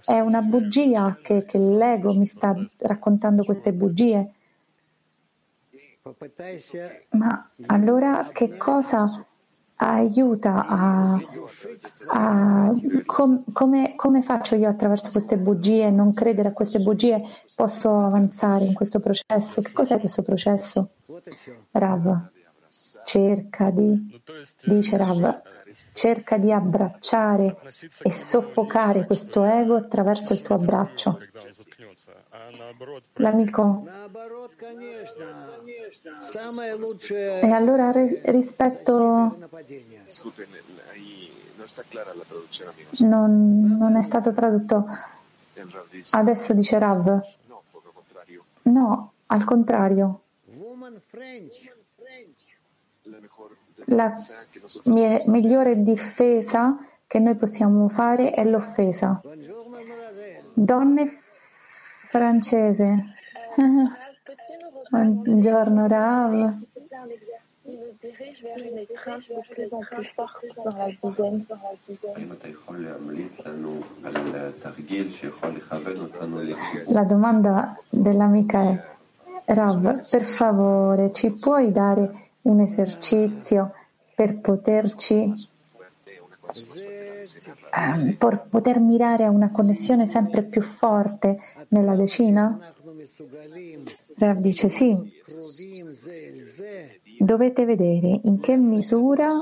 è 0.07 0.19
una 0.21 0.41
bugia, 0.41 1.19
che, 1.23 1.45
che 1.45 1.59
l'ego 1.59 2.15
mi 2.15 2.25
sta 2.25 2.55
raccontando 2.79 3.45
queste 3.45 3.75
bugie. 3.75 4.33
Ma 7.11 7.51
allora 7.67 8.31
che 8.33 8.57
cosa 8.57 9.27
aiuta 9.89 10.67
a, 10.67 11.21
a 12.09 12.73
com, 13.07 13.45
come, 13.53 13.95
come, 13.97 14.23
faccio 14.23 14.55
io 14.57 14.69
attraverso 14.69 15.11
queste 15.11 15.37
bugie, 15.39 15.91
non 15.91 16.13
credere 16.13 16.49
a 16.49 16.53
queste 16.53 16.79
bugie, 16.79 17.19
posso 17.55 17.97
avanzare 17.97 18.65
in 18.65 18.75
questo 18.75 19.01
processo? 19.01 19.61
Che 19.61 19.73
cos'è 19.73 19.99
questo 19.99 20.23
processo? 20.23 20.91
Rav 21.73 22.31
cerca 23.05 23.71
di, 23.71 24.23
dice 24.65 24.97
Rav, 24.97 25.43
cerca 25.93 26.39
di 26.39 26.53
abbracciare 26.53 27.57
e 28.03 28.13
soffocare 28.13 29.05
questo 29.07 29.45
ego 29.45 29.77
attraverso 29.77 30.33
il 30.33 30.43
tuo 30.43 30.55
abbraccio. 30.57 31.19
L'amico. 33.15 33.87
E 37.11 37.51
allora 37.51 37.93
rispetto 38.25 39.37
non, 43.01 43.77
non 43.79 43.97
è 43.97 44.03
stato 44.03 44.33
tradotto. 44.33 44.87
Adesso 46.11 46.55
dice 46.55 46.79
Rav. 46.79 47.21
No, 48.63 49.13
al 49.27 49.45
contrario. 49.45 50.21
La 53.87 54.13
mia 54.85 55.23
migliore 55.27 55.83
difesa 55.83 56.79
che 57.07 57.19
noi 57.19 57.35
possiamo 57.35 57.89
fare 57.89 58.31
è 58.31 58.45
l'offesa. 58.45 59.21
Donne 60.55 61.11
francese. 62.13 63.15
Buongiorno 64.91 65.87
Rav. 65.87 66.59
La 76.89 77.05
domanda 77.05 77.81
dell'amica 77.89 78.61
è 78.61 78.85
Rav, 79.47 80.11
per 80.11 80.23
favore, 80.25 81.13
ci 81.13 81.31
puoi 81.31 81.73
dare 81.73 82.29
un 82.43 82.61
esercizio 82.61 83.73
per 84.15 84.37
poterci 84.37 85.33
eh, 87.23 88.17
poter 88.49 88.81
mirare 88.81 89.25
a 89.25 89.31
una 89.31 89.51
connessione 89.51 90.07
sempre 90.07 90.43
più 90.43 90.63
forte 90.63 91.39
nella 91.69 91.95
decina? 91.95 92.59
Rav 94.17 94.39
dice 94.39 94.69
sì. 94.69 94.97
Dovete 97.19 97.65
vedere 97.65 98.21
in 98.25 98.41
che 98.41 98.57
misura 98.57 99.33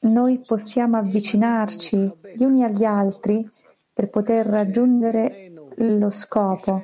noi 0.00 0.38
possiamo 0.38 0.96
avvicinarci 0.96 2.12
gli 2.34 2.44
uni 2.44 2.64
agli 2.64 2.84
altri 2.84 3.48
per 3.92 4.08
poter 4.10 4.46
raggiungere 4.46 5.52
lo 5.76 6.10
scopo. 6.10 6.82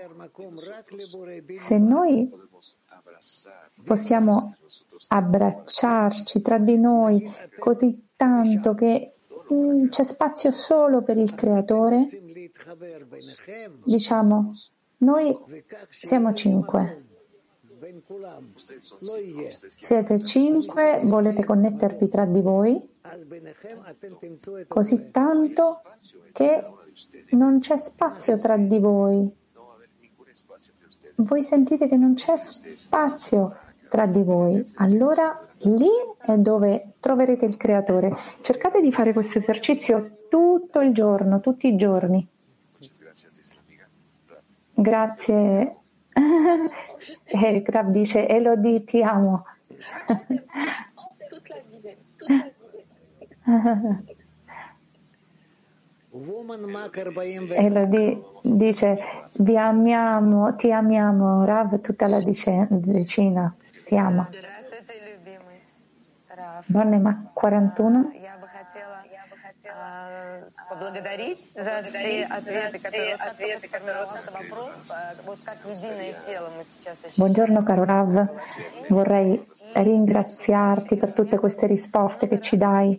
Se 1.55 1.79
noi 1.79 2.31
possiamo 3.85 4.55
abbracciarci 5.09 6.43
tra 6.43 6.59
di 6.59 6.79
noi 6.79 7.31
così 7.59 8.04
tanto 8.17 8.75
che 8.75 9.15
mm, 9.53 9.89
c'è 9.89 10.05
spazio 10.05 10.51
solo 10.51 11.03
per 11.03 11.17
il 11.19 11.35
creatore, 11.35 12.07
diciamo, 13.85 14.53
noi 14.99 15.37
siamo 15.89 16.33
cinque. 16.35 17.05
Siete 19.77 20.23
cinque, 20.23 21.01
volete 21.03 21.45
connettervi 21.45 22.09
tra 22.09 22.25
di 22.25 22.41
voi? 22.41 22.93
così 24.67 25.11
tanto 25.11 25.83
che 26.33 26.65
non 27.31 27.61
c'è 27.61 27.77
spazio 27.77 28.39
tra 28.39 28.57
di 28.57 28.79
voi. 28.79 29.31
Voi 31.17 31.43
sentite 31.43 31.87
che 31.87 31.97
non 31.97 32.15
c'è 32.15 32.35
spazio 32.37 33.57
tra 33.89 34.07
di 34.07 34.23
voi. 34.23 34.63
Allora 34.77 35.47
lì 35.65 35.89
è 36.19 36.37
dove 36.37 36.95
troverete 37.01 37.45
il 37.45 37.57
creatore. 37.57 38.15
Cercate 38.41 38.81
di 38.81 38.93
fare 38.93 39.13
questo 39.13 39.39
esercizio 39.39 40.19
tutto 40.29 40.81
il 40.81 40.93
giorno, 40.93 41.41
tutti 41.41 41.69
i 41.69 41.77
giorni. 41.77 42.27
Grazie. 44.75 45.77
Eric 47.25 47.69
Rav 47.71 47.91
dice 47.91 48.29
Elodie 48.29 48.85
ti 48.85 49.03
amo. 49.03 49.45
Elodie 57.51 58.23
dice 58.43 58.99
vi 59.39 59.57
amiamo, 59.57 60.55
ti 60.55 60.71
amiamo, 60.71 61.45
Rav, 61.45 61.81
tutta 61.81 62.07
la 62.07 62.21
decina, 62.23 63.55
ti 63.85 63.97
amo. 63.97 64.29
Donne 66.68 67.00
ma 67.00 67.32
41. 67.34 68.12
поблагодарить 70.70 71.52
за 71.54 71.82
все 71.84 72.26
ответы, 72.26 72.80
которые 72.80 73.16
ответы, 73.16 73.68
которые 73.68 74.06
вопрос, 74.32 74.72
вот 75.26 75.40
как 75.44 75.58
единое 75.66 76.14
тело 76.26 76.50
мы 76.58 76.64
сейчас 76.64 76.98
Buongiorno 77.18 77.64
caro 77.64 77.84
Rav, 77.84 78.30
vorrei 78.90 79.46
ringraziarti 79.74 80.96
per 80.96 81.14
tutte 81.14 81.38
queste 81.38 81.68
risposte 81.68 82.28
che 82.28 82.40
ci 82.40 82.58
dai. 82.58 82.98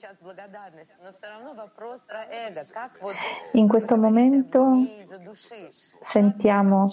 In 3.52 3.68
questo 3.68 3.96
momento 3.96 4.84
sentiamo 6.00 6.90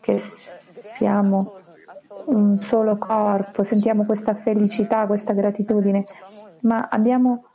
che 0.00 0.18
siamo 0.18 1.60
un 2.25 2.57
solo 2.57 2.97
corpo, 2.97 3.63
sentiamo 3.63 4.05
questa 4.05 4.33
felicità, 4.35 5.05
questa 5.05 5.33
gratitudine, 5.33 6.05
ma 6.61 6.87
abbiamo 6.89 7.45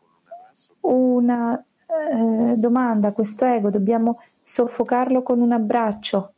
una 0.80 1.56
eh, 1.58 2.54
domanda, 2.56 3.12
questo 3.12 3.44
ego, 3.44 3.70
dobbiamo 3.70 4.20
soffocarlo 4.42 5.22
con 5.22 5.40
un 5.40 5.52
abbraccio. 5.52 6.32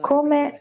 Come, 0.00 0.58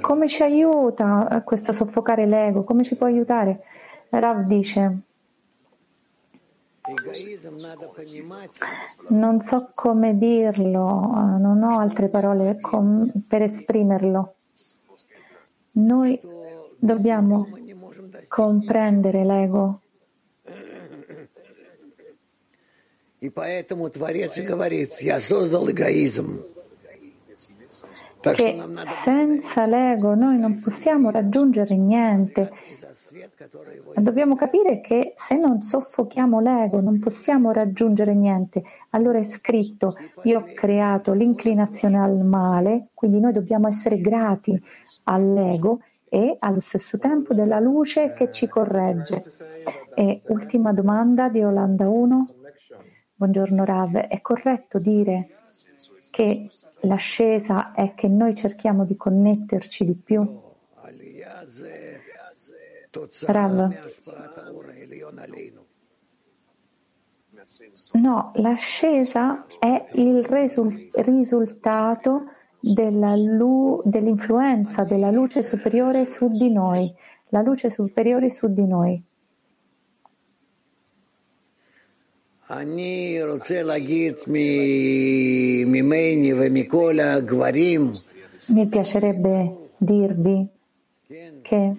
come 0.00 0.28
ci 0.28 0.42
aiuta 0.42 1.42
questo 1.44 1.72
soffocare 1.72 2.26
l'ego? 2.26 2.64
Come 2.64 2.82
ci 2.82 2.96
può 2.96 3.06
aiutare? 3.06 3.62
Rav 4.10 4.44
dice, 4.44 4.98
non 9.08 9.40
so 9.40 9.70
come 9.74 10.18
dirlo, 10.18 11.12
non 11.38 11.62
ho 11.62 11.78
altre 11.78 12.08
parole 12.08 12.58
per 13.26 13.40
esprimerlo. 13.40 14.34
Noi 15.72 16.20
dobbiamo 16.76 17.48
comprendere 18.28 19.24
l'ego. 19.24 19.80
Che 28.32 28.62
senza 29.02 29.66
l'ego 29.66 30.14
noi 30.14 30.38
non 30.38 30.58
possiamo 30.58 31.10
raggiungere 31.10 31.76
niente. 31.76 32.50
Dobbiamo 33.96 34.34
capire 34.34 34.80
che 34.80 35.12
se 35.16 35.36
non 35.36 35.60
soffochiamo 35.60 36.40
l'ego 36.40 36.80
non 36.80 36.98
possiamo 36.98 37.52
raggiungere 37.52 38.14
niente. 38.14 38.62
Allora 38.90 39.18
è 39.18 39.24
scritto, 39.24 39.94
io 40.22 40.38
ho 40.38 40.44
creato 40.54 41.12
l'inclinazione 41.12 41.98
al 41.98 42.24
male, 42.24 42.88
quindi 42.94 43.20
noi 43.20 43.32
dobbiamo 43.32 43.68
essere 43.68 44.00
grati 44.00 44.58
all'ego 45.04 45.80
e 46.08 46.36
allo 46.38 46.60
stesso 46.60 46.96
tempo 46.96 47.34
della 47.34 47.60
luce 47.60 48.12
che 48.14 48.30
ci 48.30 48.48
corregge. 48.48 49.22
E 49.94 50.22
ultima 50.28 50.72
domanda 50.72 51.28
di 51.28 51.42
Olanda 51.42 51.88
1. 51.88 52.26
Buongiorno 53.16 53.64
Rav, 53.64 53.96
è 53.96 54.20
corretto 54.20 54.78
dire 54.78 55.28
che 56.10 56.48
l'ascesa 56.84 57.72
è 57.72 57.94
che 57.94 58.08
noi 58.08 58.34
cerchiamo 58.34 58.84
di 58.84 58.96
connetterci 58.96 59.84
di 59.84 59.94
più? 59.94 60.42
Rav. 63.26 63.74
No, 67.92 68.32
l'ascesa 68.36 69.46
è 69.58 69.88
il 69.94 70.24
risul- 70.24 70.90
risultato 70.94 72.26
della 72.60 73.14
lu- 73.16 73.82
dell'influenza 73.84 74.84
della 74.84 75.10
luce 75.10 75.42
superiore 75.42 76.06
su 76.06 76.28
di 76.28 76.50
noi, 76.50 76.92
la 77.28 77.42
luce 77.42 77.68
superiore 77.68 78.30
su 78.30 78.48
di 78.48 78.66
noi. 78.66 79.04
Mi 88.48 88.66
piacerebbe 88.66 89.70
dirvi 89.78 90.48
che 91.42 91.76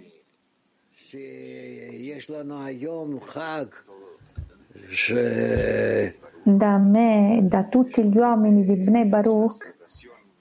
da 6.43 6.78
me 6.78 7.38
e 7.38 7.41
da 7.41 7.63
tutti 7.66 8.03
gli 8.03 8.18
uomini 8.18 8.66
di 8.66 8.76
Bnei 8.76 9.05
Baruch 9.05 9.74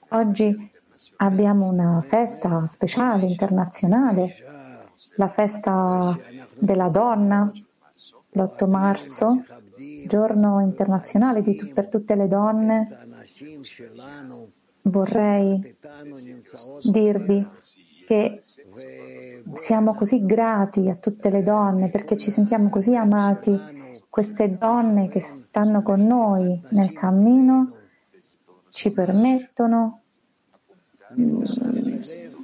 Oggi 0.09 0.71
abbiamo 1.17 1.67
una 1.67 1.99
festa 2.01 2.61
speciale 2.67 3.25
internazionale, 3.25 4.33
la 5.15 5.27
festa 5.27 6.17
della 6.57 6.89
donna, 6.89 7.51
l'8 8.31 8.69
marzo, 8.69 9.43
giorno 10.05 10.61
internazionale 10.61 11.41
t- 11.41 11.73
per 11.73 11.87
tutte 11.87 12.15
le 12.15 12.27
donne. 12.27 12.97
Vorrei 14.81 15.75
dirvi 16.83 17.47
che 18.05 18.39
siamo 19.53 19.95
così 19.95 20.25
grati 20.25 20.89
a 20.89 20.95
tutte 20.95 21.29
le 21.29 21.41
donne 21.41 21.89
perché 21.89 22.15
ci 22.15 22.29
sentiamo 22.29 22.69
così 22.69 22.95
amati, 22.95 23.57
queste 24.09 24.57
donne 24.57 25.09
che 25.09 25.19
stanno 25.19 25.81
con 25.81 26.05
noi 26.05 26.61
nel 26.69 26.93
cammino 26.93 27.77
ci 28.69 28.91
permettono 28.91 30.01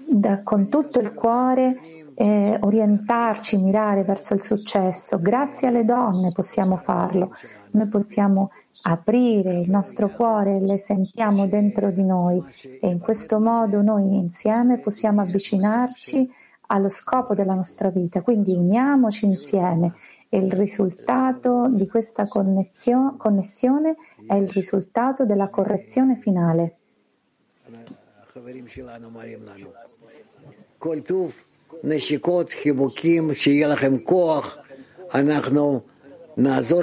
da, 0.07 0.41
con 0.43 0.69
tutto 0.69 0.99
il 0.99 1.13
cuore 1.13 1.77
eh, 2.21 2.55
orientarci, 2.61 3.57
mirare 3.57 4.03
verso 4.03 4.35
il 4.35 4.43
successo. 4.43 5.19
Grazie 5.19 5.69
alle 5.69 5.83
donne 5.83 6.31
possiamo 6.31 6.75
farlo. 6.77 7.35
Noi 7.71 7.87
possiamo 7.87 8.51
aprire 8.83 9.59
il 9.59 9.69
nostro 9.71 10.07
cuore, 10.09 10.59
le 10.59 10.77
sentiamo 10.77 11.47
dentro 11.47 11.89
di 11.89 12.03
noi 12.03 12.39
e 12.79 12.87
in 12.87 12.99
questo 12.99 13.39
modo 13.39 13.81
noi 13.81 14.17
insieme 14.17 14.77
possiamo 14.77 15.21
avvicinarci 15.21 16.31
allo 16.67 16.89
scopo 16.89 17.33
della 17.33 17.55
nostra 17.55 17.89
vita. 17.89 18.21
Quindi 18.21 18.53
uniamoci 18.53 19.25
insieme 19.25 19.93
e 20.29 20.37
il 20.37 20.51
risultato 20.51 21.69
di 21.71 21.87
questa 21.87 22.25
connessione 22.27 23.95
è 24.27 24.35
il 24.35 24.49
risultato 24.49 25.25
della 25.25 25.49
correzione 25.49 26.15
finale. 26.17 26.75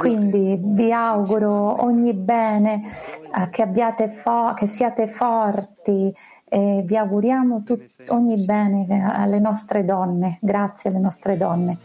Quindi 0.01 0.59
vi 0.61 0.93
auguro 0.93 1.83
ogni 1.83 2.13
bene, 2.13 2.83
eh, 3.35 3.47
che, 3.51 4.09
fo- 4.09 4.55
che 4.55 4.67
siate 4.67 5.09
forti 5.09 6.15
e 6.45 6.83
vi 6.85 6.97
auguriamo 6.97 7.63
tut- 7.65 7.85
ogni 8.09 8.43
bene 8.45 9.05
alle 9.11 9.39
nostre 9.39 9.85
donne, 9.85 10.39
grazie 10.41 10.91
alle 10.91 10.99
nostre 10.99 11.37
donne. 11.37 11.79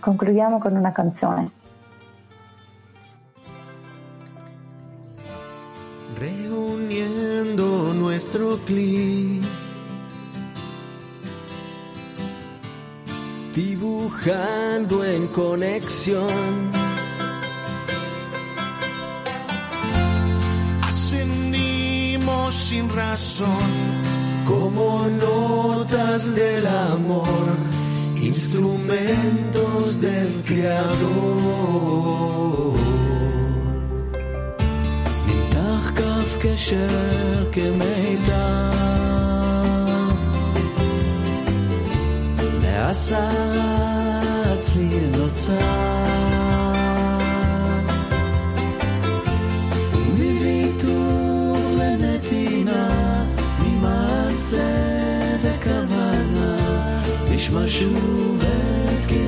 Concludiamo 0.00 0.58
con 0.58 0.74
una 0.74 0.92
canzone. 0.92 1.50
Reuniendo 6.18 7.92
nuestro 7.92 8.58
clic. 8.64 9.61
dibujando 13.53 15.03
en 15.03 15.27
conexión. 15.27 16.71
Ascendimos 20.83 22.53
sin 22.53 22.89
razón 22.89 23.69
como 24.45 25.07
notas 25.09 26.33
del 26.35 26.65
amor, 26.67 27.55
instrumentos 28.21 29.99
del 30.01 30.43
Creador. 30.45 31.67
נמתח 35.27 35.91
כף 35.95 36.37
קשר 36.41 37.51
כמיתר, 37.51 39.00
ועשה 42.82 43.30
צליל 44.58 45.04
נוצר. 45.18 45.52
מוויתור 50.08 51.56
לנתינה, 51.78 53.24
ממעשה 53.58 54.60
וכוונה, 55.42 56.56
נשמע 57.30 57.62
שוב 57.66 58.42
את 58.42 59.06
כינור 59.08 59.21